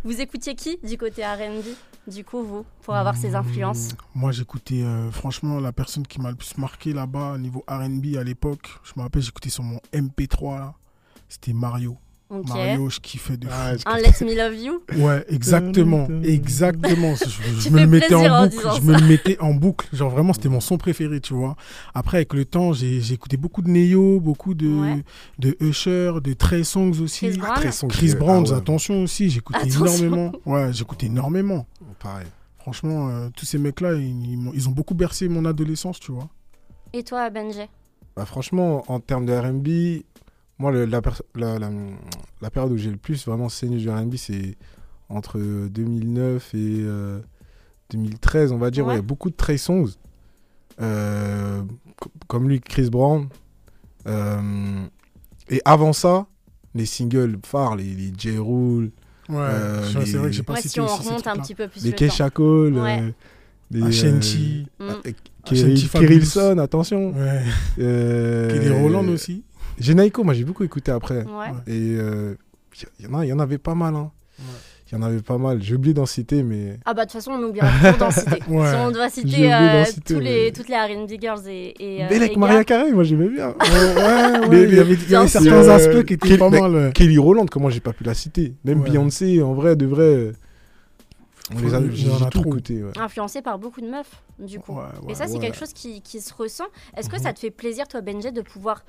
Vous 0.03 0.19
écoutiez 0.19 0.55
qui 0.55 0.79
du 0.83 0.97
côté 0.97 1.23
RB 1.23 1.63
Du 2.07 2.25
coup, 2.25 2.43
vous, 2.43 2.65
pour 2.81 2.95
avoir 2.95 3.15
ces 3.15 3.33
influences 3.33 3.93
Mmh, 3.93 4.19
Moi, 4.19 4.31
j'écoutais, 4.33 4.83
euh, 4.83 5.09
franchement, 5.11 5.59
la 5.59 5.71
personne 5.71 6.05
qui 6.05 6.19
m'a 6.19 6.29
le 6.31 6.35
plus 6.35 6.57
marqué 6.57 6.91
là-bas, 6.91 7.37
niveau 7.37 7.63
RB 7.67 8.17
à 8.17 8.23
l'époque, 8.23 8.77
je 8.83 8.91
me 8.97 9.03
rappelle, 9.03 9.21
j'écoutais 9.21 9.49
sur 9.49 9.63
mon 9.63 9.79
MP3 9.93 10.59
là. 10.59 10.73
C'était 11.29 11.53
Mario. 11.53 11.97
Mario, 12.47 12.89
je 12.89 12.99
kiffais 12.99 13.37
de 13.37 13.47
fou. 13.47 13.53
Un 13.85 13.97
Let 13.97 14.25
Me 14.25 14.35
Love 14.35 14.55
You 14.55 14.83
Ouais, 15.03 15.23
exactement, 15.29 16.07
exactement. 16.23 17.15
Je, 17.15 17.69
me 17.69 17.77
fais 17.77 17.85
le 17.85 17.87
mettais 17.87 18.07
plaisir 18.07 18.33
en 18.33 18.37
en 18.37 18.43
boucle, 18.45 18.55
disant 18.57 18.73
je 18.73 18.81
me 18.81 18.93
le 18.99 19.07
mettais 19.07 19.39
en 19.39 19.53
boucle. 19.53 19.87
Genre 19.93 20.09
vraiment, 20.09 20.33
c'était 20.33 20.49
mon 20.49 20.59
son 20.59 20.77
préféré, 20.77 21.19
tu 21.21 21.33
vois. 21.33 21.55
Après, 21.93 22.17
avec 22.17 22.33
le 22.33 22.45
temps, 22.45 22.73
j'ai 22.73 23.13
écouté 23.13 23.37
beaucoup 23.37 23.61
de 23.61 23.69
Neo, 23.69 24.19
beaucoup 24.19 24.53
de, 24.53 24.67
Ouais. 24.67 25.03
de 25.39 25.55
Usher, 25.59 26.13
de 26.23 26.33
Trey 26.33 26.63
Songs 26.63 26.99
aussi. 27.01 27.27
Chris 27.29 27.37
Brown. 27.37 27.55
Très 27.55 27.71
son 27.71 27.87
Chris 27.87 28.13
que- 28.13 28.17
Brown, 28.17 28.43
ah 28.47 28.51
ouais, 28.51 28.57
attention 28.57 29.03
aussi, 29.03 29.29
j'écoutais 29.29 29.67
énormément. 29.67 30.31
Ouais, 30.45 30.71
j'écoutais 30.73 31.05
énormément. 31.07 31.65
Pareil. 31.99 32.27
Franchement, 32.59 33.09
euh, 33.09 33.29
tous 33.35 33.45
ces 33.45 33.57
mecs-là, 33.57 33.93
ils, 33.93 34.31
ils 34.31 34.37
m'ont- 34.37 34.51
ils 34.53 34.67
ont 34.69 34.71
beaucoup 34.71 34.93
bercé 34.95 35.27
mon 35.27 35.43
adolescence, 35.45 35.99
tu 35.99 36.11
vois. 36.13 36.29
Et 36.93 37.03
toi, 37.03 37.29
Benji? 37.29 37.59
Bah, 38.15 38.25
franchement, 38.25 38.83
en 38.87 38.99
termes 38.99 39.25
de 39.25 39.33
RB, 39.33 40.03
moi, 40.59 40.71
le- 40.71 40.85
la, 40.85 41.01
la, 41.35 41.59
la- 41.59 41.71
la 42.41 42.49
période 42.49 42.71
où 42.71 42.77
j'ai 42.77 42.91
le 42.91 42.97
plus 42.97 43.25
vraiment 43.25 43.49
saigné 43.49 43.77
du 43.77 43.89
RB, 43.89 44.15
c'est 44.15 44.55
entre 45.09 45.39
2009 45.39 46.53
et 46.53 46.57
euh, 46.83 47.19
2013, 47.91 48.51
on 48.51 48.57
va 48.57 48.71
dire, 48.71 48.85
Ouais. 48.87 48.95
ouais, 48.95 49.01
beaucoup 49.01 49.29
de 49.29 49.35
Trey 49.35 49.57
Songs. 49.57 49.89
Euh, 50.81 51.61
co- 51.99 52.11
comme 52.27 52.49
lui, 52.49 52.59
Chris 52.59 52.89
Brown. 52.89 53.27
Euh, 54.07 54.85
et 55.49 55.61
avant 55.65 55.93
ça, 55.93 56.25
les 56.75 56.85
singles 56.85 57.37
phares, 57.45 57.75
les, 57.75 57.93
les 57.93 58.11
J. 58.17 58.37
Rule, 58.37 58.91
Ouais, 59.29 59.37
Euh, 59.39 59.83
c'est 59.89 59.99
les- 60.03 60.17
vrai 60.17 60.27
que 60.27 60.35
j'ai 60.35 60.43
pas 60.43 60.53
Ouais, 60.53 60.59
cité 60.61 60.69
si 60.73 60.79
on 60.81 60.85
remonte 60.85 61.25
un 61.27 61.37
petit 61.37 61.55
peu 61.55 61.69
plus 61.69 61.81
les 61.81 61.91
le 61.91 61.95
temps. 61.95 62.05
Keisha 62.05 62.29
Cole, 62.29 62.73
Ouais. 62.77 62.99
euh, 63.01 63.11
les, 63.71 63.83
Ashanti. 63.83 64.67
Mm. 64.79 64.83
euh, 64.83 64.89
Ashanti 64.89 65.15
Kirill- 65.45 65.87
Fabulous. 65.87 66.07
Kirillson, 66.09 66.57
attention. 66.57 67.11
Ouais. 67.13 67.41
Euh, 67.79 68.51
Kelly 68.51 68.69
Roland 68.69 69.07
aussi. 69.07 69.43
Genaiko, 69.83 70.23
moi 70.23 70.33
j'ai 70.33 70.43
beaucoup 70.45 70.63
écouté 70.63 70.91
après. 70.91 71.23
Ouais. 71.23 71.51
Et 71.67 71.95
euh, 71.97 72.35
il 72.99 73.05
y, 73.05 73.07
en 73.09 73.19
a- 73.19 73.25
il 73.25 73.29
y 73.29 73.33
en 73.33 73.39
avait 73.39 73.57
pas 73.57 73.75
mal. 73.75 73.95
Hein. 73.95 74.11
Ouais. 74.39 74.45
Il 74.91 74.95
y 74.95 74.99
en 74.99 75.01
avait 75.01 75.21
pas 75.21 75.37
mal. 75.39 75.61
J'ai 75.63 75.75
oublié 75.75 75.93
d'en 75.95 76.05
citer, 76.05 76.43
mais. 76.43 76.77
Ah 76.85 76.93
bah 76.93 77.05
de 77.05 77.11
toute 77.11 77.13
façon 77.19 77.31
on 77.31 77.41
oubliera 77.43 77.67
toujours 77.79 77.97
d'en 77.97 78.11
citer. 78.11 78.43
Ouais. 78.47 78.67
Si 78.69 78.75
on 78.75 78.91
doit 78.91 79.09
citer 79.09 79.53
euh, 79.53 79.85
citer, 79.85 80.13
tous 80.13 80.19
les, 80.19 80.45
mais- 80.45 80.51
toutes 80.51 80.69
les 80.69 80.75
R&B 80.75 81.09
girls 81.19 81.47
et, 81.47 81.73
et, 81.79 82.03
euh, 82.05 82.09
Belle 82.09 82.21
et 82.21 82.25
avec 82.25 82.37
Maria. 82.37 82.63
Carey, 82.63 82.91
moi 82.91 83.03
j'aimais 83.03 83.29
bien. 83.29 83.49
Ouais, 83.59 83.95
ouais, 83.95 84.47
Mais- 84.49 84.63
il 84.63 84.75
y 84.75 84.79
avait, 84.79 84.93
il 84.93 85.01
y 85.01 85.05
Bien 85.07 85.21
avait 85.21 85.27
sûr. 85.29 85.41
certains 85.41 85.67
Euh, 85.69 85.75
aspects 85.75 86.05
qui 86.05 86.13
étaient 86.13 86.27
Kelly- 86.27 86.37
pas 86.37 86.49
mal. 86.49 86.93
Kelly 86.93 87.17
Rowland, 87.17 87.47
comment 87.49 87.69
j'ai 87.69 87.79
pas 87.79 87.93
pu 87.93 88.03
la 88.03 88.13
citer 88.13 88.53
Même 88.65 88.81
Ouais. 88.81 88.89
Beyoncé, 88.89 89.41
en 89.41 89.53
vrai, 89.53 89.75
de 89.75 89.85
vrai. 89.85 90.03
euh, 90.03 90.31
On 91.55 91.59
les 91.59 91.73
a, 91.73 91.77
en 91.79 92.21
a 92.25 92.29
tout 92.29 92.39
trop. 92.41 92.49
écouté. 92.51 92.83
ouais. 92.83 92.91
Influencé 92.99 93.41
par 93.41 93.57
beaucoup 93.59 93.81
de 93.81 93.87
meufs 93.89 94.21
du 94.39 94.59
coup. 94.59 94.73
Ouais, 94.73 94.83
Et 95.09 95.15
ça, 95.15 95.27
c'est 95.27 95.33
ouais. 95.33 95.39
quelque 95.39 95.57
chose 95.57 95.73
qui, 95.73 96.01
qui 96.01 96.21
se 96.21 96.33
ressent. 96.33 96.63
Est-ce 96.97 97.09
que 97.09 97.15
Mhm. 97.17 97.21
ça 97.23 97.33
te 97.33 97.39
fait 97.39 97.51
plaisir, 97.51 97.87
toi, 97.87 98.01
Benji, 98.01 98.31
de 98.31 98.41
pouvoir 98.41 98.83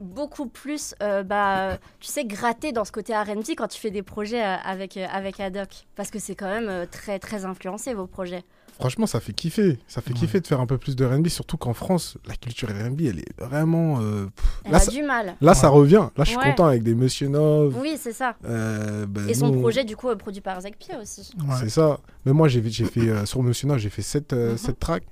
beaucoup 0.00 0.46
plus, 0.46 0.94
euh, 1.02 1.22
bah, 1.22 1.78
tu 2.00 2.08
sais, 2.08 2.24
gratter 2.24 2.72
dans 2.72 2.84
ce 2.84 2.92
côté 2.92 3.14
R&B 3.16 3.42
quand 3.56 3.68
tu 3.68 3.80
fais 3.80 3.90
des 3.90 4.02
projets 4.02 4.42
euh, 4.44 4.56
avec, 4.64 4.96
euh, 4.96 5.06
avec 5.12 5.40
Adoc 5.40 5.86
Parce 5.96 6.10
que 6.10 6.18
c'est 6.18 6.34
quand 6.34 6.48
même 6.48 6.68
euh, 6.68 6.86
très, 6.90 7.18
très 7.18 7.44
influencé, 7.44 7.94
vos 7.94 8.06
projets. 8.06 8.44
Franchement, 8.78 9.06
ça 9.08 9.18
fait 9.18 9.32
kiffer. 9.32 9.76
Ça 9.88 10.00
fait 10.00 10.12
Ouais. 10.12 10.16
kiffer 10.20 10.40
de 10.40 10.46
faire 10.46 10.60
un 10.60 10.66
peu 10.66 10.78
plus 10.78 10.94
de 10.94 11.04
RB, 11.04 11.26
surtout 11.26 11.56
qu'en 11.56 11.74
France, 11.74 12.16
la 12.26 12.36
culture 12.36 12.68
RB, 12.68 13.00
elle 13.00 13.18
est 13.18 13.40
vraiment. 13.40 14.00
euh, 14.00 14.26
pff, 14.26 14.60
Elle 14.64 14.70
Là, 14.70 14.76
a 14.76 14.80
ça- 14.80 14.90
du 14.92 15.02
mal. 15.02 15.34
Là, 15.40 15.54
ça 15.54 15.68
revient. 15.68 16.06
Là, 16.16 16.22
je 16.22 16.30
suis 16.30 16.38
Ouais. 16.38 16.44
content 16.50 16.66
avec 16.66 16.84
des 16.84 16.94
Monsieur 16.94 17.26
Nov. 17.26 17.76
Oui, 17.80 17.96
c'est 17.98 18.12
ça. 18.12 18.36
euh, 18.44 19.04
bah, 19.06 19.22
Et 19.28 19.34
son 19.34 19.48
nous, 19.48 19.60
projet, 19.60 19.82
du 19.84 19.96
coup, 19.96 20.08
euh, 20.10 20.14
produit 20.14 20.40
par 20.40 20.60
Zach 20.60 20.76
Pia 20.78 21.00
aussi. 21.00 21.28
Ouais. 21.40 21.56
C'est 21.58 21.70
ça. 21.70 21.98
Mais 22.24 22.32
moi, 22.32 22.46
j'ai 22.46 22.62
j'ai 22.70 22.84
fait 22.84 23.00
euh, 23.08 23.26
sur 23.26 23.42
Monsieur 23.42 23.66
Nov, 23.66 23.78
j'ai 23.78 23.90
fait 23.90 24.02
7 24.02 24.32
Mhm. 24.32 24.56
tracks. 24.78 25.06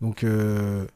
Donc, 0.00 0.22
euh, 0.22 0.86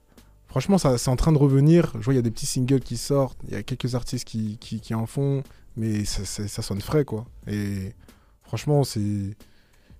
franchement, 0.52 0.76
ça- 0.76 0.98
c'est 0.98 1.08
en 1.10 1.16
train 1.16 1.32
de 1.32 1.38
revenir. 1.38 1.92
Je 1.98 2.04
vois, 2.04 2.12
il 2.12 2.16
y 2.16 2.20
a 2.20 2.22
des 2.22 2.30
petits 2.30 2.44
singles 2.46 2.80
qui 2.80 2.98
sortent. 2.98 3.38
Il 3.48 3.54
y 3.54 3.56
a 3.56 3.62
quelques 3.62 3.94
artistes 3.94 4.26
qui, 4.26 4.94
en 4.94 5.06
font. 5.06 5.42
Mais 5.78 6.04
ça, 6.04 6.62
sonne 6.62 6.82
frais, 6.82 7.04
quoi. 7.06 7.24
Et 7.46 7.94
franchement, 8.42 8.84
c'est. 8.84 9.34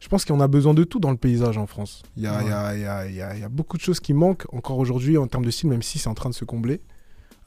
Je 0.01 0.09
pense 0.09 0.25
qu'on 0.27 0.41
a 0.41 0.49
besoin 0.49 0.75
de 0.75 0.85
tout 0.85 0.99
dans 1.01 1.11
le 1.11 1.17
paysage 1.17 1.57
en 1.57 1.67
France. 1.67 2.03
Il 2.19 2.23
y 2.25 2.27
a, 2.27 2.43
y 2.43 2.51
a- 2.53 2.77
y 2.77 2.85
a- 3.23 3.37
y 3.39 3.43
a- 3.43 3.49
beaucoup 3.49 3.79
de 3.79 3.83
choses 3.83 3.99
qui 4.01 4.13
manquent 4.13 4.45
encore 4.53 4.77
aujourd'hui 4.79 5.17
en 5.17 5.27
termes 5.29 5.45
de 5.47 5.51
style, 5.51 5.71
même 5.71 5.81
si 5.83 5.99
c'est 5.99 6.09
en 6.09 6.15
train 6.15 6.29
de 6.29 6.35
se 6.35 6.45
combler. 6.45 6.83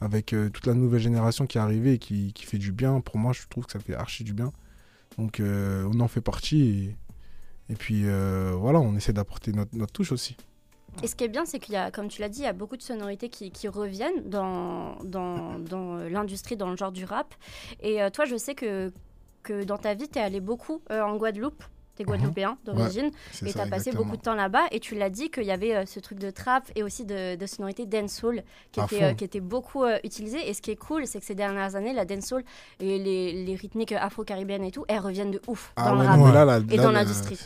Avec 0.02 0.34
euh, 0.34 0.50
toute 0.50 0.66
la 0.66 0.74
nouvelle 0.74 1.02
génération 1.02 1.46
qui 1.46 1.58
est 1.58 1.62
arrivée 1.62 1.94
et 1.94 1.98
qui, 2.00 2.34
fait 2.38 2.58
du 2.58 2.72
bien. 2.72 3.00
Pour 3.02 3.18
moi, 3.18 3.32
je 3.34 3.42
trouve 3.48 3.66
que 3.68 3.72
ça 3.74 3.80
fait 3.80 3.94
archi 3.94 4.24
du 4.24 4.34
bien. 4.34 4.52
Donc, 5.20 5.40
euh, 5.40 5.88
on 5.94 6.00
en 6.00 6.08
fait 6.08 6.22
partie. 6.22 6.90
Et, 7.70 7.76
puis, 7.76 8.02
euh, 8.06 8.54
voilà, 8.58 8.80
on 8.80 8.96
essaie 8.96 9.14
d'apporter 9.14 9.52
notre 9.54 9.94
touche 9.94 10.12
aussi. 10.12 10.36
Et 11.04 11.08
ce 11.08 11.16
qui 11.16 11.24
est 11.24 11.28
bien, 11.30 11.46
c'est 11.46 11.60
qu'il 11.60 11.74
y 11.74 11.78
a, 11.78 11.92
comme 11.92 12.08
tu 12.08 12.22
l'as 12.22 12.30
dit, 12.30 12.40
il 12.40 12.46
y 12.46 12.48
a 12.48 12.54
beaucoup 12.54 12.78
de 12.78 12.82
sonorités 12.82 13.30
qui, 13.30 13.52
qui 13.52 13.68
reviennent 13.68 14.28
dans, 14.30 14.96
dans, 15.04 15.60
dans 15.60 15.98
euh, 15.98 16.10
l'industrie, 16.10 16.56
dans 16.58 16.70
le 16.70 16.78
genre 16.78 16.92
du 16.92 17.06
rap. 17.06 17.34
Et 17.82 18.02
euh, 18.02 18.10
toi, 18.10 18.26
je 18.26 18.36
sais 18.38 18.56
que, 18.56 18.92
que 19.44 19.64
dans 19.64 19.78
ta 19.78 19.94
vie, 19.94 20.08
tu 20.08 20.20
es 20.20 20.22
allé 20.22 20.40
beaucoup 20.40 20.82
euh, 20.92 21.02
en 21.02 21.16
Guadeloupe. 21.18 21.64
Tu 21.98 22.02
es 22.02 22.06
Mhm. 22.06 22.12
guadeloupéen 22.12 22.58
d'origine. 22.66 23.10
C'est 23.32 23.46
Et 23.48 23.52
ça, 23.52 23.60
tu 23.60 23.68
as 23.68 23.70
passé 23.70 23.92
beaucoup 23.94 24.18
de 24.18 24.22
temps 24.22 24.34
là-bas. 24.36 24.64
Et 24.72 24.82
tu 24.82 24.96
l'as 24.96 25.10
dit 25.10 25.30
qu'il 25.32 25.44
y 25.46 25.52
avait 25.52 25.74
euh, 25.76 25.86
ce 25.86 26.02
truc 26.02 26.20
de 26.20 26.30
trap 26.30 26.70
et 26.76 26.84
aussi 26.84 27.06
de, 27.06 27.36
de 27.38 27.46
sonorité 27.46 27.86
dancehall 27.86 28.44
qui, 28.74 28.82
était, 28.82 29.04
euh, 29.04 29.14
qui 29.14 29.24
était 29.24 29.40
beaucoup 29.40 29.86
euh, 29.86 29.98
utilisé. 30.04 30.50
Et 30.50 30.54
ce 30.54 30.62
qui 30.62 30.72
est 30.72 30.76
cool, 30.76 31.08
c'est 31.08 31.20
que 31.22 31.26
ces 31.26 31.36
dernières 31.36 31.78
années, 31.78 31.94
la 31.94 32.04
dancehall 32.04 32.44
et 32.82 33.00
les, 33.00 33.46
les 33.46 33.56
rythmiques 33.56 33.94
afro-caribéennes 33.94 34.66
et 34.66 34.72
tout, 34.72 34.84
elles 34.90 35.00
reviennent 35.00 35.32
de 35.32 35.42
ouf 35.48 35.72
Ah 35.78 35.92
dans 35.92 35.98
ouais, 35.98 36.04
le 36.04 36.08
rap 36.10 36.34
là, 36.34 36.44
là, 36.46 36.60
et 36.70 36.76
là, 36.76 36.84
dans 36.84 36.92
l'industrie. 36.92 37.40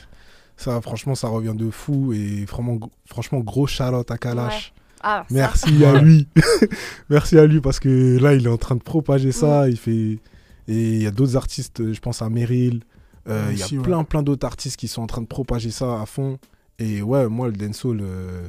Ça, 0.60 0.82
franchement, 0.82 1.15
ça 1.15 1.28
revient 1.30 1.54
de 1.56 1.69
fou. 1.69 2.12
Et 2.13 2.45
vraiment, 2.45 2.78
franchement, 3.06 3.39
gros 3.39 3.65
shout-out 3.67 4.12
à 4.12 4.17
Kalash. 4.17 4.74
Ah, 5.02 5.24
ça, 5.30 5.34
Merci 5.34 5.86
à 5.86 6.00
lui. 6.02 6.28
Merci 7.10 7.38
à 7.39 7.45
lui 7.45 7.62
parce 7.62 7.80
que 7.80 8.17
là, 8.19 8.34
il 8.34 8.45
est 8.45 8.50
en 8.50 8.58
train 8.58 8.76
de 8.76 8.82
propager 8.84 9.32
ça. 9.32 9.69
Il 9.69 9.78
fait. 9.78 10.19
Et 10.67 10.93
il 10.95 11.02
y 11.02 11.08
a 11.08 11.12
d'autres 11.12 11.36
artistes, 11.38 11.93
je 11.93 12.00
pense 12.00 12.22
à 12.22 12.30
Meryl. 12.30 12.82
euh, 13.28 13.48
Il 13.52 13.58
y 13.58 13.63
a 13.63 13.67
ouais. 13.67 13.78
plein, 13.82 14.04
plein 14.04 14.22
d'autres 14.22 14.45
artistes 14.45 14.76
qui 14.78 14.88
sont 14.88 15.02
en 15.02 15.08
train 15.08 15.22
de 15.22 15.28
propager 15.28 15.72
ça 15.72 16.02
à 16.02 16.06
fond. 16.06 16.38
Et 16.78 17.02
ouais, 17.02 17.28
moi, 17.28 17.48
le 17.48 17.54
dancehall, 17.54 18.00
euh, 18.02 18.48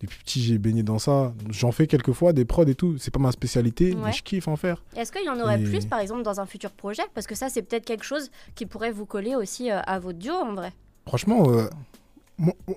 depuis 0.00 0.18
petit, 0.24 0.42
j'ai 0.42 0.58
baigné 0.58 0.82
dans 0.82 0.98
ça. 0.98 1.32
J'en 1.50 1.70
fais 1.72 1.86
quelques 1.86 2.12
fois, 2.12 2.32
des 2.32 2.44
prods 2.46 2.64
et 2.64 2.74
tout. 2.74 2.96
C'est 2.98 3.12
pas 3.12 3.20
ma 3.20 3.30
spécialité, 3.32 3.94
Ouais. 3.94 4.00
mais 4.06 4.12
je 4.12 4.22
kiffe 4.22 4.48
en 4.48 4.56
faire. 4.56 4.82
Est-ce 4.96 5.12
qu'il 5.12 5.24
y 5.24 5.28
en 5.28 5.38
aurait 5.38 5.60
Et- 5.60 5.64
plus, 5.64 5.84
par 5.86 6.00
exemple, 6.00 6.22
dans 6.22 6.40
un 6.40 6.46
futur 6.46 6.70
projet? 6.72 7.02
Parce 7.14 7.26
que 7.26 7.34
ça, 7.34 7.48
c'est 7.50 7.62
peut-être 7.62 7.84
quelque 7.84 8.04
chose 8.04 8.30
qui 8.54 8.64
pourrait 8.66 8.90
vous 8.92 9.06
coller 9.06 9.36
aussi 9.36 9.70
euh, 9.70 9.80
à 9.86 9.98
votre 9.98 10.18
duo, 10.18 10.32
en 10.34 10.54
vrai. 10.54 10.72
Franchement, 11.10 11.50
euh, 11.50 11.68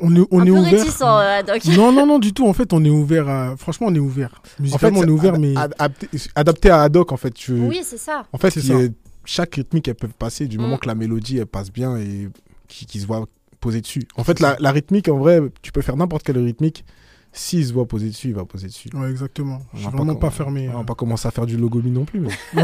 On 0.02 0.16
est, 0.16 0.28
on 0.32 0.40
un 0.40 0.44
est 0.44 0.50
peu 0.50 0.52
ouvert. 0.58 0.72
réticent, 0.72 1.02
euh. 1.04 1.42
Non, 1.78 1.92
non, 1.92 2.06
non, 2.06 2.20
du 2.20 2.34
tout. 2.34 2.48
En 2.48 2.54
fait, 2.54 2.74
on 2.74 2.84
est 2.84 2.90
ouvert. 2.90 3.30
À... 3.30 3.56
Franchement, 3.58 3.88
on 3.90 3.96
est 3.96 4.00
ouvert. 4.00 4.42
en 4.60 4.64
Musicalement, 4.64 5.00
fait, 5.02 5.06
on 5.06 5.08
est 5.08 5.12
ouvert, 5.12 5.34
ad- 5.36 5.40
mais. 5.40 5.54
ad- 5.56 5.74
adapté, 6.36 6.70
à 6.70 6.82
Haddock, 6.82 7.12
en 7.12 7.18
fait. 7.18 7.32
Tu... 7.32 7.54
Oui, 7.54 7.82
c'est 7.84 7.98
ça. 8.00 8.26
En 8.34 8.38
fait, 8.38 8.50
C'est 8.52 8.60
il 8.62 8.68
y 8.68 8.86
a- 8.86 8.90
chaque 9.26 9.56
rythmique, 9.56 9.88
elle 9.88 9.96
peut 9.96 10.10
passer 10.10 10.48
du 10.48 10.58
Mm. 10.58 10.62
moment 10.62 10.78
que 10.78 10.88
la 10.88 10.96
mélodie, 10.96 11.38
elle 11.38 11.46
passe 11.46 11.72
bien 11.72 11.96
et 11.98 12.28
qui, 12.68 12.86
qui 12.86 13.00
se 13.00 13.06
voit 13.08 13.26
poser 13.62 13.80
dessus. 13.80 14.02
En 14.18 14.24
fait, 14.26 14.40
la, 14.42 14.58
la 14.60 14.72
rythmique, 14.72 15.08
en 15.08 15.18
vrai, 15.18 15.40
tu 15.62 15.72
peux 15.72 15.82
faire 15.82 15.96
n'importe 15.96 16.24
quelle 16.24 16.40
rythmique. 16.40 16.84
S'il 17.32 17.66
se 17.66 17.72
voit 17.74 17.88
poser 17.88 18.08
dessus, 18.10 18.28
il 18.30 18.36
va 18.36 18.44
poser 18.46 18.68
dessus. 18.68 18.90
Ouais, 18.94 19.10
exactement. 19.10 19.60
Je 19.74 19.78
On 19.78 19.78
suis 19.78 19.86
va 19.86 19.92
vraiment 19.98 20.12
com- 20.14 20.20
pas 20.20 20.30
fermé. 20.30 20.68
On 20.70 20.74
va 20.74 20.80
euh. 20.80 20.84
pas 20.84 20.94
commencer 20.96 21.28
à 21.28 21.32
faire 21.32 21.46
du 21.46 21.56
logomi 21.58 21.90
non 21.90 22.04
plus. 22.06 22.20
Mais... 22.20 22.30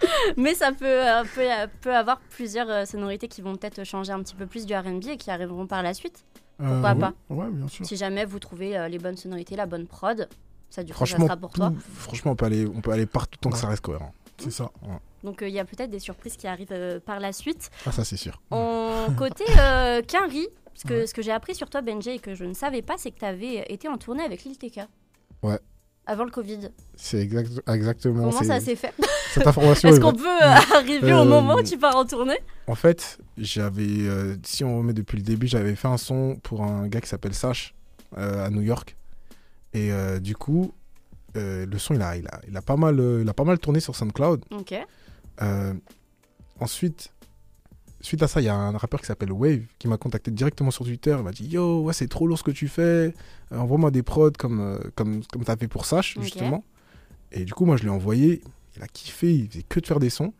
Mais 0.36 0.54
ça 0.54 0.72
peut, 0.72 0.84
euh, 0.86 1.24
peut, 1.34 1.50
euh, 1.50 1.66
peut 1.80 1.94
avoir 1.94 2.18
plusieurs 2.30 2.68
euh, 2.70 2.84
sonorités 2.84 3.28
qui 3.28 3.42
vont 3.42 3.56
peut-être 3.56 3.84
changer 3.84 4.12
un 4.12 4.22
petit 4.22 4.34
peu 4.34 4.46
plus 4.46 4.66
du 4.66 4.74
RB 4.74 5.06
et 5.08 5.16
qui 5.16 5.30
arriveront 5.30 5.66
par 5.66 5.82
la 5.82 5.94
suite. 5.94 6.24
Pourquoi 6.58 6.94
pas? 6.96 7.12
Ouais, 7.30 7.48
bien 7.50 7.68
sûr. 7.68 7.86
Si 7.86 7.96
jamais 7.96 8.24
vous 8.24 8.38
trouvez 8.40 8.88
les 8.88 8.98
bonnes 8.98 9.16
sonorités, 9.16 9.54
la 9.54 9.66
bonne 9.66 9.86
prod, 9.86 10.28
ça 10.70 10.82
du 10.82 10.92
coup, 10.92 10.98
ça 10.98 11.06
franchement, 11.06 11.26
sera 11.26 11.36
pour 11.36 11.52
toi. 11.52 11.70
tout- 11.70 11.80
franchement, 11.94 12.32
on 12.32 12.36
peut 12.36 12.46
aller, 12.46 12.66
on 12.66 12.80
peut 12.80 12.90
aller 12.90 13.06
partout 13.06 13.38
tant 13.40 13.50
que 13.50 13.56
ça 13.58 13.68
reste 13.68 13.82
cohérent. 13.82 14.12
C'est 14.38 14.50
ça. 14.50 14.70
Donc 15.22 15.42
euh, 15.42 15.48
il 15.48 15.54
y 15.54 15.60
a 15.60 15.64
peut-être 15.64 15.90
des 15.90 15.98
surprises 16.00 16.36
qui 16.36 16.46
arrivent 16.48 16.68
euh, 16.72 16.98
par 17.00 17.20
la 17.20 17.32
suite. 17.32 17.70
Ah, 17.86 17.92
ça, 17.92 18.04
c'est 18.04 18.16
sûr. 18.16 18.40
En 18.50 19.06
côté 19.16 19.44
euh, 19.58 20.02
Quinry, 20.02 20.48
ce 20.74 20.84
que, 20.84 20.94
Ouais. 20.94 21.06
ce 21.06 21.14
que 21.14 21.22
j'ai 21.22 21.32
appris 21.32 21.54
sur 21.54 21.70
toi, 21.70 21.80
Benji, 21.80 22.10
et 22.10 22.18
que 22.18 22.34
je 22.34 22.44
ne 22.44 22.54
savais 22.54 22.82
pas, 22.82 22.94
c'est 22.98 23.10
que 23.12 23.18
tu 23.20 23.24
avais 23.24 23.64
été 23.72 23.86
en 23.88 23.96
tournée 23.98 24.22
avec 24.24 24.42
Lil 24.44 24.58
TK. 24.58 24.80
Ouais. 25.44 25.58
Avant 26.10 26.24
le 26.24 26.30
Covid. 26.30 26.70
C'est 26.96 27.18
exact, 27.20 27.50
exactement. 27.68 28.24
Comment 28.30 28.38
c'est- 28.40 28.46
ça 28.46 28.60
s'est 28.60 28.76
fait 28.76 28.94
Cette 29.34 29.46
information. 29.46 29.88
Est-ce 29.90 29.98
est 29.98 30.00
qu'on 30.00 30.14
peut 30.14 30.26
euh, 30.26 30.54
arriver 30.74 31.12
au 31.12 31.18
Euh, 31.18 31.24
moment 31.26 31.56
où 31.56 31.62
tu 31.62 31.76
pars 31.76 31.94
en 31.96 32.06
tournée? 32.06 32.38
En 32.66 32.74
fait, 32.74 33.18
j'avais, 33.36 33.82
euh, 33.86 34.34
si 34.42 34.64
on 34.64 34.78
remet 34.78 34.94
depuis 34.94 35.18
le 35.18 35.22
début, 35.22 35.46
j'avais 35.46 35.74
fait 35.76 35.86
un 35.88 35.98
son 35.98 36.36
pour 36.42 36.64
un 36.64 36.88
gars 36.88 37.02
qui 37.02 37.08
s'appelle 37.08 37.34
Sash 37.34 37.74
à 38.16 38.48
New 38.48 38.62
York. 38.62 38.96
Et 39.74 39.90
du 40.20 40.34
coup, 40.34 40.72
le 41.34 41.76
son, 41.78 41.92
il 41.94 42.00
a, 42.00 42.16
il, 42.16 42.26
a, 42.26 42.40
il, 42.48 42.56
a 42.56 42.62
pas 42.62 42.76
mal, 42.76 42.98
il 43.20 43.28
a 43.28 43.34
pas 43.34 43.44
mal 43.44 43.58
tourné 43.58 43.80
sur 43.80 43.94
SoundCloud. 43.94 44.44
Ok. 44.52 44.74
Ensuite, 46.60 47.12
suite 48.00 48.22
à 48.22 48.28
ça, 48.28 48.40
il 48.40 48.44
y 48.44 48.48
a 48.48 48.54
un 48.54 48.76
rappeur 48.76 49.00
qui 49.00 49.06
s'appelle 49.06 49.32
Wave 49.32 49.62
qui 49.78 49.88
m'a 49.88 49.96
contacté 49.96 50.30
directement 50.30 50.70
sur 50.70 50.84
Twitter. 50.84 51.14
Il 51.18 51.24
m'a 51.24 51.32
dit 51.32 51.46
Yo, 51.46 51.82
ouais, 51.82 51.92
c'est 51.92 52.08
trop 52.08 52.26
lourd 52.26 52.38
ce 52.38 52.44
que 52.44 52.50
tu 52.50 52.68
fais. 52.68 52.82
Euh, 52.82 53.12
Envoie-moi 53.58 53.90
des 53.90 54.02
prods 54.02 54.30
comme, 54.38 54.60
euh, 54.60 54.78
comme, 54.94 55.22
comme 55.32 55.44
tu 55.44 55.50
as 55.50 55.56
fait 55.56 55.68
pour 55.68 55.86
Sash, 55.86 56.18
justement. 56.20 56.64
Et 57.32 57.44
du 57.44 57.52
coup, 57.54 57.64
moi, 57.64 57.76
je 57.76 57.82
lui 57.82 57.88
ai 57.88 57.92
envoyé. 57.92 58.42
Il 58.76 58.82
a 58.82 58.86
kiffé. 58.86 59.34
Il 59.34 59.48
faisait 59.48 59.64
que 59.68 59.80
de 59.80 59.86
faire 59.86 60.00
des 60.00 60.10
sons. 60.10 60.32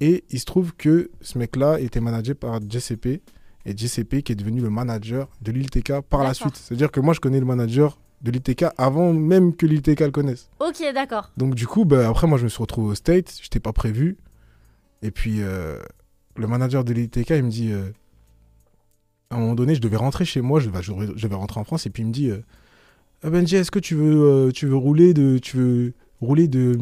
Et 0.00 0.24
il 0.30 0.40
se 0.40 0.44
trouve 0.44 0.74
que 0.74 1.10
ce 1.20 1.38
mec-là 1.38 1.78
était 1.80 2.00
managé 2.00 2.34
par 2.34 2.60
JCP. 2.60 3.22
Et 3.66 3.76
JCP 3.76 4.22
qui 4.22 4.32
est 4.32 4.36
devenu 4.36 4.60
le 4.60 4.70
manager 4.70 5.28
de 5.42 5.52
Lil 5.52 5.68
TK 5.70 6.00
par 6.00 6.24
la 6.24 6.34
suite. 6.34 6.56
C'est-à-dire 6.56 6.90
que 6.90 7.00
moi, 7.00 7.12
je 7.14 7.20
connais 7.20 7.40
le 7.40 7.46
manager 7.46 7.98
de 8.22 8.30
Lil 8.30 8.42
TK 8.42 8.66
avant 8.76 9.12
même 9.12 9.54
que 9.54 9.66
Lil 9.66 9.82
TK 9.82 10.00
le 10.00 10.10
connaisse. 10.10 10.50
Ok, 10.60 10.82
d'accord. 10.94 11.30
Donc 11.36 11.54
du 11.54 11.66
coup, 11.66 11.84
bah, 11.84 12.08
après 12.08 12.26
moi 12.26 12.38
je 12.38 12.44
me 12.44 12.48
suis 12.48 12.60
retrouvé 12.60 12.88
au 12.90 12.94
State, 12.94 13.34
je 13.38 13.44
n'étais 13.46 13.60
pas 13.60 13.72
prévu. 13.72 14.18
Et 15.02 15.10
puis 15.10 15.36
euh, 15.40 15.78
le 16.36 16.46
manager 16.46 16.84
de 16.84 16.92
l'ITK, 16.92 17.30
il 17.30 17.44
me 17.44 17.50
dit, 17.50 17.72
euh, 17.72 17.90
à 19.30 19.36
un 19.36 19.38
moment 19.38 19.54
donné, 19.54 19.74
je 19.74 19.80
devais 19.80 19.96
rentrer 19.96 20.24
chez 20.24 20.40
moi, 20.40 20.60
je, 20.60 20.70
bah, 20.70 20.80
je, 20.82 20.92
je 21.14 21.26
vais 21.26 21.34
rentrer 21.34 21.60
en 21.60 21.64
France, 21.64 21.86
et 21.86 21.90
puis 21.90 22.02
il 22.02 22.06
me 22.06 22.12
dit, 22.12 22.30
euh, 22.30 22.42
Ah, 23.22 23.30
Benji, 23.30 23.56
est-ce 23.56 23.70
que 23.70 23.78
tu 23.78 23.94
veux, 23.94 24.22
euh, 24.22 24.50
tu 24.50 24.66
veux 24.66 24.76
rouler 24.76 25.14
de, 25.14 25.38
tu 25.38 25.56
veux 25.56 25.92
rouler 26.20 26.48
de, 26.48 26.78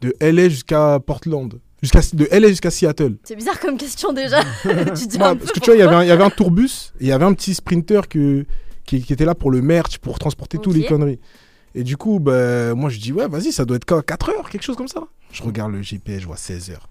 de 0.00 0.14
LA 0.20 0.48
jusqu'à 0.48 1.00
Portland, 1.04 1.60
jusqu'à 1.82 2.00
de 2.12 2.28
LA 2.30 2.48
jusqu'à 2.48 2.70
Seattle? 2.70 3.16
C'est 3.24 3.36
bizarre 3.36 3.60
comme 3.60 3.76
question 3.76 4.12
déjà. 4.12 4.42
tu 4.62 5.06
dis 5.06 5.16
un 5.16 5.36
parce 5.36 5.52
peu 5.52 5.60
que 5.60 5.60
tu 5.60 5.70
vois, 5.70 5.76
il 5.76 6.08
y 6.08 6.10
avait 6.10 6.24
un, 6.24 6.30
tourbus, 6.30 6.92
il 7.00 7.06
y 7.06 7.12
avait 7.12 7.24
un 7.24 7.34
petit 7.34 7.54
sprinter 7.54 8.08
que, 8.08 8.46
qui, 8.84 9.02
qui 9.02 9.12
était 9.12 9.24
là 9.24 9.34
pour 9.34 9.50
le 9.50 9.62
merch, 9.62 9.98
pour 9.98 10.18
transporter 10.18 10.58
toutes 10.58 10.74
les 10.74 10.86
conneries. 10.86 11.20
Et 11.74 11.82
du 11.82 11.96
coup, 11.96 12.20
bah, 12.20 12.74
moi 12.74 12.88
je 12.88 13.00
dis, 13.00 13.12
ouais, 13.12 13.26
vas-y, 13.26 13.52
ça 13.52 13.64
doit 13.64 13.76
être 13.76 14.00
4 14.02 14.30
heures, 14.30 14.48
quelque 14.48 14.62
chose 14.62 14.76
comme 14.76 14.88
ça? 14.88 15.02
Je 15.32 15.42
regarde 15.42 15.72
le 15.72 15.82
GPS, 15.82 16.20
je 16.22 16.26
vois 16.26 16.36
16 16.36 16.70
heures. 16.70 16.88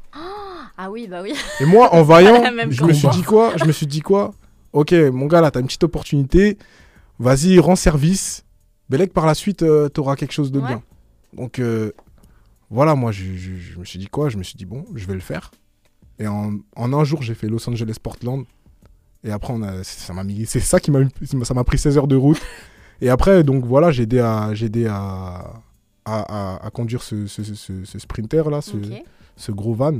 Ah 0.77 0.89
oui, 0.91 1.07
bah 1.07 1.21
oui. 1.21 1.33
Et 1.59 1.65
moi, 1.65 1.93
en 1.93 2.51
même 2.51 2.71
je 2.71 2.83
me 2.83 2.93
suis 2.93 3.07
dit 3.09 3.23
quoi? 3.23 3.53
Je 3.57 3.65
me 3.65 3.71
suis 3.71 3.87
dit 3.87 4.01
quoi? 4.01 4.33
Ok, 4.71 4.91
mon 4.91 5.27
gars, 5.27 5.41
là, 5.41 5.51
t'as 5.51 5.59
une 5.59 5.67
petite 5.67 5.83
opportunité, 5.83 6.57
vas-y, 7.19 7.59
rends 7.59 7.75
service. 7.75 8.43
Belek, 8.89 9.13
par 9.13 9.25
la 9.25 9.35
suite, 9.35 9.61
euh, 9.63 9.87
t'auras 9.89 10.15
quelque 10.15 10.31
chose 10.33 10.51
de 10.51 10.59
Ouais. 10.59 10.67
bien. 10.67 10.81
Donc, 11.33 11.59
euh, 11.59 11.91
voilà, 12.69 12.95
moi, 12.95 13.11
je, 13.11 13.23
je- 13.35 13.55
je 13.55 13.79
me 13.79 13.85
suis 13.85 13.99
dit 13.99 14.07
quoi? 14.07 14.29
Je 14.29 14.37
me 14.37 14.43
suis 14.43 14.55
dit, 14.55 14.65
bon, 14.65 14.85
je 14.95 15.05
vais 15.05 15.13
le 15.13 15.19
faire. 15.19 15.51
Et 16.19 16.27
en, 16.27 16.53
en 16.75 16.93
un 16.93 17.03
jour, 17.03 17.21
j'ai 17.21 17.33
fait 17.35 17.47
Los 17.47 17.67
Angeles-Portland. 17.69 18.45
Et 19.23 19.31
après, 19.31 19.53
on 19.53 19.61
a, 19.61 19.83
ça 19.83 20.11
m'a 20.13 20.23
mis, 20.23 20.45
c'est 20.45 20.59
ça 20.59 20.79
qui 20.79 20.91
m'a, 20.91 20.99
ça 21.43 21.53
m'a 21.53 21.63
pris 21.63 21.77
16 21.77 21.97
heures 21.97 22.07
de 22.07 22.15
route. 22.15 22.41
Et 22.99 23.09
après, 23.09 23.43
donc 23.43 23.63
voilà, 23.65 23.91
j'ai 23.91 24.03
aidé 24.03 24.19
à, 24.19 24.53
j'ai 24.53 24.65
aidé 24.65 24.85
à, 24.87 24.95
à, 26.05 26.55
à- 26.55 26.65
à 26.65 26.69
conduire 26.71 27.01
ce, 27.03 27.25
ce, 27.27 27.43
ce- 27.43 27.53
ce- 27.55 27.85
ce 27.85 27.99
sprinter 27.99 28.43
là, 28.49 28.59
ce 29.35 29.51
gros 29.51 29.73
van. 29.73 29.93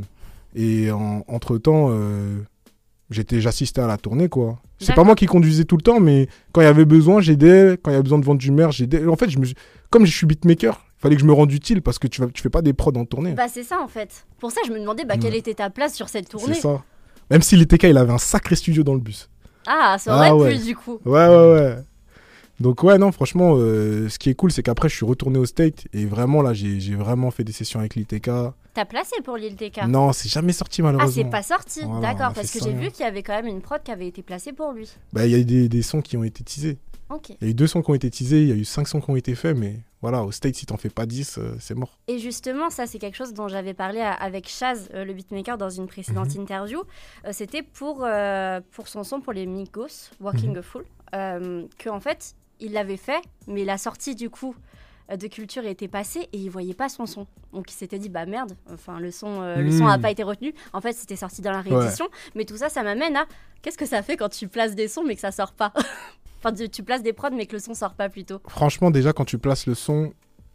Et 0.55 0.91
en, 0.91 1.23
entre 1.27 1.57
temps, 1.57 1.89
j'étais, 3.09 3.41
j'assistais 3.41 3.81
à 3.81 3.87
la 3.87 3.97
tournée 3.97 4.29
quoi. 4.29 4.59
C'est 4.79 4.93
pas 4.95 5.03
moi 5.05 5.15
qui 5.15 5.27
conduisais 5.27 5.63
tout 5.63 5.77
le 5.77 5.81
temps, 5.81 6.01
mais 6.01 6.27
quand 6.51 6.59
il 6.59 6.65
y 6.65 6.67
avait 6.67 6.83
besoin, 6.83 7.21
j'aidais. 7.21 7.77
Quand 7.81 7.89
il 7.91 7.93
y 7.93 7.95
avait 7.95 8.03
besoin 8.03 8.19
de 8.19 8.25
vendre 8.25 8.39
du 8.39 8.51
merch, 8.51 8.77
j'aidais. 8.77 9.05
En 9.07 9.15
fait, 9.15 9.29
je 9.29 9.39
me, 9.39 9.45
suis- 9.45 9.55
comme 9.89 10.05
je 10.05 10.11
suis 10.15 10.25
beatmaker, 10.25 10.81
il 10.97 11.01
fallait 11.01 11.15
que 11.15 11.21
je 11.21 11.25
me 11.25 11.31
rende 11.31 11.51
utile 11.53 11.81
parce 11.81 11.99
que 11.99 12.07
tu, 12.07 12.19
vas, 12.21 12.27
tu 12.27 12.41
fais 12.41 12.49
pas 12.49 12.61
des 12.61 12.73
prods 12.73 12.91
en 12.97 13.05
tournée. 13.05 13.31
Bah 13.31 13.47
c'est 13.47 13.63
ça 13.63 13.79
en 13.81 13.87
fait. 13.87 14.25
Pour 14.39 14.51
ça, 14.51 14.59
je 14.67 14.71
me 14.73 14.79
demandais 14.79 15.05
bah, 15.05 15.15
quelle 15.17 15.35
était 15.35 15.53
ta 15.53 15.69
place 15.69 15.93
sur 15.93 16.09
cette 16.09 16.25
c'est 16.25 16.37
tournée. 16.37 16.53
ça. 16.55 16.83
Même 17.31 17.41
si 17.41 17.55
l'ETK, 17.55 17.83
il 17.83 17.97
avait 17.97 18.11
un 18.11 18.17
sacré 18.17 18.55
studio 18.57 18.83
dans 18.83 18.93
le 18.93 18.99
bus. 18.99 19.29
Ah, 19.65 19.95
ça 19.97 20.15
aurait 20.17 20.27
Ah 20.29 20.35
ouais. 20.35 20.57
pu 20.57 20.65
du 20.65 20.75
coup. 20.75 20.99
Ouais, 21.05 21.27
ouais, 21.27 21.51
ouais. 21.53 21.77
Donc, 22.59 22.83
ouais, 22.83 22.97
non, 22.97 23.11
franchement, 23.11 23.55
euh, 23.57 24.07
ce 24.09 24.19
qui 24.19 24.29
est 24.29 24.35
cool, 24.35 24.51
c'est 24.51 24.63
qu'après, 24.63 24.87
je 24.87 24.95
suis 24.95 25.05
retourné 25.05 25.39
au 25.39 25.45
State 25.45 25.87
et 25.91 26.05
vraiment, 26.05 26.41
là, 26.41 26.53
j'ai 26.53 26.95
vraiment 26.95 27.31
fait 27.31 27.43
des 27.43 27.51
sessions 27.51 27.79
avec 27.79 27.95
l'ITK. 27.95 28.29
T'as 28.73 28.85
placé 28.85 29.15
pour 29.23 29.37
l'île 29.37 29.55
TK 29.55 29.87
Non, 29.87 30.13
c'est 30.13 30.29
jamais 30.29 30.53
sorti, 30.53 30.81
Ah, 30.81 30.85
malheureusement. 30.85 31.23
c'est 31.23 31.29
pas 31.29 31.43
sorti. 31.43 31.81
Voilà, 31.85 32.13
D'accord, 32.13 32.33
parce 32.33 32.51
que 32.51 32.59
j'ai 32.63 32.73
vu 32.73 32.89
qu'il 32.91 33.01
y 33.05 33.07
avait 33.07 33.21
quand 33.21 33.33
même 33.33 33.47
une 33.47 33.61
prod 33.61 33.81
qui 33.83 33.91
avait 33.91 34.07
été 34.07 34.21
placée 34.23 34.51
pour 34.53 34.71
lui. 34.71 34.89
Bah, 35.13 35.25
il 35.25 35.31
y 35.31 35.35
a 35.35 35.39
eu 35.39 35.45
des, 35.45 35.67
des 35.69 35.81
sons 35.81 36.01
qui 36.01 36.15
ont 36.17 36.23
été 36.23 36.43
teasés. 36.43 36.77
Ok. 37.09 37.29
Il 37.29 37.37
y 37.41 37.45
a 37.45 37.49
eu 37.49 37.53
deux 37.53 37.67
sons 37.67 37.81
qui 37.83 37.91
ont 37.91 37.95
été 37.95 38.09
teasés, 38.09 38.41
il 38.43 38.47
y 38.49 38.51
a 38.51 38.55
eu 38.55 38.65
cinq 38.65 38.87
sons 38.87 38.99
qui 39.01 39.09
ont 39.11 39.15
été 39.15 39.35
faits, 39.35 39.55
mais 39.55 39.79
voilà, 40.01 40.23
au 40.23 40.31
State, 40.31 40.55
si 40.55 40.65
t'en 40.65 40.77
fais 40.77 40.89
pas 40.89 41.05
10, 41.05 41.37
euh, 41.37 41.55
c'est 41.59 41.75
mort. 41.75 41.99
Et 42.07 42.17
justement, 42.17 42.69
ça, 42.71 42.87
c'est 42.87 42.97
quelque 42.97 43.15
chose 43.15 43.33
dont 43.33 43.47
j'avais 43.47 43.73
parlé 43.75 43.99
à- 43.99 44.13
avec 44.13 44.47
Chaz, 44.49 44.89
euh, 44.95 45.05
le 45.05 45.13
beatmaker, 45.13 45.57
dans 45.59 45.69
une 45.69 45.85
précédente 45.87 46.33
Mhm. 46.35 46.41
interview. 46.41 46.79
Euh, 47.25 47.29
C'était 47.31 47.61
pour, 47.61 48.07
pour 48.71 48.87
son 48.87 49.03
son 49.03 49.21
pour 49.21 49.33
les 49.33 49.45
Migos, 49.45 50.09
Walking 50.19 50.51
Mhm. 50.51 50.57
a 50.57 50.61
Fool, 50.63 50.85
euh, 51.13 51.63
que 51.77 51.89
en 51.89 51.99
fait, 51.99 52.33
il 52.63 52.71
l'avait 52.73 52.97
fait, 52.97 53.21
mais 53.47 53.63
la 53.65 53.78
sortie 53.78 54.15
du 54.15 54.30
coup 54.30 54.56
euh, 55.12 55.17
de 55.17 55.28
culture 55.28 55.65
était 55.65 55.88
passée 55.88 56.28
et 56.34 56.38
il 56.38 56.49
voyait 56.49 56.73
pas 56.73 56.89
son 56.89 57.06
son. 57.06 57.28
Donc 57.54 57.71
il 57.71 57.76
s'était 57.76 57.99
dit 57.99 58.10
bah 58.10 58.26
merde, 58.26 58.56
enfin 58.71 58.99
le 58.99 59.12
son, 59.12 59.41
euh, 59.41 59.62
le 59.62 59.71
son 59.71 59.86
a 59.88 59.97
Mhm. 59.97 60.02
pas 60.02 60.12
été 60.12 60.23
retenu. 60.23 60.54
En 60.73 60.82
fait, 60.82 60.93
c'était 60.93 61.15
sorti 61.17 61.41
dans 61.41 61.52
la 61.52 61.62
réédition, 61.62 62.08
mais 62.36 62.45
tout 62.45 62.58
ça, 62.58 62.69
ça 62.69 62.84
m'amène 62.84 63.15
à 63.15 63.26
qu'est-ce 63.62 63.78
que 63.78 63.86
ça 63.86 64.02
fait 64.02 64.17
quand 64.17 64.30
tu 64.30 64.47
places 64.47 64.76
des 64.76 64.88
sons 64.88 65.04
mais 65.04 65.15
que 65.15 65.21
ça 65.21 65.32
sort 65.32 65.52
pas? 65.54 65.73
enfin, 66.39 66.54
tu- 66.54 66.69
tu 66.69 66.84
places 66.84 67.04
des 67.04 67.13
prods 67.13 67.32
mais 67.32 67.45
que 67.45 67.54
le 67.54 67.60
son 67.60 67.73
sort 67.73 67.93
pas 67.95 68.10
plutôt. 68.10 68.39
Franchement, 68.47 68.91
déjà, 68.91 69.13
quand 69.13 69.26
tu 69.26 69.38
places 69.38 69.65
le 69.67 69.76
son, 69.76 70.13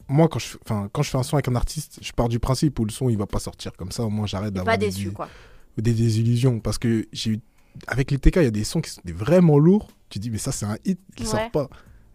moi, 0.08 0.28
quand 0.28 0.38
je, 0.38 0.56
quand 0.92 1.02
je 1.02 1.10
fais 1.10 1.18
un 1.18 1.22
son 1.22 1.36
avec 1.36 1.48
un 1.48 1.54
artiste, 1.54 1.98
je 2.00 2.12
pars 2.12 2.28
du 2.30 2.38
principe 2.38 2.78
où 2.78 2.84
le 2.86 2.90
son, 2.90 3.10
il 3.10 3.18
va 3.18 3.26
pas 3.26 3.38
sortir 3.40 3.72
comme 3.76 3.92
ça, 3.92 4.02
au 4.04 4.08
moins, 4.10 4.26
j'arrête 4.26 4.54
d'avoir 4.54 4.78
pas 4.78 4.78
des, 4.78 5.10
quoi. 5.14 5.28
des 5.76 5.92
désillusions. 5.92 6.60
Parce 6.60 6.78
que 6.78 7.06
j'ai 7.12 7.32
eu, 7.32 7.40
avec 7.86 8.10
les 8.10 8.18
TK, 8.18 8.36
il 8.36 8.42
y 8.44 8.46
a 8.46 8.50
des 8.50 8.64
sons 8.64 8.80
qui 8.80 8.90
sont 8.90 9.02
vraiment 9.04 9.58
lourds. 9.58 9.88
Tu 10.08 10.18
dis, 10.18 10.30
mais 10.30 10.38
ça, 10.38 10.50
c'est 10.52 10.64
un 10.64 10.78
hit, 10.86 10.98
il 11.18 11.24
Ouais. 11.26 11.30
sort 11.30 11.50
pas. 11.50 11.68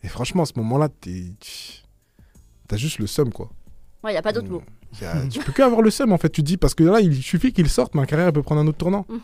Et 0.04 0.08
franchement, 0.08 0.44
à 0.44 0.46
ce 0.46 0.54
moment-là, 0.58 0.89
t'es. 0.89 1.24
T'as 2.68 2.78
juste 2.78 3.00
le 3.00 3.08
seum, 3.08 3.32
quoi. 3.32 3.50
Ouais, 4.04 4.13
y 4.13 4.18
a 4.18 4.22
pas 4.22 4.34
d'autre 4.34 4.50
mot. 4.50 4.62
Y 5.02 5.06
a- 5.06 5.28
tu 5.30 5.39
peux 5.39 5.52
que 5.52 5.62
avoir 5.62 5.82
le 5.82 5.89
seum, 5.92 6.12
en 6.12 6.18
fait. 6.18 6.30
Tu 6.30 6.42
te 6.42 6.48
dis, 6.48 6.58
parce 6.58 6.76
que 6.76 6.84
là, 6.84 7.00
il 7.00 7.16
suffit 7.22 7.54
qu'il 7.54 7.70
sorte, 7.70 7.96
ma 7.96 8.06
carrière 8.06 8.28
elle 8.28 8.34
peut 8.34 8.44
prendre 8.44 8.62
un 8.62 8.68
autre 8.68 8.78
tournant. 8.78 9.06
Mhm. 9.10 9.20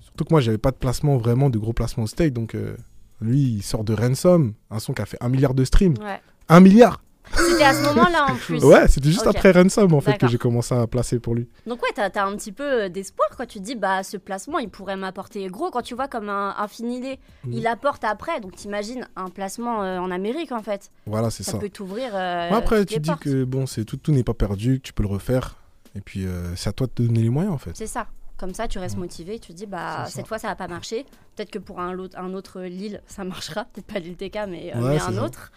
Surtout 0.00 0.24
que 0.24 0.32
moi, 0.32 0.40
j'avais 0.40 0.58
pas 0.58 0.70
de 0.70 0.76
placement, 0.76 1.16
vraiment, 1.16 1.50
de 1.50 1.58
gros 1.58 1.72
placement 1.72 2.04
au 2.04 2.06
stake. 2.06 2.32
Donc, 2.32 2.54
euh, 2.54 2.76
lui, 3.20 3.40
il 3.40 3.62
sort 3.62 3.84
de 3.84 3.94
Ransom, 3.94 4.54
un 4.70 4.78
son 4.78 4.92
qui 4.92 5.02
a 5.02 5.06
fait 5.06 5.18
un 5.20 5.28
milliard 5.28 5.54
de 5.54 5.64
streams. 5.64 5.94
Ouais. 6.00 6.20
Un 6.48 6.60
milliard 6.60 7.02
C'était 7.34 7.64
à 7.64 7.72
ce 7.72 7.82
moment-là 7.84 8.26
en 8.30 8.34
plus. 8.34 8.62
Ouais, 8.64 8.86
c'était 8.88 9.10
juste 9.10 9.26
après 9.26 9.52
Ransom, 9.52 9.92
en 9.94 10.00
fait, 10.00 10.18
que 10.18 10.26
j'ai 10.28 10.38
commencé 10.38 10.74
à 10.74 10.86
placer 10.86 11.18
pour 11.18 11.34
lui. 11.34 11.48
Donc 11.66 11.82
ouais, 11.82 11.88
t'as 11.94 12.08
as 12.08 12.26
un 12.26 12.36
petit 12.36 12.52
peu 12.52 12.84
euh, 12.84 12.88
d'espoir 12.88 13.28
quand 13.36 13.46
tu 13.46 13.58
te 13.58 13.64
dis 13.64 13.74
bah 13.76 14.02
ce 14.02 14.16
placement 14.16 14.58
il 14.58 14.68
pourrait 14.68 14.96
m'apporter 14.96 15.46
gros 15.46 15.70
quand 15.70 15.82
tu 15.82 15.94
vois 15.94 16.08
comme 16.08 16.28
un, 16.28 16.54
un 16.58 16.68
finilé 16.68 17.18
Mhm. 17.44 17.52
il 17.54 17.66
apporte 17.66 18.04
après 18.04 18.40
donc 18.40 18.54
t'imagines 18.56 19.08
un 19.16 19.28
placement 19.30 19.82
euh, 19.82 19.98
en 19.98 20.10
Amérique 20.10 20.52
en 20.52 20.62
fait 20.62 20.90
Voilà, 21.06 21.30
c'est 21.30 21.42
ça, 21.42 21.52
ça. 21.52 21.58
peut 21.58 21.68
t'ouvrir 21.70 22.10
euh, 22.14 22.50
Après, 22.52 22.84
tu 22.84 22.98
dis 23.00 23.08
portes. 23.10 23.22
que 23.22 23.44
bon, 23.44 23.66
c'est 23.66 23.84
tout, 23.84 23.96
tout 23.96 24.12
n'est 24.12 24.24
pas 24.24 24.34
perdu, 24.34 24.78
que 24.78 24.82
tu 24.82 24.92
peux 24.92 25.02
le 25.02 25.08
refaire. 25.08 25.56
Et 25.94 26.00
puis, 26.00 26.26
euh, 26.26 26.54
c'est 26.56 26.68
à 26.70 26.72
toi 26.72 26.86
de 26.86 26.92
te 26.92 27.02
donner 27.02 27.22
les 27.22 27.30
moyens, 27.30 27.54
en 27.54 27.58
fait. 27.58 27.72
c'est 27.74 27.86
ça 27.86 28.06
comme 28.38 28.54
ça 28.54 28.66
tu 28.66 28.80
restes 28.80 28.96
Mhm. 28.96 29.02
motivé 29.02 29.38
tu 29.38 29.52
te 29.52 29.56
dis 29.56 29.66
bah 29.66 30.04
cette 30.08 30.26
fois 30.26 30.36
ça 30.36 30.48
va 30.48 30.56
pas 30.56 30.66
marcher 30.66 31.06
peut-être 31.36 31.50
que 31.52 31.60
pour 31.60 31.78
un, 31.78 31.96
autre- 31.96 32.18
un 32.18 32.34
autre 32.34 32.62
Lille 32.62 33.00
ça 33.06 33.22
marchera 33.22 33.66
peut-être 33.66 33.86
pas 33.86 34.00
Lille 34.00 34.16
TK 34.16 34.34
mais, 34.48 34.72
Ouais, 34.74 34.80
mais 34.80 34.98
c'est 34.98 35.04
un 35.04 35.12
ça. 35.12 35.22
autre 35.24 35.52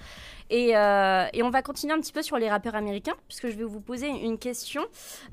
et, 0.49 0.75
euh, 0.75 1.25
et 1.34 1.43
on 1.43 1.49
va 1.49 1.62
continuer 1.62 1.93
un 1.93 1.99
petit 1.99 2.13
peu 2.13 2.21
sur 2.21 2.38
les 2.38 2.49
rappeurs 2.49 2.75
américains 2.75 3.15
puisque 3.27 3.49
je 3.49 3.55
vais 3.55 3.63
vous 3.63 3.81
poser 3.81 4.08
une 4.08 4.38
question 4.38 4.86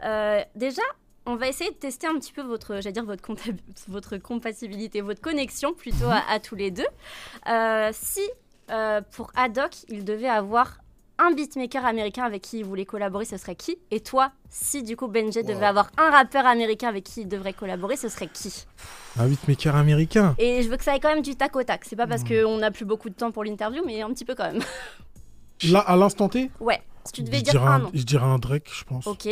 Euh, 0.04 0.42
déjà 0.54 0.82
on 1.24 1.36
va 1.36 1.46
essayer 1.46 1.70
de 1.70 1.76
tester 1.76 2.08
un 2.08 2.14
petit 2.14 2.32
peu 2.32 2.42
votre, 2.42 2.78
dire 2.78 3.04
votre, 3.04 3.22
votre 3.88 4.16
compatibilité, 4.16 5.00
votre 5.00 5.20
connexion 5.20 5.72
plutôt 5.72 6.08
à, 6.10 6.40
tous 6.40 6.56
les 6.56 6.70
deux. 6.70 6.86
Euh, 7.48 7.90
si 7.92 8.22
pour 9.12 9.30
Haddock, 9.36 9.84
il 9.88 10.04
devait 10.04 10.28
avoir 10.28 10.81
un 11.24 11.32
beatmaker 11.32 11.84
américain 11.86 12.24
avec 12.24 12.42
qui 12.42 12.58
il 12.58 12.64
voulait 12.64 12.84
collaborer, 12.84 13.24
ce 13.24 13.36
serait 13.36 13.54
qui? 13.54 13.78
Et 13.90 14.00
toi, 14.00 14.32
si 14.50 14.82
du 14.82 14.96
coup 14.96 15.06
Benji 15.08 15.42
devait 15.44 15.66
avoir 15.66 15.90
un 15.96 16.10
rappeur 16.10 16.44
américain 16.46 16.88
avec 16.88 17.04
qui 17.04 17.22
il 17.22 17.28
devrait 17.28 17.52
collaborer, 17.52 17.96
ce 17.96 18.08
serait 18.08 18.26
qui? 18.28 18.64
Un 19.18 19.26
beatmaker 19.28 19.76
américain. 19.76 20.34
Et 20.38 20.62
je 20.62 20.68
veux 20.68 20.76
que 20.76 20.84
ça 20.84 20.96
ait 20.96 21.00
quand 21.00 21.14
même 21.14 21.22
du 21.22 21.36
tac 21.36 21.54
au 21.56 21.62
tac. 21.62 21.84
C'est 21.84 21.96
pas 21.96 22.06
parce 22.06 22.22
Hmm. 22.22 22.28
qu'on 22.44 22.58
n'a 22.58 22.70
plus 22.70 22.84
beaucoup 22.84 23.08
de 23.08 23.14
temps 23.14 23.30
pour 23.30 23.44
l'interview, 23.44 23.82
mais 23.86 24.02
un 24.02 24.10
petit 24.12 24.24
peu 24.24 24.34
quand 24.34 24.52
même. 24.52 24.62
Là, 25.70 25.78
à 25.80 25.96
l'instant 25.96 26.28
T, 26.28 26.50
Ouais, 26.60 26.82
si 27.04 27.12
tu 27.12 27.22
devais 27.22 27.38
je 27.38 27.42
dire 27.44 27.52
dirais 27.52 27.66
un 27.66 27.72
un, 27.74 27.78
nom. 27.80 27.90
je 27.94 28.02
dirais 28.02 28.24
un 28.26 28.38
Drake, 28.38 28.66
je 28.72 28.84
pense. 28.84 29.06
Ok, 29.06 29.28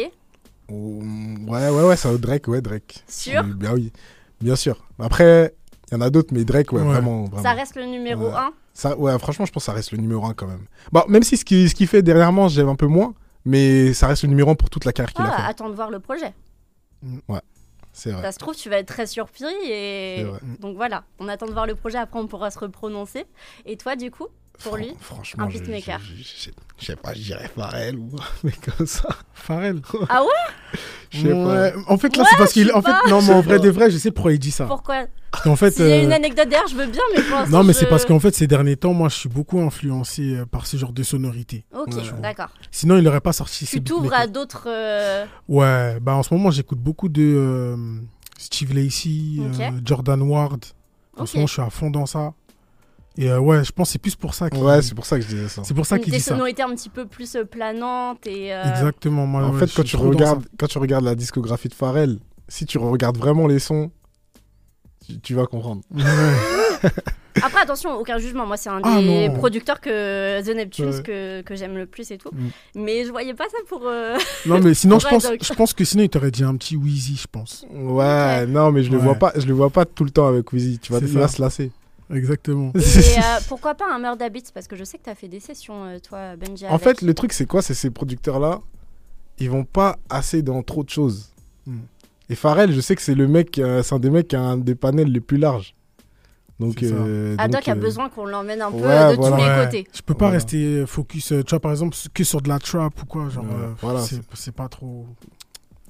Oh, 0.72 1.02
ouais, 1.48 1.68
ouais, 1.68 1.82
ouais, 1.82 1.96
ça 1.96 2.16
Drake, 2.16 2.46
ouais, 2.46 2.60
Drake. 2.60 3.02
sûr? 3.08 3.40
Euh, 3.40 3.52
Bien 3.54 3.72
oui, 3.74 3.92
bien 4.40 4.54
sûr. 4.54 4.86
Après, 5.00 5.52
il 5.90 5.94
y 5.94 5.96
en 5.96 6.00
a 6.00 6.10
d'autres, 6.10 6.32
mais 6.32 6.44
Drake, 6.44 6.72
ouais, 6.72 6.80
Ouais. 6.80 6.86
vraiment, 6.86 7.24
vraiment. 7.24 7.42
Ça 7.42 7.52
reste 7.52 7.76
le 7.76 7.84
numéro 7.86 8.26
Ouais. 8.28 8.34
1. 8.34 8.52
Ça, 8.72 8.96
ouais, 8.96 9.18
franchement, 9.18 9.44
je 9.46 9.52
pense 9.52 9.62
que 9.62 9.66
ça 9.66 9.72
reste 9.72 9.92
le 9.92 9.98
numéro 9.98 10.24
1 10.24 10.34
quand 10.34 10.46
même. 10.46 10.66
Bon, 10.92 11.02
même 11.08 11.22
si 11.22 11.36
ce 11.36 11.44
qu'il 11.44 11.68
ce 11.68 11.74
qu'il 11.74 11.86
fait 11.88 12.02
dernièrement, 12.02 12.48
j'aime 12.48 12.68
un 12.68 12.76
peu 12.76 12.86
moins, 12.86 13.14
mais 13.44 13.92
ça 13.94 14.06
reste 14.06 14.22
le 14.22 14.28
numéro 14.28 14.50
1 14.50 14.54
pour 14.54 14.70
toute 14.70 14.84
la 14.84 14.92
carrière 14.92 15.12
qu'il 15.12 15.24
a 15.24 15.32
Ah, 15.32 15.36
fait. 15.42 15.50
attends 15.50 15.68
de 15.68 15.74
voir 15.74 15.90
le 15.90 15.98
projet. 16.00 16.32
C'est 17.92 18.12
vrai. 18.12 18.22
Ça 18.22 18.32
se 18.32 18.38
trouve, 18.38 18.54
tu 18.54 18.70
vas 18.70 18.78
être 18.78 18.86
très 18.86 19.06
surpris 19.06 19.44
et 19.68 20.24
donc 20.60 20.76
voilà, 20.76 21.02
on 21.18 21.26
attend 21.28 21.46
de 21.46 21.52
voir 21.52 21.66
le 21.66 21.74
projet. 21.74 21.98
Après, 21.98 22.20
on 22.20 22.28
pourra 22.28 22.50
se 22.52 22.58
reprononcer. 22.58 23.24
Et 23.66 23.76
toi, 23.76 23.96
du 23.96 24.10
coup, 24.12 24.26
pour 24.62 24.76
lui, 24.76 24.88
Fran- 25.00 25.16
franchement, 25.16 25.44
un 25.44 25.50
je- 25.50 25.58
beatmaker. 25.58 26.00
Je, 26.00 26.22
je- 26.78 26.86
sais 26.86 26.96
pas, 26.96 27.12
je 27.14 27.20
dirais 27.20 27.50
Pharrell 27.54 27.96
ou 27.98 28.10
mais 28.44 28.52
comme 28.76 28.86
ça. 28.86 29.08
Pharrell. 29.34 29.80
Ah 30.08 30.22
ouais? 30.22 30.78
Je 31.10 31.22
sais 31.22 31.32
Ouais, 31.32 31.72
pas. 31.72 31.78
En 31.88 31.98
fait, 31.98 32.16
là, 32.16 32.22
Ouais, 32.22 32.28
c'est 32.30 32.36
parce 32.38 32.52
qu'il. 32.52 32.70
En 32.72 32.82
fait, 32.82 32.92
non, 33.08 33.20
mais 33.22 33.32
en 33.34 33.40
vrai 33.40 33.56
pas. 33.58 33.64
de 33.64 33.70
vrai, 33.70 33.90
je 33.90 33.98
sais 33.98 34.10
pourquoi 34.10 34.32
il 34.32 34.38
dit 34.38 34.50
ça. 34.50 34.66
pourquoi? 34.66 35.06
Parce 35.32 35.44
qu'en 35.44 35.56
fait. 35.56 35.70
S'il 35.72 35.86
y 35.88 35.92
a 35.92 35.96
euh, 35.96 36.04
une 36.04 36.12
anecdote 36.12 36.48
derrière, 36.48 36.68
je 36.68 36.74
veux 36.76 36.86
bien, 36.86 37.02
mais 37.16 37.22
pour 37.22 37.48
Non, 37.48 37.64
mais 37.64 37.72
je- 37.72 37.78
c'est 37.78 37.86
parce 37.86 38.04
qu'en 38.04 38.20
fait, 38.20 38.34
ces 38.34 38.46
derniers 38.46 38.76
temps, 38.76 38.92
moi, 38.94 39.08
je 39.08 39.16
suis 39.16 39.28
beaucoup 39.28 39.60
influencé 39.60 40.36
euh, 40.36 40.46
par 40.46 40.66
ce 40.66 40.76
genre 40.76 40.92
de 40.92 41.02
sonorités. 41.02 41.64
Ok, 41.74 41.88
Ouais. 41.96 42.02
d'accord. 42.22 42.50
Sinon, 42.70 42.96
il 42.98 43.02
n'aurait 43.04 43.20
pas 43.20 43.32
sorti 43.32 43.66
ces 43.66 43.78
Tu 43.78 43.84
t'ouvres 43.84 44.12
à 44.14 44.26
d'autres. 44.26 44.64
euh, 44.68 45.24
Ouais, 45.48 45.98
bah 46.00 46.14
en 46.14 46.22
ce 46.22 46.32
moment, 46.34 46.50
j'écoute 46.50 46.78
beaucoup 46.78 47.08
de 47.08 47.22
euh, 47.22 47.76
Steve 48.38 48.72
Lacey, 48.74 49.10
euh, 49.40 49.70
Jordan 49.84 50.22
Ward. 50.22 50.64
En 51.18 51.26
ce 51.26 51.36
moment, 51.36 51.46
je 51.48 51.52
suis 51.54 51.62
à 51.62 51.68
fond 51.70 51.90
dans 51.90 52.06
ça. 52.06 52.32
Et 53.22 53.30
euh, 53.30 53.38
ouais, 53.38 53.62
je 53.64 53.70
pense 53.72 53.88
que 53.88 53.92
c'est 53.92 53.98
plus 53.98 54.16
pour 54.16 54.32
ça 54.32 54.48
qu'il 54.48 54.62
Ouais, 54.62 54.80
c'est 54.80 54.94
pour 54.94 55.04
ça 55.04 55.16
que 55.18 55.22
je 55.24 55.28
disais 55.28 55.48
ça. 55.48 55.62
c'est 55.62 55.74
pour 55.74 55.84
ça 55.84 55.98
qu'il 55.98 56.10
des 56.10 56.16
dit 56.18 56.22
ça. 56.22 56.30
sonorités 56.32 56.62
un 56.62 56.74
petit 56.74 56.88
peu 56.88 57.04
plus 57.06 57.36
euh, 57.36 57.44
planantes 57.44 58.26
et. 58.26 58.54
euh, 58.54 58.64
Exactement. 58.70 59.26
Moi, 59.26 59.42
En 59.44 59.52
ouais, 59.52 59.58
fait, 59.66 59.74
quand 59.74 59.82
tu, 59.84 59.96
regardes, 59.96 60.44
quand 60.58 60.66
tu 60.68 60.78
regardes 60.78 61.04
la 61.04 61.14
discographie 61.14 61.68
de 61.68 61.74
Pharrell, 61.74 62.18
si 62.48 62.64
tu 62.64 62.78
regardes 62.78 63.18
vraiment 63.18 63.46
les 63.46 63.58
sons, 63.58 63.90
tu, 65.06 65.20
tu 65.20 65.34
vas 65.34 65.44
comprendre. 65.46 65.82
Ouais. 65.94 66.02
Après, 67.42 67.60
attention, 67.60 67.94
aucun 67.94 68.18
jugement. 68.18 68.44
Moi, 68.46 68.56
c'est 68.56 68.70
un 68.70 68.80
Ah, 68.82 69.00
des 69.00 69.28
non. 69.28 69.34
producteurs 69.34 69.80
que 69.80 70.42
The 70.42 70.54
Neptunes 70.56 70.86
Ouais. 70.88 71.02
que, 71.02 71.42
que 71.42 71.54
j'aime 71.54 71.76
le 71.76 71.86
plus 71.86 72.10
et 72.10 72.18
tout. 72.18 72.30
Mm. 72.32 72.48
Mais 72.74 73.04
je 73.04 73.10
voyais 73.10 73.34
pas 73.34 73.44
ça 73.50 73.58
pour. 73.68 73.82
euh, 73.84 74.16
Non, 74.46 74.60
mais 74.60 74.74
sinon, 74.74 74.98
je 74.98 75.06
pense, 75.08 75.26
je 75.40 75.54
pense 75.54 75.72
que 75.74 75.84
sinon, 75.84 76.02
il 76.04 76.08
t'aurait 76.08 76.30
dit 76.32 76.42
un 76.42 76.56
petit 76.56 76.76
Wheezy, 76.76 77.16
je 77.16 77.26
pense. 77.30 77.64
Ouais, 77.70 78.46
non, 78.46 78.72
mais 78.72 78.82
je 78.82 78.90
le 78.90 78.96
Ouais. 78.98 79.04
vois 79.04 79.14
pas, 79.14 79.32
je 79.36 79.46
le 79.46 79.52
vois 79.54 79.70
pas 79.70 79.84
tout 79.84 80.04
le 80.04 80.10
temps 80.10 80.26
avec 80.26 80.52
Wheezy. 80.52 80.78
Tu 80.80 80.92
vas, 80.92 81.00
ça. 81.00 81.28
se 81.28 81.40
lasser. 81.42 81.70
Exactement. 82.12 82.72
Et 82.74 82.78
euh, 83.18 83.22
pourquoi 83.48 83.74
pas 83.74 83.86
un 83.92 83.98
Murda 83.98 84.28
Beats 84.28 84.50
Parce 84.52 84.66
que 84.66 84.76
je 84.76 84.84
sais 84.84 84.98
que 84.98 85.04
tu 85.04 85.10
as 85.10 85.14
fait 85.14 85.28
des 85.28 85.40
sessions, 85.40 85.84
euh, 85.84 85.98
toi, 85.98 86.36
Benji. 86.36 86.66
En 86.66 86.70
avec. 86.70 86.82
fait, 86.82 87.02
le 87.02 87.14
truc, 87.14 87.32
c'est 87.32 87.46
quoi? 87.46 87.62
C'est 87.62 87.74
ces 87.74 87.90
producteurs-là, 87.90 88.60
ils 89.38 89.50
vont 89.50 89.64
pas 89.64 89.96
assez 90.08 90.42
dans 90.42 90.62
trop 90.62 90.82
de 90.84 90.90
choses. 90.90 91.30
Hmm. 91.66 91.78
Et 92.28 92.34
Pharrell, 92.34 92.72
je 92.72 92.80
sais 92.80 92.94
que 92.94 93.02
c'est 93.02 93.14
le 93.14 93.26
mec, 93.26 93.58
euh, 93.58 93.82
c'est 93.82 93.94
un 93.94 93.98
des 93.98 94.10
mecs 94.10 94.28
qui 94.28 94.36
a 94.36 94.40
un 94.40 94.56
des 94.56 94.74
panels 94.74 95.10
les 95.10 95.20
plus 95.20 95.36
larges. 95.38 95.74
Donc, 96.60 96.82
euh, 96.82 97.36
Haddock 97.38 97.60
donc, 97.62 97.68
a 97.68 97.72
euh, 97.72 97.74
besoin 97.80 98.08
qu'on 98.10 98.26
l'emmène 98.26 98.60
un 98.60 98.70
peu 98.70 98.76
ouais, 98.76 98.82
de 99.12 99.16
voilà. 99.16 99.36
tous 99.36 99.42
les 99.42 99.48
Ouais. 99.48 99.64
côtés. 99.64 99.86
Je 99.94 100.02
peux 100.02 100.12
pas 100.12 100.26
Voilà. 100.26 100.34
rester 100.34 100.84
focus, 100.86 101.28
tu 101.28 101.42
vois, 101.50 101.58
par 101.60 101.70
exemple, 101.70 101.96
que 102.12 102.22
sur 102.22 102.42
de 102.42 102.48
la 102.50 102.58
trap 102.58 103.02
ou 103.02 103.06
quoi. 103.06 103.30
Genre, 103.30 103.46
euh, 103.50 103.72
voilà, 103.80 104.04
c'est 104.34 104.54
pas 104.54 104.68
trop. 104.68 105.06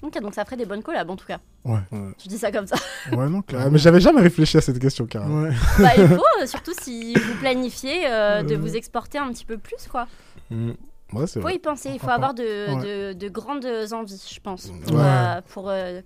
Ok, 0.03 0.19
donc 0.21 0.35
ça 0.35 0.45
ferait 0.45 0.57
des 0.57 0.65
bonnes 0.65 0.83
collabs 0.83 1.11
en 1.11 1.17
tout 1.17 1.27
cas. 1.27 1.39
Ouais. 1.65 1.79
Ouais. 1.93 2.13
Je 2.23 2.29
dis 2.29 2.39
ça 2.39 2.51
comme 2.51 2.67
ça. 2.67 2.77
Ouais, 3.13 3.29
non, 3.29 3.43
clairement. 3.43 3.71
mais 3.71 3.79
j'avais 3.79 4.01
jamais 4.01 4.21
réfléchi 4.23 4.57
à 4.57 4.61
cette 4.61 4.79
question, 4.79 5.07
carrément. 5.07 5.43
Ouais. 5.43 5.51
bah, 5.79 5.91
il 5.97 6.09
faut, 6.09 6.23
euh, 6.43 6.47
surtout 6.47 6.73
si 6.81 7.15
vous 7.15 7.35
planifiez 7.41 8.07
euh, 8.07 8.43
de 8.43 8.55
Euh. 8.55 8.59
vous 8.59 8.77
exporter 8.77 9.19
un 9.19 9.31
petit 9.33 9.45
peu 9.45 9.59
plus, 9.59 9.87
quoi. 9.91 10.07
Mm. 10.51 10.71
Ouais, 11.13 11.27
c'est 11.27 11.41
faut 11.41 11.49
y 11.49 11.59
penser, 11.59 11.91
il 11.93 11.99
faut 11.99 12.09
avoir 12.11 12.35
de, 12.35 12.43
Ouais. 12.75 13.13
de- 13.15 13.19
de 13.19 13.29
grandes 13.29 13.67
envies, 13.93 14.31
je 14.33 14.41
pense, 14.41 14.67
Ouais. 14.67 14.81
pour, 14.87 15.01
euh, 15.01 15.41
pour, 15.49 15.69
euh, 15.69 16.01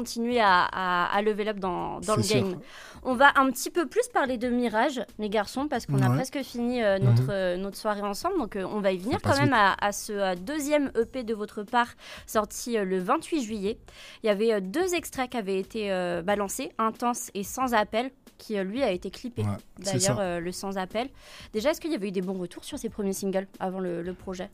continuer 0.00 0.38
à, 0.40 0.64
à- 0.70 1.06
à 1.16 1.22
level 1.22 1.48
up 1.48 1.58
dans, 1.58 2.00
dans 2.00 2.16
le 2.16 2.22
sûr. 2.22 2.36
game. 2.42 2.58
On 3.02 3.14
va 3.14 3.32
un 3.36 3.50
petit 3.50 3.70
peu 3.70 3.86
plus 3.86 4.06
parler 4.12 4.36
de 4.36 4.48
Mirage, 4.48 5.00
les 5.18 5.30
garçons, 5.30 5.68
parce 5.68 5.86
qu'on 5.86 6.02
a 6.02 6.10
presque 6.10 6.42
fini 6.42 6.82
euh, 6.82 6.98
notre, 6.98 7.22
Mhm. 7.22 7.30
euh, 7.30 7.56
notre 7.56 7.76
soirée 7.78 8.02
ensemble, 8.02 8.36
donc 8.38 8.56
euh, 8.56 8.66
on 8.70 8.80
va 8.80 8.92
y 8.92 8.98
venir 8.98 9.18
quand 9.22 9.38
même 9.38 9.54
à, 9.54 9.74
à 9.80 9.92
ce 9.92 10.34
deuxième 10.36 10.90
EP 11.00 11.24
de 11.24 11.32
votre 11.34 11.62
part, 11.62 11.88
sorti 12.26 12.76
euh, 12.76 12.84
le 12.84 12.98
28 12.98 13.42
juillet. 13.42 13.78
Il 14.22 14.26
y 14.26 14.30
avait 14.30 14.52
euh, 14.52 14.60
deux 14.60 14.94
extraits 14.94 15.30
qui 15.30 15.36
avaient 15.38 15.58
été 15.58 15.90
euh, 15.92 16.20
balancés, 16.22 16.72
Intense 16.78 17.30
et 17.34 17.42
Sans 17.42 17.72
appel, 17.74 18.10
qui 18.38 18.58
euh, 18.58 18.64
lui 18.64 18.82
a 18.82 18.90
été 18.90 19.10
clippé. 19.10 19.42
Ouais, 19.42 19.48
D'ailleurs, 19.78 20.18
euh, 20.20 20.40
le 20.40 20.52
Sans 20.52 20.76
appel. 20.76 21.08
Déjà, 21.54 21.70
est-ce 21.70 21.80
qu'il 21.80 21.92
y 21.92 21.94
avait 21.94 22.08
eu 22.08 22.12
des 22.12 22.22
bons 22.22 22.38
retours 22.38 22.64
sur 22.64 22.78
ces 22.78 22.90
premiers 22.90 23.14
singles 23.14 23.46
avant 23.60 23.78
le, 23.80 24.02
le 24.02 24.12
projet? 24.12 24.50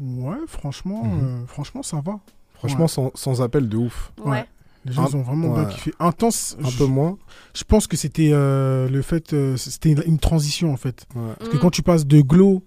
Ouais, 0.00 0.38
franchement, 0.48 1.04
Mhm. 1.04 1.42
euh, 1.42 1.46
franchement, 1.46 1.82
ça 1.84 2.00
va. 2.04 2.18
Franchement, 2.54 2.82
Ouais. 2.82 2.88
sans, 2.88 3.10
sans 3.14 3.42
appel 3.42 3.68
de 3.68 3.76
ouf. 3.76 4.10
Ouais. 4.24 4.46
Les 4.84 4.92
gens 4.92 5.04
Un- 5.04 5.08
ils 5.08 5.16
ont 5.16 5.22
vraiment 5.22 5.52
bien 5.54 5.64
ouais. 5.64 5.72
kiffé. 5.72 5.92
Intense, 5.98 6.56
Un 6.62 6.68
je, 6.68 6.78
peu 6.78 6.84
moins. 6.86 7.16
je 7.54 7.64
pense 7.64 7.86
que 7.86 7.96
c'était 7.96 8.30
euh, 8.32 8.88
le 8.88 9.00
fait, 9.02 9.32
euh, 9.32 9.56
c'était 9.56 9.90
une, 9.92 10.02
une 10.06 10.18
transition 10.18 10.72
en 10.72 10.76
fait. 10.76 11.06
Ouais. 11.14 11.22
Parce 11.38 11.50
que 11.50 11.56
quand 11.56 11.70
tu 11.70 11.82
passes 11.82 12.06
de 12.06 12.20
Glow, 12.20 12.62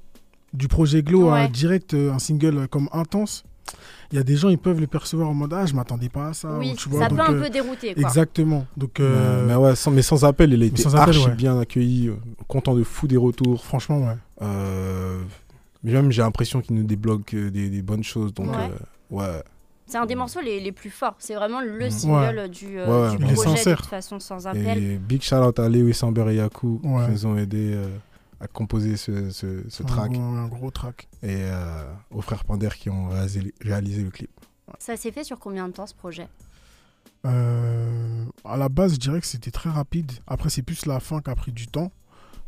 du 0.54 0.68
projet 0.68 1.04
Glow 1.04 1.30
à 1.30 1.48
direct 1.48 1.94
euh, 1.94 2.12
un 2.14 2.20
single 2.20 2.68
comme 2.70 2.90
Intense, 2.92 3.44
il 4.12 4.16
y 4.16 4.20
a 4.20 4.24
des 4.24 4.38
gens, 4.38 4.48
ils 4.48 4.58
peuvent 4.58 4.80
le 4.80 4.88
percevoir 4.88 5.28
en 5.30 5.34
mode 5.34 5.52
Ah, 5.54 5.66
je 5.66 5.74
m'attendais 5.74 6.08
pas 6.10 6.30
à 6.30 6.34
ça. 6.34 6.58
Oui, 6.58 6.72
ou 6.72 6.76
tu 6.78 6.88
vois, 6.90 7.02
ça 7.02 7.10
donc, 7.10 7.18
peut 7.18 7.24
un 7.26 7.34
euh, 7.34 7.42
peu 7.44 7.50
dérouter. 7.50 7.94
Quoi. 7.94 8.02
Exactement. 8.04 8.66
Donc, 8.78 9.00
euh, 9.02 9.42
Mais, 9.46 9.54
mais 9.54 9.56
ouais, 9.60 9.76
sans, 9.76 9.92
mais 9.92 10.02
sans 10.02 10.24
appel, 10.24 10.54
il 10.54 10.64
a 10.64 10.66
été 10.66 10.88
appel, 10.88 11.00
archi 11.00 11.26
ouais. 11.26 11.36
bien 11.36 11.60
accueilli. 11.60 12.08
euh, 12.08 12.16
Content 12.48 12.74
de 12.76 12.84
fou 12.84 13.08
des 13.08 13.18
retours. 13.18 13.64
franchement, 13.66 14.00
ouais. 14.00 14.16
Euh, 14.42 15.22
mais 15.84 15.92
même, 15.92 16.12
j'ai 16.14 16.22
l'impression 16.22 16.62
qu'il 16.62 16.76
nous 16.78 16.84
débloque 16.86 17.36
des, 17.36 17.70
des 17.70 17.82
bonnes 17.82 18.04
choses. 18.06 18.34
Donc, 18.34 18.48
Ouais. 19.12 19.42
C'est 19.88 19.98
un 19.98 20.06
des 20.06 20.16
morceaux 20.16 20.42
les, 20.42 20.60
les 20.60 20.72
plus 20.72 20.90
forts. 20.90 21.16
C'est 21.20 21.36
vraiment 21.36 21.62
le 21.62 21.78
Ouais. 21.86 21.90
single 21.90 22.50
du, 22.50 22.78
euh, 22.80 23.10
Ouais, 23.12 23.16
du 23.18 23.24
projet 23.34 23.64
de 23.72 23.76
toute 23.76 23.86
façon 23.86 24.20
sans 24.20 24.46
appel. 24.46 24.78
Et 24.84 24.98
big 24.98 25.22
shout 25.22 25.36
out 25.36 25.58
à 25.60 25.70
Lewis 25.70 26.00
Amber 26.04 26.26
et 26.32 26.36
Yaku 26.36 26.82
Ouais. 26.84 27.06
qui 27.06 27.12
nous 27.12 27.26
ont 27.26 27.38
aidés 27.38 27.74
euh, 27.74 27.88
à 28.42 28.48
composer 28.48 28.98
ce, 28.98 29.30
ce, 29.32 29.84
track. 29.84 30.12
gros- 30.12 30.22
Un, 30.22 30.48
gros 30.48 30.72
track. 30.72 31.08
Et 31.24 31.30
euh, 31.38 31.84
aux 32.12 32.22
frères 32.22 32.44
Pinder 32.44 32.70
qui 32.78 32.90
ont 32.90 33.08
réalisé, 33.10 33.54
réalisé 33.62 34.04
le 34.04 34.10
clip. 34.10 34.30
Ça 34.80 34.98
s'est 34.98 35.12
fait 35.12 35.24
sur 35.24 35.40
combien 35.40 35.68
de 35.70 35.74
temps 35.74 35.88
ce 35.88 35.96
projet? 35.96 36.28
Euh, 37.26 38.26
à 38.46 38.58
la 38.58 38.70
base, 38.70 38.94
je 38.94 38.98
dirais 39.00 39.20
que 39.22 39.28
c'était 39.28 39.52
très 39.52 39.70
rapide. 39.70 40.12
Après, 40.28 40.50
c'est 40.50 40.62
plus 40.62 40.86
la 40.86 41.00
fin 41.00 41.22
qui 41.22 41.30
a 41.30 41.36
pris 41.36 41.52
du 41.52 41.68
temps. 41.68 41.92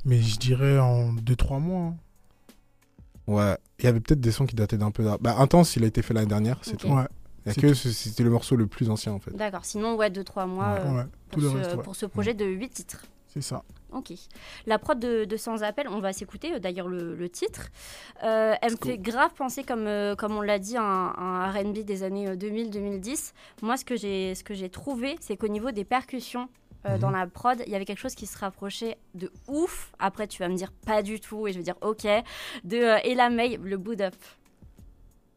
Mais 0.05 0.21
je 0.21 0.37
dirais 0.37 0.79
en 0.79 1.13
2-3 1.13 1.59
mois. 1.59 1.87
hein. 1.87 1.95
Ouais. 3.27 3.57
Il 3.79 3.85
y 3.85 3.87
avait 3.87 3.99
peut-être 3.99 4.21
des 4.21 4.31
sons 4.31 4.45
qui 4.45 4.55
dataient 4.55 4.77
d'un 4.77 4.91
peu. 4.91 5.05
Bah, 5.21 5.35
Intense, 5.39 5.75
il 5.75 5.83
a 5.83 5.87
été 5.87 6.01
fait 6.01 6.13
l'année 6.13 6.27
dernière, 6.27 6.57
c'est 6.61 6.77
tout. 6.77 6.87
Ouais, 6.87 7.07
Il 7.45 7.53
y 7.53 7.57
a 7.57 7.61
que 7.61 7.73
c'était 7.73 8.23
le 8.23 8.29
morceau 8.29 8.55
le 8.55 8.67
plus 8.67 8.89
ancien 8.89 9.11
en 9.13 9.19
fait. 9.19 9.31
D'accord, 9.31 9.65
sinon, 9.65 9.95
ouais, 9.95 10.09
2-3 10.09 10.45
mois 10.47 10.73
Ouais. 10.73 10.79
euh, 10.85 10.97
ouais. 10.97 11.03
Tout 11.31 11.39
pour, 11.39 11.41
le 11.41 11.49
ce, 11.49 11.55
reste, 11.55 11.75
ouais. 11.77 11.83
pour 11.83 11.95
ce 11.95 12.05
projet 12.05 12.33
de 12.33 12.45
8 12.45 12.69
titres. 12.69 13.05
C'est 13.27 13.41
ça. 13.41 13.63
Ok. 13.91 14.11
La 14.65 14.77
prod 14.79 14.99
de, 14.99 15.23
de 15.25 15.37
Sans 15.37 15.61
Appel, 15.63 15.87
on 15.87 15.99
va 15.99 16.13
s'écouter 16.13 16.53
euh, 16.53 16.59
d'ailleurs 16.59 16.87
le, 16.87 17.15
le 17.15 17.29
titre. 17.29 17.69
Euh, 18.23 18.55
elle 18.61 18.71
me 18.73 18.77
fait 18.77 18.97
grave 18.97 19.31
penser, 19.35 19.63
comme, 19.63 19.85
euh, 19.87 20.15
comme 20.15 20.35
on 20.35 20.41
l'a 20.41 20.59
dit, 20.59 20.77
à 20.77 20.81
un, 20.81 21.45
un 21.45 21.51
RB 21.51 21.79
des 21.83 22.03
années 22.03 22.27
euh, 22.27 22.35
2000-2010. 22.35 23.33
Moi, 23.61 23.77
ce 23.77 23.85
que 23.85 23.95
j'ai 23.95 24.35
ce 24.35 24.43
que 24.43 24.53
j'ai 24.53 24.69
trouvé, 24.69 25.15
c'est 25.21 25.37
qu'au 25.37 25.47
niveau 25.47 25.71
des 25.71 25.85
percussions, 25.85 26.49
euh, 26.85 26.93
Mhm. 26.95 26.99
dans 26.99 27.09
la 27.11 27.27
prod, 27.27 27.61
il 27.65 27.71
y 27.71 27.75
avait 27.75 27.85
quelque 27.85 27.99
chose 27.99 28.15
qui 28.15 28.25
se 28.25 28.37
rapprochait 28.37 28.97
de 29.13 29.31
ouf. 29.47 29.91
Après, 29.99 30.27
tu 30.27 30.39
vas 30.41 30.49
me 30.49 30.55
dire 30.55 30.71
pas 30.85 31.01
du 31.03 31.19
tout, 31.19 31.47
et 31.47 31.51
je 31.51 31.57
vais 31.57 31.63
dire 31.63 31.75
ok, 31.81 32.05
de 32.63 32.77
euh, 32.77 32.97
Ella 33.03 33.29
May, 33.29 33.57
le 33.61 33.77
Boot 33.77 34.01
Up. 34.01 34.15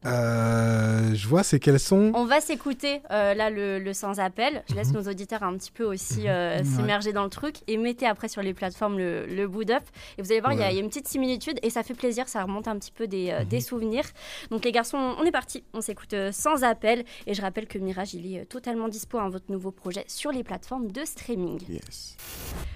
Euh, 0.05 1.15
je 1.15 1.29
vois 1.29 1.43
c'est 1.43 1.61
quels 1.61 1.79
sons. 1.81 2.11
On 2.15 2.25
va 2.25 2.41
s'écouter 2.41 3.01
euh, 3.11 3.35
là 3.35 3.51
le, 3.51 3.79
le 3.79 3.93
sans 3.93 4.19
appel. 4.21 4.63
Je 4.69 4.75
laisse 4.75 4.89
Mhm. 4.93 5.03
nos 5.03 5.11
auditeurs 5.11 5.43
un 5.43 5.57
petit 5.57 5.71
peu 5.71 5.85
aussi 5.85 6.29
euh, 6.29 6.59
Ouais. 6.59 6.65
s'immerger 6.65 7.13
dans 7.13 7.25
le 7.25 7.31
truc 7.31 7.57
et 7.69 7.77
mettez 7.77 8.07
après 8.07 8.29
sur 8.29 8.43
les 8.43 8.53
plateformes 8.55 8.99
le, 8.99 9.27
le 9.27 9.47
boot 9.49 9.71
up. 9.71 9.83
Et 10.19 10.23
vous 10.23 10.33
allez 10.33 10.41
voir, 10.41 10.53
il 10.53 10.59
y 10.59 10.63
a- 10.63 10.67
Ouais. 10.67 10.73
il 10.73 10.77
y, 10.77 10.79
a 10.79 10.83
une 10.83 10.89
petite 10.89 11.09
similitude 11.09 11.59
et 11.63 11.71
ça 11.71 11.83
fait 11.83 11.95
plaisir, 11.95 12.29
ça 12.29 12.43
remonte 12.43 12.69
un 12.69 12.77
petit 12.79 12.91
peu 12.93 13.07
des, 13.07 13.31
euh, 13.31 13.41
Mhm. 13.41 13.45
des 13.49 13.61
souvenirs. 13.61 14.05
Donc 14.51 14.65
les 14.65 14.73
garçons, 14.73 14.99
on 15.19 15.25
est 15.25 15.31
parti. 15.31 15.63
On 15.75 15.81
s'écoute 15.81 16.13
euh, 16.15 16.33
sans 16.33 16.65
appel. 16.65 17.05
Et 17.27 17.35
je 17.35 17.43
rappelle 17.43 17.67
que 17.67 17.79
Mirage, 17.79 18.15
il 18.15 18.35
est 18.35 18.41
euh, 18.41 18.45
totalement 18.45 18.89
dispo 18.89 19.19
à 19.19 19.29
votre 19.29 19.51
nouveau 19.51 19.71
projet 19.71 20.05
sur 20.09 20.33
les 20.33 20.43
plateformes 20.43 20.91
de 20.91 21.05
streaming. 21.05 21.61
Yes. 21.69 22.17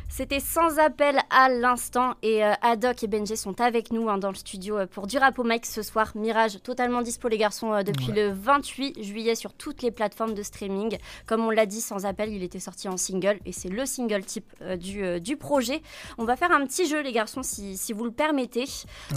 C'était 0.09 0.41
sans 0.41 0.79
appel 0.79 1.19
à 1.31 1.49
l'instant 1.51 2.15
et 2.23 2.43
euh, 2.45 2.53
Haddock 2.63 3.03
et 3.03 3.07
Benji 3.07 3.37
sont 3.37 3.61
avec 3.61 3.93
nous 3.93 4.09
hein, 4.09 4.17
dans 4.17 4.31
le 4.31 4.35
studio 4.37 4.79
euh, 4.79 4.87
pour 4.87 5.07
du 5.07 5.19
rap 5.19 5.39
au 5.39 5.45
mic 5.45 5.67
ce 5.67 5.83
soir. 5.83 6.13
Mirage 6.15 6.63
totalement 6.63 7.03
dispo 7.03 7.29
les 7.29 7.37
garçons 7.37 7.73
euh, 7.75 7.83
depuis 7.83 8.13
le 8.13 8.31
28 8.31 9.03
juillet 9.03 9.35
sur 9.35 9.53
toutes 9.53 9.83
les 9.83 9.91
plateformes 9.91 10.33
de 10.33 10.43
streaming. 10.43 10.97
Comme 11.27 11.45
on 11.45 11.51
l'a 11.51 11.67
dit, 11.67 11.83
sans 11.83 12.07
appel, 12.07 12.33
il 12.33 12.43
était 12.43 12.61
sorti 12.61 12.89
en 12.89 12.97
single 12.97 13.41
et 13.45 13.53
c'est 13.53 13.69
le 13.69 13.85
single 13.85 14.25
type 14.25 14.47
euh, 14.63 14.77
du, 14.77 15.21
du 15.21 15.37
projet. 15.37 15.83
On 16.17 16.25
va 16.25 16.37
faire 16.37 16.51
un 16.53 16.65
petit 16.67 16.87
jeu 16.89 17.03
les 17.03 17.13
garçons 17.13 17.43
si, 17.43 17.77
si 17.77 17.93
vous 17.93 18.05
le 18.05 18.13
permettez. 18.13 18.65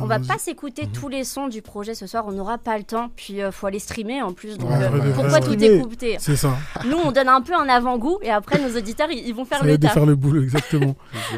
On 0.02 0.06
va 0.06 0.20
pas 0.20 0.38
s'écouter 0.38 0.88
Mhm. 0.88 0.92
tous 0.92 1.08
les 1.08 1.24
sons 1.24 1.48
du 1.48 1.62
projet 1.62 1.94
ce 1.96 2.08
soir, 2.08 2.26
on 2.28 2.32
n'aura 2.32 2.58
pas 2.58 2.78
le 2.78 2.84
temps. 2.84 3.10
Puis 3.16 3.40
faut 3.52 3.68
aller 3.68 3.80
streamer 3.80 4.22
en 4.22 4.34
plus. 4.34 4.58
Donc 4.58 4.70
Ouais, 4.72 4.90
pourquoi 5.14 5.40
tout 5.40 5.54
écouter? 5.64 6.18
C'est 6.20 6.36
ça. 6.36 6.58
Nous 6.86 6.98
on 6.98 7.12
donne 7.12 7.30
un 7.30 7.42
peu 7.42 7.54
un 7.54 7.70
avant-goût 7.70 8.18
et 8.22 8.32
après 8.32 8.60
nos 8.60 8.76
auditeurs 8.76 9.10
ils, 9.12 9.26
ils 9.28 9.34
vont 9.36 9.46
faire 9.46 9.64
le 9.64 9.78
taf. 9.78 9.94
faire 9.94 10.06
le 10.06 10.16
boulot, 10.16 10.42
exactement. 10.44 10.89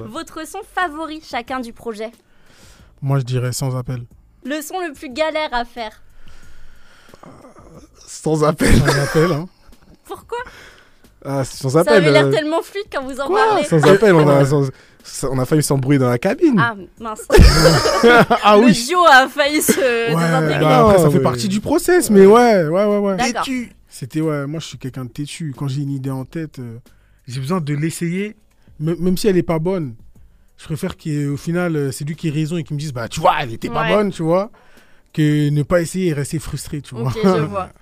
Votre 0.06 0.48
son 0.48 0.60
favori 0.76 1.22
chacun 1.24 1.60
du 1.60 1.74
projet 1.74 2.12
Moi, 3.02 3.20
je 3.20 3.24
dirais 3.26 3.52
sans 3.54 3.76
appel. 3.78 4.04
Le 4.46 4.62
son 4.62 4.80
le 4.80 4.94
plus 4.94 5.10
galère 5.10 5.50
à 5.54 5.66
faire 5.66 6.02
Sans 8.08 8.44
appel. 8.44 8.74
Sans 8.78 9.00
appel, 9.04 9.32
hein. 9.32 9.48
Pourquoi 10.06 10.38
Ah, 11.24 11.44
sans 11.46 11.70
Ça 11.70 11.80
appel. 11.82 11.94
avait 11.94 12.12
l'air 12.12 12.26
euh, 12.26 12.32
tellement 12.32 12.62
fluide 12.62 12.86
quand 12.92 13.04
vous 13.04 13.20
en 13.20 13.28
Quoi 13.28 13.46
parlez. 13.48 13.64
Sans 13.66 13.84
appel, 13.88 14.14
on 14.16 14.28
a, 14.28 14.46
sans- 14.46 14.70
sans- 15.04 15.30
on 15.32 15.40
a 15.40 15.46
failli 15.46 15.64
s'embrouiller 15.64 16.00
dans 16.00 16.10
la 16.10 16.18
cabine. 16.18 16.60
Ah 16.60 16.76
mince. 17.00 17.28
Ah 18.44 18.58
le 18.58 18.66
oui. 18.66 18.86
duo 18.88 19.06
a 19.06 19.28
failli 19.30 19.62
se 19.62 19.80
Ouais, 20.14 20.14
bah, 20.60 20.80
après, 20.90 21.00
ça 21.02 21.10
fait 21.10 21.20
partie 21.20 21.48
du 21.48 21.62
process, 21.62 22.10
mais 22.10 22.26
ouais, 22.26 22.66
ouais, 22.68 22.86
ouais, 22.86 22.98
ouais. 22.98 23.18
D'accord. 23.18 23.46
C'était, 23.88 24.22
ouais, 24.22 24.48
moi, 24.48 24.60
je 24.60 24.66
suis 24.68 24.78
quelqu'un 24.78 25.06
de 25.06 25.10
têtu. 25.12 25.54
Quand 25.58 25.68
j'ai 25.68 25.82
une 25.82 25.92
idée 25.92 26.10
en 26.10 26.26
tête, 26.26 26.60
euh, 26.60 26.78
j'ai 27.28 27.40
besoin 27.40 27.62
de 27.62 27.74
l'essayer, 27.76 28.36
même, 28.82 29.18
si 29.18 29.28
elle 29.28 29.38
est 29.38 29.44
pas 29.44 29.60
bonne. 29.60 29.96
Je 30.58 30.66
préfère 30.66 30.96
qu'au 30.98 31.38
final, 31.38 31.76
euh, 31.76 31.92
c'est 31.92 32.06
lui 32.06 32.16
qui 32.16 32.28
ait 32.28 32.32
raison 32.32 32.58
et 32.58 32.64
qu'il 32.64 32.76
me 32.76 32.80
dise, 32.80 32.94
bah, 32.94 33.08
tu 33.08 33.20
vois, 33.20 33.36
elle 33.42 33.54
était 33.54 33.70
pas 33.70 33.84
Ouais. 33.84 33.96
bonne, 33.96 34.12
tu 34.12 34.22
vois, 34.24 34.52
que 35.14 35.50
ne 35.50 35.64
pas 35.64 35.82
essayer 35.82 36.08
et 36.08 36.14
rester 36.14 36.38
frustré, 36.40 36.82
tu 36.82 36.94
vois. 36.96 37.06
Ok, 37.10 37.18
je 37.24 37.30
vois. 37.46 37.70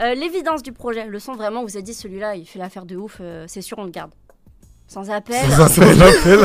Euh, 0.00 0.14
L'évidence 0.14 0.62
du 0.64 0.72
projet, 0.72 1.06
le 1.06 1.18
son 1.20 1.34
vraiment, 1.34 1.62
vous 1.62 1.76
avez 1.76 1.82
dit 1.82 1.94
celui-là, 1.94 2.34
il 2.34 2.44
fait 2.44 2.58
l'affaire 2.58 2.84
de 2.86 2.96
ouf, 2.96 3.18
euh, 3.20 3.44
c'est 3.46 3.60
sûr, 3.60 3.78
on 3.78 3.84
le 3.84 3.90
garde. 3.90 4.10
Sans 4.88 5.08
appel. 5.10 5.48
Sans 5.48 5.78
appel. 5.80 6.38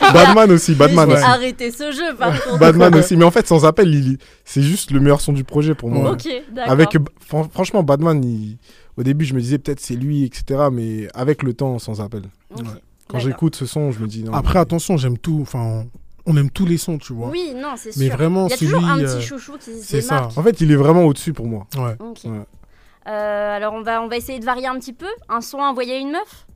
Badman 0.12 0.50
aussi, 0.52 0.74
Badman 0.74 1.06
Mais 1.08 1.14
je 1.16 1.20
vais 1.20 1.26
arrêter 1.26 1.70
ce 1.70 1.92
jeu 1.92 2.14
par 2.16 2.32
contre. 2.42 2.58
Badman 2.58 2.94
aussi, 2.98 3.16
mais 3.16 3.24
en 3.24 3.30
fait, 3.30 3.46
sans 3.46 3.64
appel, 3.66 3.92
il- 3.94 4.18
c'est 4.44 4.62
juste 4.62 4.90
le 4.90 5.00
meilleur 5.00 5.20
son 5.20 5.32
du 5.34 5.44
projet 5.44 5.74
pour 5.74 5.90
moi. 5.90 6.12
Ok, 6.12 6.26
d'accord. 6.52 6.72
Avec, 6.72 6.96
fran- 7.20 7.48
franchement, 7.52 7.82
Badman, 7.82 8.24
il- 8.24 8.56
au 8.96 9.02
début, 9.02 9.26
je 9.26 9.34
me 9.34 9.40
disais 9.40 9.58
peut-être 9.58 9.80
c'est 9.80 9.96
lui, 9.96 10.24
etc. 10.24 10.68
Mais 10.72 11.08
avec 11.14 11.42
le 11.42 11.52
temps, 11.52 11.78
sans 11.78 12.00
appel. 12.00 12.22
Ouais. 12.56 12.62
Quand 13.08 13.18
j'écoute 13.20 13.54
ce 13.56 13.66
son, 13.66 13.92
je 13.92 14.00
me 14.00 14.06
dis 14.06 14.24
non. 14.24 14.32
Après, 14.32 14.58
attention, 14.58 14.96
j'aime 14.96 15.16
tout, 15.18 15.38
enfin, 15.42 15.84
on 16.26 16.36
aime 16.36 16.50
tous 16.50 16.66
les 16.66 16.76
sons, 16.78 16.98
tu 16.98 17.12
vois. 17.12 17.28
Oui, 17.28 17.52
non, 17.54 17.74
c'est 17.76 17.92
sûr. 17.92 18.02
Mais 18.02 18.08
vraiment, 18.08 18.46
il 18.46 18.50
y 18.50 18.54
a 18.54 18.56
celui. 18.56 18.72
toujours 18.72 18.88
un 18.88 18.98
euh, 19.00 19.16
petit 19.18 19.26
chouchou 19.26 19.52
qui 19.58 19.72
se 19.72 19.82
c'est 19.84 20.00
ça. 20.00 20.28
En 20.36 20.42
fait, 20.42 20.60
il 20.60 20.72
est 20.72 20.76
vraiment 20.76 21.04
au-dessus 21.04 21.32
pour 21.32 21.46
moi. 21.46 21.66
ouais. 21.76 21.96
Euh, 23.08 23.56
alors 23.56 23.72
on 23.74 23.82
va, 23.82 24.02
on 24.02 24.08
va 24.08 24.16
essayer 24.16 24.40
de 24.40 24.44
varier 24.44 24.66
un 24.66 24.74
petit 24.80 24.92
peu. 24.92 25.06
Un 25.28 25.40
son 25.40 25.58
envoyé 25.58 25.94
à 25.94 25.98
une 25.98 26.10
meuf? 26.10 26.46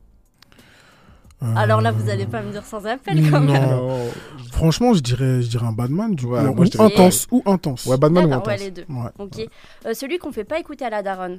Euh, 1.42 1.54
Alors 1.56 1.80
là, 1.80 1.92
vous 1.92 2.10
allez 2.10 2.26
pas 2.26 2.42
me 2.42 2.50
dire 2.50 2.64
sans 2.66 2.84
appel 2.86 3.30
quand 3.30 3.40
non. 3.40 3.52
même. 3.52 4.10
Franchement, 4.50 4.92
je 4.92 4.98
dirais, 5.00 5.40
je 5.42 5.48
dirais 5.48 5.64
un 5.66 5.72
Badman, 5.72 6.14
du 6.16 6.26
Ouais, 6.26 6.44
coup. 6.52 6.60
ou 6.60 6.64
dirais- 6.64 6.84
intense, 6.84 7.28
ou 7.30 7.42
intense. 7.46 7.86
Ouais, 7.86 7.96
Badman 7.96 8.24
ou 8.26 8.28
D'accord, 8.30 8.46
ouais, 8.48 8.54
Intense 8.54 8.64
les 8.64 8.70
deux. 8.72 8.84
Ouais. 8.90 9.10
Ok. 9.18 9.48
Euh, 9.86 9.94
celui 9.94 10.18
qu'on 10.18 10.32
fait 10.32 10.42
pas 10.44 10.58
écouter 10.58 10.84
à 10.84 10.90
la 10.90 11.02
daronne. 11.04 11.38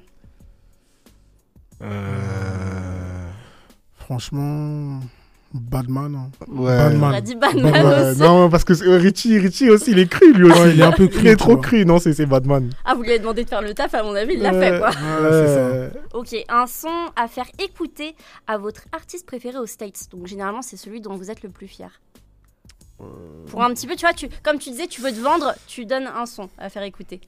Euh, 1.84 2.31
Franchement, 4.12 5.00
Badman. 5.54 6.16
hein. 6.16 6.30
Ouais. 6.50 6.76
Badman. 6.76 7.12
On 7.12 7.14
a 7.16 7.22
dit 7.22 7.36
Batman 7.36 7.74
Ouais, 7.74 8.12
aussi. 8.12 8.20
non, 8.20 8.50
parce 8.50 8.66
que 8.66 8.74
euh, 8.86 8.98
Richie, 8.98 9.40
Richie 9.40 9.70
aussi, 9.70 9.92
il 9.92 10.00
est 10.00 10.08
cru 10.12 10.34
lui 10.34 10.52
aussi. 10.52 10.60
Ouais, 10.60 10.74
il 10.74 10.82
est 10.82 10.84
un 10.84 10.92
peu 10.92 11.08
cru, 11.08 11.20
Il 11.22 11.28
est 11.28 11.38
trop 11.38 11.56
cru, 11.56 11.86
non, 11.86 11.98
c'est 11.98 12.12
c'est 12.14 12.26
Batman. 12.26 12.70
Ah, 12.84 12.94
vous 12.94 13.04
lui 13.04 13.12
avez 13.12 13.20
demandé 13.20 13.46
de 13.46 13.50
faire 13.50 13.62
le 13.62 13.74
taf, 13.74 13.94
à 13.94 14.04
mon 14.04 14.14
avis, 14.14 14.34
il 14.34 14.42
l'a 14.42 14.52
fait 14.52 14.80
quoi. 14.80 14.90
Ouais, 14.90 15.32
c'est 15.32 15.48
ça. 15.94 16.00
Ok, 16.14 16.36
un 16.50 16.68
son 16.68 16.90
à 17.16 17.30
faire 17.30 17.48
écouter 17.64 18.14
à 18.48 18.58
votre 18.58 18.82
artiste 18.92 19.26
préféré 19.26 19.58
aux 19.60 19.66
States. 19.66 20.10
Donc 20.12 20.28
généralement, 20.28 20.62
c'est 20.62 20.76
celui 20.76 21.00
dont 21.00 21.16
vous 21.16 21.32
êtes 21.32 21.42
le 21.42 21.48
plus 21.50 21.68
fier. 21.68 22.02
Pour 23.48 23.64
un 23.64 23.74
petit 23.74 23.88
peu, 23.88 23.96
tu 23.96 24.02
vois, 24.06 24.14
tu, 24.14 24.28
comme 24.44 24.60
tu 24.60 24.72
disais, 24.72 24.88
tu 24.88 25.00
veux 25.02 25.12
te 25.14 25.20
vendre, 25.22 25.54
tu 25.68 25.86
donnes 25.86 26.08
un 26.14 26.26
son 26.26 26.50
à 26.58 26.68
faire 26.70 26.84
écouter. 26.84 27.22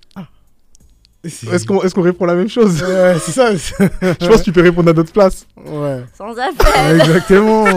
Est-ce 1.24 1.66
qu'on 1.66 1.82
est 1.82 1.94
qu'on 1.94 2.02
répond 2.02 2.26
la 2.26 2.36
même 2.36 2.50
chose 2.50 2.84
Ouais, 2.84 3.16
c'est 3.22 3.32
ça. 3.32 3.56
Je 3.56 4.28
pense 4.28 4.40
que 4.40 4.44
tu 4.44 4.52
peux 4.52 4.62
répondre 4.62 4.90
à 4.90 4.94
d'autres 4.94 5.14
places. 5.14 5.48
Ouais. 5.66 6.04
Sans 6.18 6.32
appel. 6.32 7.00
Exactement. 7.00 7.64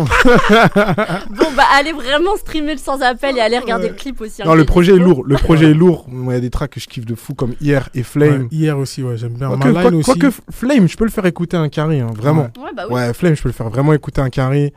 bon, 1.30 1.46
bah, 1.56 1.62
allez 1.78 1.92
vraiment 1.92 2.36
streamer 2.36 2.72
le 2.72 2.78
sans 2.78 3.00
appel 3.02 3.36
et 3.36 3.40
allez 3.40 3.58
regarder 3.58 3.84
Ouais. 3.84 3.90
le 3.90 3.96
clip 3.96 4.20
aussi. 4.20 4.42
hein, 4.42 4.46
Non, 4.46 4.54
le 4.54 4.64
projet 4.64 4.94
est 4.94 4.98
lourd. 4.98 5.22
Le 5.24 5.36
projet 5.36 5.70
est 5.70 5.74
lourd. 5.74 6.06
Moi, 6.08 6.32
Il 6.34 6.36
y 6.36 6.38
a 6.38 6.40
des 6.40 6.50
tracks 6.50 6.70
que 6.72 6.80
je 6.80 6.88
kiffe 6.88 7.06
de 7.06 7.14
fou 7.14 7.34
comme 7.34 7.54
Hier 7.60 7.88
et 7.94 8.02
Flame. 8.02 8.42
Ouais, 8.42 8.48
hier 8.50 8.76
aussi, 8.78 9.02
ouais, 9.04 9.16
j'aime 9.16 9.34
bien. 9.34 9.48
Quoique, 9.56 9.72
quoi- 9.80 9.92
aussi. 9.92 10.18
quoique 10.18 10.34
Flame, 10.50 10.88
je 10.88 10.96
peux 10.96 11.04
le 11.04 11.10
faire 11.10 11.26
écouter 11.26 11.56
un 11.56 11.68
carré, 11.68 12.00
hein, 12.00 12.10
vraiment. 12.16 12.48
Ouais, 12.58 12.70
bah 12.76 12.86
oui. 12.88 12.94
Ouais, 12.94 13.14
Flame, 13.14 13.36
je 13.36 13.42
peux 13.42 13.48
le 13.48 13.54
faire 13.54 13.68
vraiment 13.68 13.92
écouter 13.92 14.20
un 14.20 14.30
carré. 14.30 14.72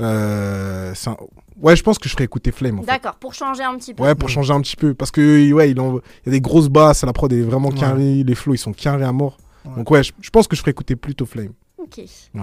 Euh, 0.00 0.92
c'est 0.94 1.10
un- 1.10 1.16
Ouais, 1.60 1.74
je 1.76 1.82
pense 1.82 1.98
que 1.98 2.08
je 2.08 2.12
ferais 2.14 2.24
écouter 2.24 2.52
Flame. 2.52 2.78
En 2.78 2.82
fait. 2.82 2.86
D'accord, 2.86 3.16
pour 3.16 3.34
changer 3.34 3.62
un 3.64 3.76
petit 3.76 3.92
peu. 3.94 4.02
Ouais, 4.02 4.14
pour 4.14 4.28
changer 4.28 4.52
un 4.52 4.60
petit 4.60 4.76
peu. 4.76 4.94
Parce 4.94 5.10
que, 5.10 5.52
ouais, 5.52 5.70
il, 5.70 5.80
en- 5.80 5.96
il 5.96 6.26
y 6.26 6.28
a 6.28 6.30
des 6.32 6.40
grosses 6.40 6.68
basses, 6.68 7.02
la 7.04 7.12
prod 7.12 7.32
est 7.32 7.40
vraiment 7.42 7.70
Ouais. 7.70 7.78
carré, 7.78 8.22
les 8.24 8.34
flows, 8.34 8.54
ils 8.54 8.58
sont 8.58 8.72
carrés 8.72 9.04
à 9.04 9.12
mort. 9.12 9.38
Ouais. 9.64 9.74
Donc, 9.76 9.90
ouais, 9.90 10.02
je, 10.04 10.12
je 10.20 10.30
pense 10.30 10.46
que 10.48 10.54
je 10.56 10.60
ferais 10.60 10.70
écouter 10.70 10.94
plutôt 10.96 11.26
Flame. 11.26 11.52
Ok. 11.78 11.98
Ouais. 12.34 12.42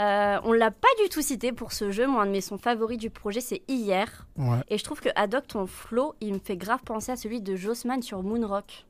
Euh, 0.00 0.38
on 0.44 0.52
l'a 0.52 0.70
pas 0.72 0.88
du 1.02 1.08
tout 1.08 1.22
cité 1.22 1.52
pour 1.52 1.72
ce 1.72 1.90
jeu. 1.92 2.06
Moi, 2.08 2.22
un 2.22 2.26
de 2.26 2.32
mes 2.32 2.40
sons 2.40 2.58
favoris 2.58 2.98
du 2.98 3.10
projet, 3.10 3.40
c'est 3.40 3.62
Hier. 3.68 4.26
Ouais. 4.36 4.58
Et 4.68 4.78
je 4.78 4.82
trouve 4.82 5.00
que 5.00 5.08
Adoc, 5.14 5.46
ton 5.46 5.66
flow, 5.66 6.14
il 6.20 6.32
me 6.34 6.38
fait 6.42 6.56
grave 6.56 6.80
penser 6.84 7.12
à 7.12 7.16
celui 7.16 7.40
de 7.40 7.54
Jossman 7.54 8.02
sur 8.02 8.22
Moonrock. 8.22 8.86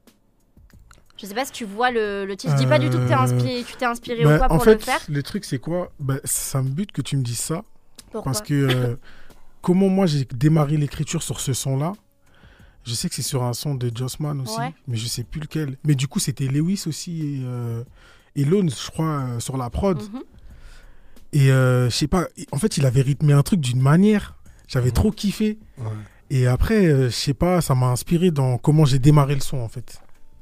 Je 1.17 1.27
sais 1.27 1.35
pas 1.35 1.45
si 1.45 1.53
tu 1.53 1.65
vois 1.65 1.91
le, 1.91 2.25
le 2.25 2.37
titre. 2.37 2.55
Je 2.55 2.59
dis 2.59 2.67
pas 2.67 2.79
du 2.79 2.91
tout 2.91 2.99
que 2.99 3.07
t'es 3.07 3.15
Euh, 3.15 3.19
inspiré, 3.19 3.65
tu 3.67 3.77
t'es 3.77 3.85
inspiré 3.85 4.25
Bah, 4.25 4.35
ou 4.35 4.39
pas 4.39 4.47
en 4.47 4.57
pour 4.57 4.65
fait, 4.65 4.75
le 4.75 4.79
faire. 4.81 5.01
le 5.09 5.23
truc, 5.23 5.45
c'est 5.45 5.59
quoi? 5.59 5.93
Bah, 6.01 6.15
Ça 6.25 6.61
me 6.63 6.71
bute 6.71 6.91
que 6.91 7.03
tu 7.03 7.17
me 7.17 7.23
dises 7.23 7.39
ça. 7.39 7.63
Pourquoi? 8.11 8.33
Parce 8.33 8.43
que 8.43 8.55
euh, 8.55 8.97
comment 9.65 9.89
moi 9.89 10.07
j'ai 10.07 10.25
démarré 10.27 10.77
l'écriture 10.77 11.23
sur 11.23 11.41
ce 11.41 11.53
son-là 11.53 11.95
Je 12.87 12.93
sais 12.93 13.09
que 13.09 13.15
c'est 13.15 13.23
sur 13.23 13.43
un 13.43 13.55
son 13.55 13.75
de 13.75 13.91
Jossman 13.95 14.39
aussi, 14.43 14.59
Ouais. 14.59 14.75
mais 14.87 14.97
je 14.99 15.07
sais 15.07 15.25
plus 15.25 15.41
lequel. 15.41 15.79
Mais 15.85 15.95
du 15.95 16.07
coup, 16.07 16.19
c'était 16.21 16.47
Lewis 16.47 16.85
aussi 16.87 17.23
et, 17.23 17.43
euh, 17.47 17.83
et 18.37 18.45
Lone, 18.45 18.69
je 18.71 18.91
crois, 18.91 19.07
euh, 19.23 19.41
sur 19.41 19.57
la 19.57 19.71
prod. 19.71 20.03
Mhm. 20.03 20.21
Et 21.33 21.51
euh, 21.51 21.89
je 21.91 21.97
sais 21.97 22.07
pas, 22.07 22.29
en 22.53 22.59
fait, 22.59 22.77
il 22.77 22.85
avait 22.87 23.01
rythmé 23.01 23.33
un 23.33 23.43
truc 23.43 23.61
d'une 23.61 23.81
manière. 23.81 24.37
J'avais 24.69 24.89
Mhm. 24.89 24.93
trop 24.95 25.11
kiffé. 25.11 25.59
Ouais. 25.79 25.87
Et 26.31 26.47
après, 26.47 26.87
euh, 26.87 27.05
je 27.07 27.15
sais 27.15 27.35
pas, 27.35 27.61
ça 27.63 27.75
m'a 27.75 27.87
inspiré 27.87 28.31
dans 28.31 28.59
comment 28.59 28.85
j'ai 28.85 28.99
démarré 28.99 29.35
le 29.35 29.41
son, 29.41 29.59
en 29.59 29.69
fait. 29.69 29.99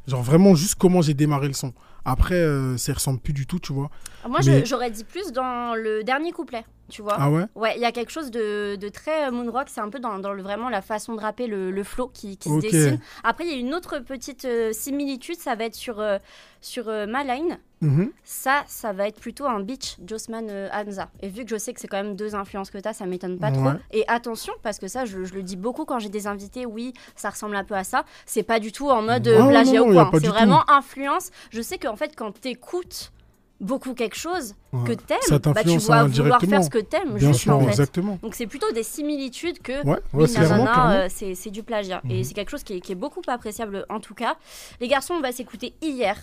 Genre 0.09 0.23
vraiment 0.23 0.55
juste 0.57 0.75
comment 0.75 1.01
j'ai 1.01 1.15
démarré 1.15 1.47
le 1.47 1.55
son. 1.55 1.73
Après, 2.05 2.35
euh, 2.35 2.77
ça 2.77 2.93
ressemble 2.93 3.21
plus 3.21 3.33
du 3.33 3.47
tout, 3.47 3.61
tu 3.61 3.73
vois. 3.73 3.89
Moi, 4.29 4.41
Mais- 4.45 4.67
j'aurais 4.67 4.91
dit 4.91 5.05
plus 5.05 5.31
dans 5.33 5.77
le 5.77 6.03
dernier 6.03 6.33
couplet, 6.33 6.65
tu 6.93 7.03
vois. 7.03 7.17
Ah 7.19 7.31
ouais 7.31 7.45
Ouais, 7.55 7.73
il 7.77 7.81
y 7.81 7.87
a 7.87 7.91
quelque 7.93 8.11
chose 8.13 8.31
de, 8.31 8.77
de 8.77 8.89
très 8.89 9.27
euh, 9.27 9.31
Moonrock, 9.31 9.69
c'est 9.69 9.81
un 9.81 9.89
peu 9.89 9.99
dans, 9.99 10.19
dans 10.19 10.33
le, 10.33 10.43
vraiment 10.43 10.69
la 10.69 10.83
façon 10.83 11.15
de 11.15 11.21
rapper, 11.21 11.47
le, 11.47 11.71
le 11.71 11.85
flow 11.85 12.09
qui, 12.13 12.39
se 12.41 12.61
dessine. 12.61 13.01
Après, 13.25 13.45
il 13.45 13.51
y 13.51 13.55
a 13.55 13.57
une 13.57 13.75
autre 13.75 13.99
petite 13.99 14.45
euh, 14.45 14.73
similitude, 14.73 15.37
ça 15.37 15.55
va 15.55 15.65
être 15.65 15.75
sur, 15.75 16.01
euh, 16.01 16.19
sur 16.61 16.89
euh, 16.89 17.07
Line. 17.07 17.59
Mhm. 17.81 18.13
Ça, 18.25 18.63
ça 18.67 18.93
va 18.93 19.09
être 19.09 19.19
plutôt 19.19 19.47
un 19.47 19.61
beach 19.61 19.97
Jossman 20.07 20.49
Hamza. 20.73 21.09
Et 21.21 21.29
vu 21.29 21.45
que 21.45 21.51
je 21.51 21.57
sais 21.57 21.73
que 21.73 21.81
c'est 21.81 21.89
quand 21.89 22.03
même 22.03 22.15
deux 22.15 22.35
influences 22.35 22.71
que 22.71 22.79
tu 22.79 22.87
as, 22.89 22.93
ça 22.93 23.07
m'étonne 23.07 23.39
pas 23.39 23.51
trop. 23.51 23.71
Et 23.91 24.05
attention, 24.07 24.53
parce 24.63 24.79
que 24.79 24.87
ça, 24.87 25.05
je, 25.05 25.25
je 25.25 25.35
le 25.35 25.43
dis 25.43 25.57
beaucoup 25.57 25.85
quand 25.85 25.99
j'ai 25.99 26.11
des 26.11 26.27
invités, 26.27 26.67
oui, 26.67 26.93
ça 27.17 27.31
ressemble 27.31 27.57
un 27.57 27.65
peu 27.65 27.75
à 27.75 27.85
ça. 27.85 28.05
C'est 28.27 28.45
pas 28.45 28.61
du 28.61 28.71
tout 28.71 28.91
en 28.91 29.03
mode 29.03 29.27
Ah, 29.27 29.49
plagiat 29.49 29.83
ou 29.83 29.93
quoi. 29.93 30.11
C'est 30.21 30.29
vraiment 30.29 30.63
influence. 30.71 31.31
Je 31.51 31.63
sais 31.63 31.79
qu'en 31.79 31.97
fait, 31.97 32.15
quand 32.15 32.39
t'écoutes 32.39 33.13
beaucoup 33.61 33.95
quelque 33.95 34.17
chose 34.17 34.55
Ouais. 34.73 34.89
que 34.89 34.93
t'aimes, 34.95 35.19
bah, 35.53 35.63
tu 35.63 35.69
vas 35.71 35.79
vouloir 35.79 36.01
indirectement. 36.05 36.51
faire 36.51 36.65
ce 36.65 36.71
que 36.71 36.79
t'aimes, 36.79 37.15
Bien 37.15 37.29
juste 37.29 37.41
sûr, 37.41 37.55
en 37.57 37.61
fait. 37.61 37.69
exactement. 37.69 38.19
Donc 38.23 38.35
c'est 38.35 38.47
plutôt 38.47 38.71
des 38.73 38.83
similitudes 38.83 39.61
que 39.61 39.85
Ouais, 39.87 39.99
Ouais, 40.13 40.27
c'est 40.27 40.41
euh, 40.41 41.51
du 41.51 41.63
plagiat. 41.63 42.01
Et 42.09 42.19
Mhm. 42.19 42.25
c'est 42.25 42.35
quelque 42.35 42.51
chose 42.51 42.63
qui 42.63 42.75
est, 42.75 42.81
qui 42.81 42.93
est 42.93 42.97
beaucoup 42.97 43.23
appréciable 43.29 43.85
en 43.89 44.01
tout 44.01 44.15
cas. 44.15 44.37
Les 44.81 44.89
garçons, 44.89 45.15
on 45.15 45.21
va 45.21 45.31
s'écouter 45.33 45.75
hier. 45.83 46.17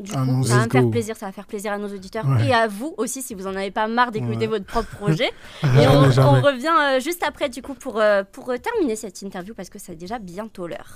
Du 0.00 0.10
Ah 0.14 0.20
coup, 0.20 0.26
non, 0.26 0.42
ça 0.42 0.56
va 0.58 0.64
me 0.66 0.70
faire 0.70 0.90
plaisir, 0.90 1.16
ça 1.16 1.26
va 1.26 1.32
faire 1.32 1.46
plaisir 1.46 1.72
à 1.72 1.78
nos 1.78 1.88
auditeurs 1.88 2.26
Ouais. 2.26 2.48
et 2.48 2.52
à 2.52 2.66
vous 2.66 2.94
aussi 2.98 3.22
si 3.22 3.34
vous 3.34 3.46
en 3.46 3.54
avez 3.54 3.70
pas 3.70 3.86
marre 3.86 4.10
d'écouter 4.10 4.38
Ouais. 4.38 4.46
votre 4.48 4.64
propre 4.64 4.88
projet. 4.96 5.30
et 5.62 5.86
on, 5.86 6.00
revient 6.42 6.72
euh, 6.80 7.00
juste 7.00 7.22
après 7.22 7.48
du 7.48 7.62
coup 7.62 7.74
pour, 7.74 8.00
euh, 8.00 8.24
pour 8.32 8.50
euh, 8.50 8.56
terminer 8.58 8.96
cette 8.96 9.22
interview 9.22 9.54
parce 9.54 9.70
que 9.70 9.78
c'est 9.78 9.94
déjà 9.94 10.18
bientôt 10.18 10.66
l'heure. 10.66 10.94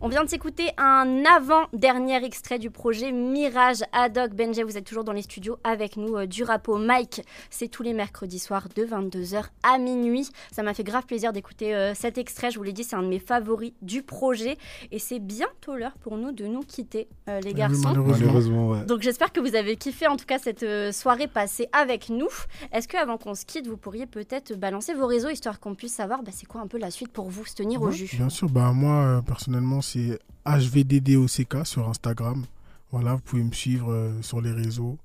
On 0.00 0.06
vient 0.08 0.22
de 0.22 0.28
s'écouter 0.30 0.70
un 0.78 1.24
avant-dernier 1.24 2.24
extrait 2.24 2.60
du 2.60 2.70
projet 2.70 3.10
Mirage 3.10 3.82
Adoc. 3.92 4.32
Benjay, 4.32 4.62
vous 4.62 4.78
êtes 4.78 4.84
toujours 4.84 5.02
dans 5.02 5.12
les 5.12 5.22
studios 5.22 5.58
avec 5.64 5.96
nous 5.96 6.16
euh, 6.16 6.26
du 6.26 6.44
Rapo 6.44 6.76
Mike. 6.78 7.22
C'est 7.50 7.66
tous 7.66 7.82
les 7.82 7.94
mercredis 7.94 8.38
soirs 8.38 8.68
de 8.76 8.84
22h 8.84 9.42
à 9.64 9.78
minuit. 9.78 10.28
Ça 10.52 10.62
m'a 10.62 10.74
fait 10.74 10.84
grave 10.84 11.04
plaisir 11.06 11.32
d'écouter 11.32 11.74
euh, 11.74 11.94
cet 11.94 12.16
extrait. 12.18 12.52
Je 12.52 12.58
vous 12.58 12.62
l'ai 12.62 12.72
dit, 12.72 12.84
c'est 12.84 12.94
un 12.94 13.02
de 13.02 13.08
mes 13.08 13.18
favoris 13.18 13.72
du 13.82 14.02
projet. 14.04 14.56
Et 14.92 15.00
c'est 15.00 15.18
bientôt 15.18 15.74
l'heure 15.74 15.96
pour 16.00 16.16
nous 16.16 16.30
de 16.30 16.46
nous 16.46 16.60
quitter, 16.60 17.08
euh, 17.28 17.40
les 17.40 17.52
garçons. 17.54 17.92
Malheureusement, 18.28 18.68
ouais. 18.70 18.84
Donc 18.84 19.02
j'espère 19.02 19.32
que 19.32 19.40
vous 19.40 19.54
avez 19.54 19.76
kiffé 19.76 20.06
en 20.06 20.16
tout 20.16 20.26
cas 20.26 20.38
cette 20.38 20.62
euh, 20.62 20.92
soirée 20.92 21.26
passée 21.26 21.68
avec 21.72 22.08
nous. 22.08 22.28
Est-ce 22.72 22.88
que 22.88 22.96
avant 22.96 23.18
qu'on 23.18 23.34
se 23.34 23.44
quitte, 23.44 23.66
vous 23.66 23.76
pourriez 23.76 24.06
peut-être 24.06 24.54
balancer 24.54 24.94
vos 24.94 25.06
réseaux 25.06 25.30
histoire 25.30 25.60
qu'on 25.60 25.74
puisse 25.74 25.94
savoir 25.94 26.22
bah, 26.22 26.30
c'est 26.32 26.46
quoi 26.46 26.60
un 26.60 26.66
peu 26.66 26.78
la 26.78 26.90
suite 26.90 27.12
pour 27.12 27.28
vous, 27.30 27.44
se 27.44 27.54
tenir 27.54 27.82
au 27.82 27.90
jus? 27.90 28.10
Bien 28.14 28.28
sûr, 28.28 28.48
bah 28.48 28.72
moi 28.72 29.04
euh, 29.04 29.22
personnellement 29.22 29.80
c'est 29.80 30.18
HVDDOCK 30.46 31.66
sur 31.66 31.88
Instagram. 31.88 32.44
Voilà, 32.90 33.14
vous 33.14 33.20
pouvez 33.20 33.42
me 33.42 33.52
suivre 33.52 33.92
euh, 33.92 34.22
sur 34.22 34.40
les 34.40 34.52
réseaux. 34.52 34.96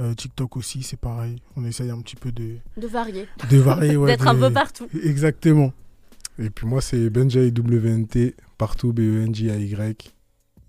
Euh, 0.00 0.14
TikTok 0.14 0.56
aussi, 0.56 0.82
c'est 0.82 0.98
pareil. 0.98 1.36
On 1.56 1.64
essaye 1.64 1.90
un 1.90 2.00
petit 2.00 2.16
peu 2.16 2.30
de, 2.30 2.56
De 2.76 2.86
varier, 2.86 3.28
de 3.50 3.58
varier. 3.58 3.96
ouais, 3.96 4.12
d'être 4.12 4.26
un 4.28 4.36
peu 4.36 4.52
partout. 4.52 4.88
Exactement. 5.02 5.72
Et 6.38 6.50
puis 6.50 6.66
moi, 6.66 6.80
c'est 6.80 7.10
Benjay 7.10 7.50
WNT, 7.50 8.34
partout 8.56 8.92
B-E-N-J-A-Y, 8.92 10.14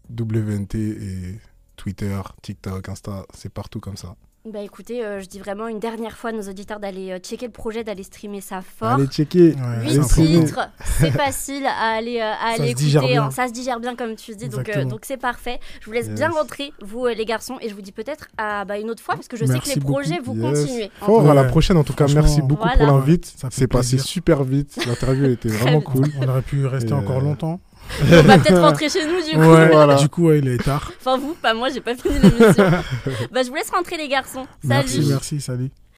WNT 0.10 0.76
et 0.76 1.39
Twitter, 1.86 2.19
TikTok, 2.41 2.89
Insta, 2.89 3.25
c'est 3.36 3.53
partout 3.53 3.79
comme 3.79 3.95
ça. 3.95 4.15
Bah 4.51 4.59
écoutez, 4.61 5.03
euh, 5.05 5.19
je 5.21 5.27
dis 5.27 5.38
vraiment 5.39 5.67
une 5.67 5.79
dernière 5.79 6.17
fois 6.17 6.31
à 6.31 6.33
nos 6.33 6.41
auditeurs 6.41 6.79
d'aller 6.79 7.11
euh, 7.11 7.19
checker 7.19 7.45
le 7.45 7.51
projet, 7.51 7.83
d'aller 7.83 8.01
streamer 8.01 8.41
ça 8.41 8.61
fort. 8.63 8.93
Allez 8.93 9.05
checker. 9.07 9.53
Ouais, 9.53 9.83
Huit 9.83 9.91
c'est 9.91 9.99
important. 9.99 10.23
titres, 10.45 10.69
c'est 10.83 11.11
facile 11.25 11.65
à 11.67 11.95
aller, 11.95 12.19
euh, 12.19 12.31
à 12.31 12.55
Ça 12.55 12.61
aller 12.63 12.71
écouter. 12.71 13.17
hein. 13.17 13.29
Ça 13.31 13.47
se 13.47 13.53
digère 13.53 13.79
bien, 13.79 13.95
comme 13.95 14.15
tu 14.15 14.36
dis. 14.36 14.49
Donc, 14.49 14.67
euh, 14.69 14.83
donc 14.86 15.01
c'est 15.03 15.17
parfait. 15.17 15.59
Je 15.81 15.86
vous 15.86 15.91
laisse 15.91 16.07
Yes. 16.07 16.15
bien 16.15 16.29
rentrer, 16.29 16.73
vous 16.81 17.05
euh, 17.05 17.13
les 17.13 17.25
garçons, 17.25 17.57
et 17.61 17.69
je 17.69 17.75
vous 17.75 17.81
dis 17.83 17.91
peut-être 17.91 18.27
à 18.38 18.65
bah, 18.65 18.79
une 18.79 18.89
autre 18.89 19.01
fois, 19.03 19.13
parce 19.15 19.27
que 19.27 19.38
je 19.38 19.45
sais 19.45 19.59
que 19.59 19.67
les 19.69 19.75
beaucoup. 19.75 19.93
projets, 19.93 20.19
vous 20.23 20.36
Yes. 20.36 20.59
continuez. 20.63 20.91
Fort 20.99 21.23
tout 21.23 21.29
à 21.29 21.33
la 21.36 21.41
Ouais. 21.43 21.47
prochaine 21.47 21.77
en 21.77 21.83
tout 21.83 21.93
cas. 21.93 22.05
Merci 22.13 22.41
beaucoup 22.41 22.63
Voilà. 22.63 22.77
pour 22.77 22.88
l'invite. 22.88 23.25
Ça 23.25 23.47
C'est 23.51 23.67
passé 23.67 23.99
super 23.99 24.43
vite. 24.43 24.75
L'interview 24.88 25.25
était 25.25 25.49
vraiment 25.49 25.81
cool. 25.81 26.05
On 26.21 26.27
aurait 26.27 26.41
pu 26.41 26.65
rester 26.65 26.89
Et, 26.91 26.93
encore 26.93 27.17
euh, 27.17 27.21
longtemps. 27.21 27.59
On 28.01 28.21
va 28.23 28.38
peut-être 28.39 28.61
rentrer 28.61 28.89
chez 28.89 29.05
nous 29.05 29.21
du 29.21 29.33
coup. 29.33 29.39
Ouais, 29.39 29.69
Voilà. 29.69 29.95
Du 29.95 30.09
coup, 30.09 30.27
ouais, 30.27 30.39
il 30.39 30.47
est 30.47 30.63
tard. 30.63 30.91
Enfin 30.99 31.17
vous, 31.17 31.33
pas 31.33 31.53
moi, 31.53 31.69
j'ai 31.69 31.81
pas 31.81 31.95
fini 31.95 32.15
l'émission. 32.19 32.71
bah 33.31 33.43
je 33.43 33.49
vous 33.49 33.55
laisse 33.55 33.69
rentrer 33.69 33.97
les 33.97 34.07
garçons. 34.07 34.45
Salut 34.65 34.83
Merci, 34.86 35.05
merci, 35.07 35.41
salut. 35.41 35.71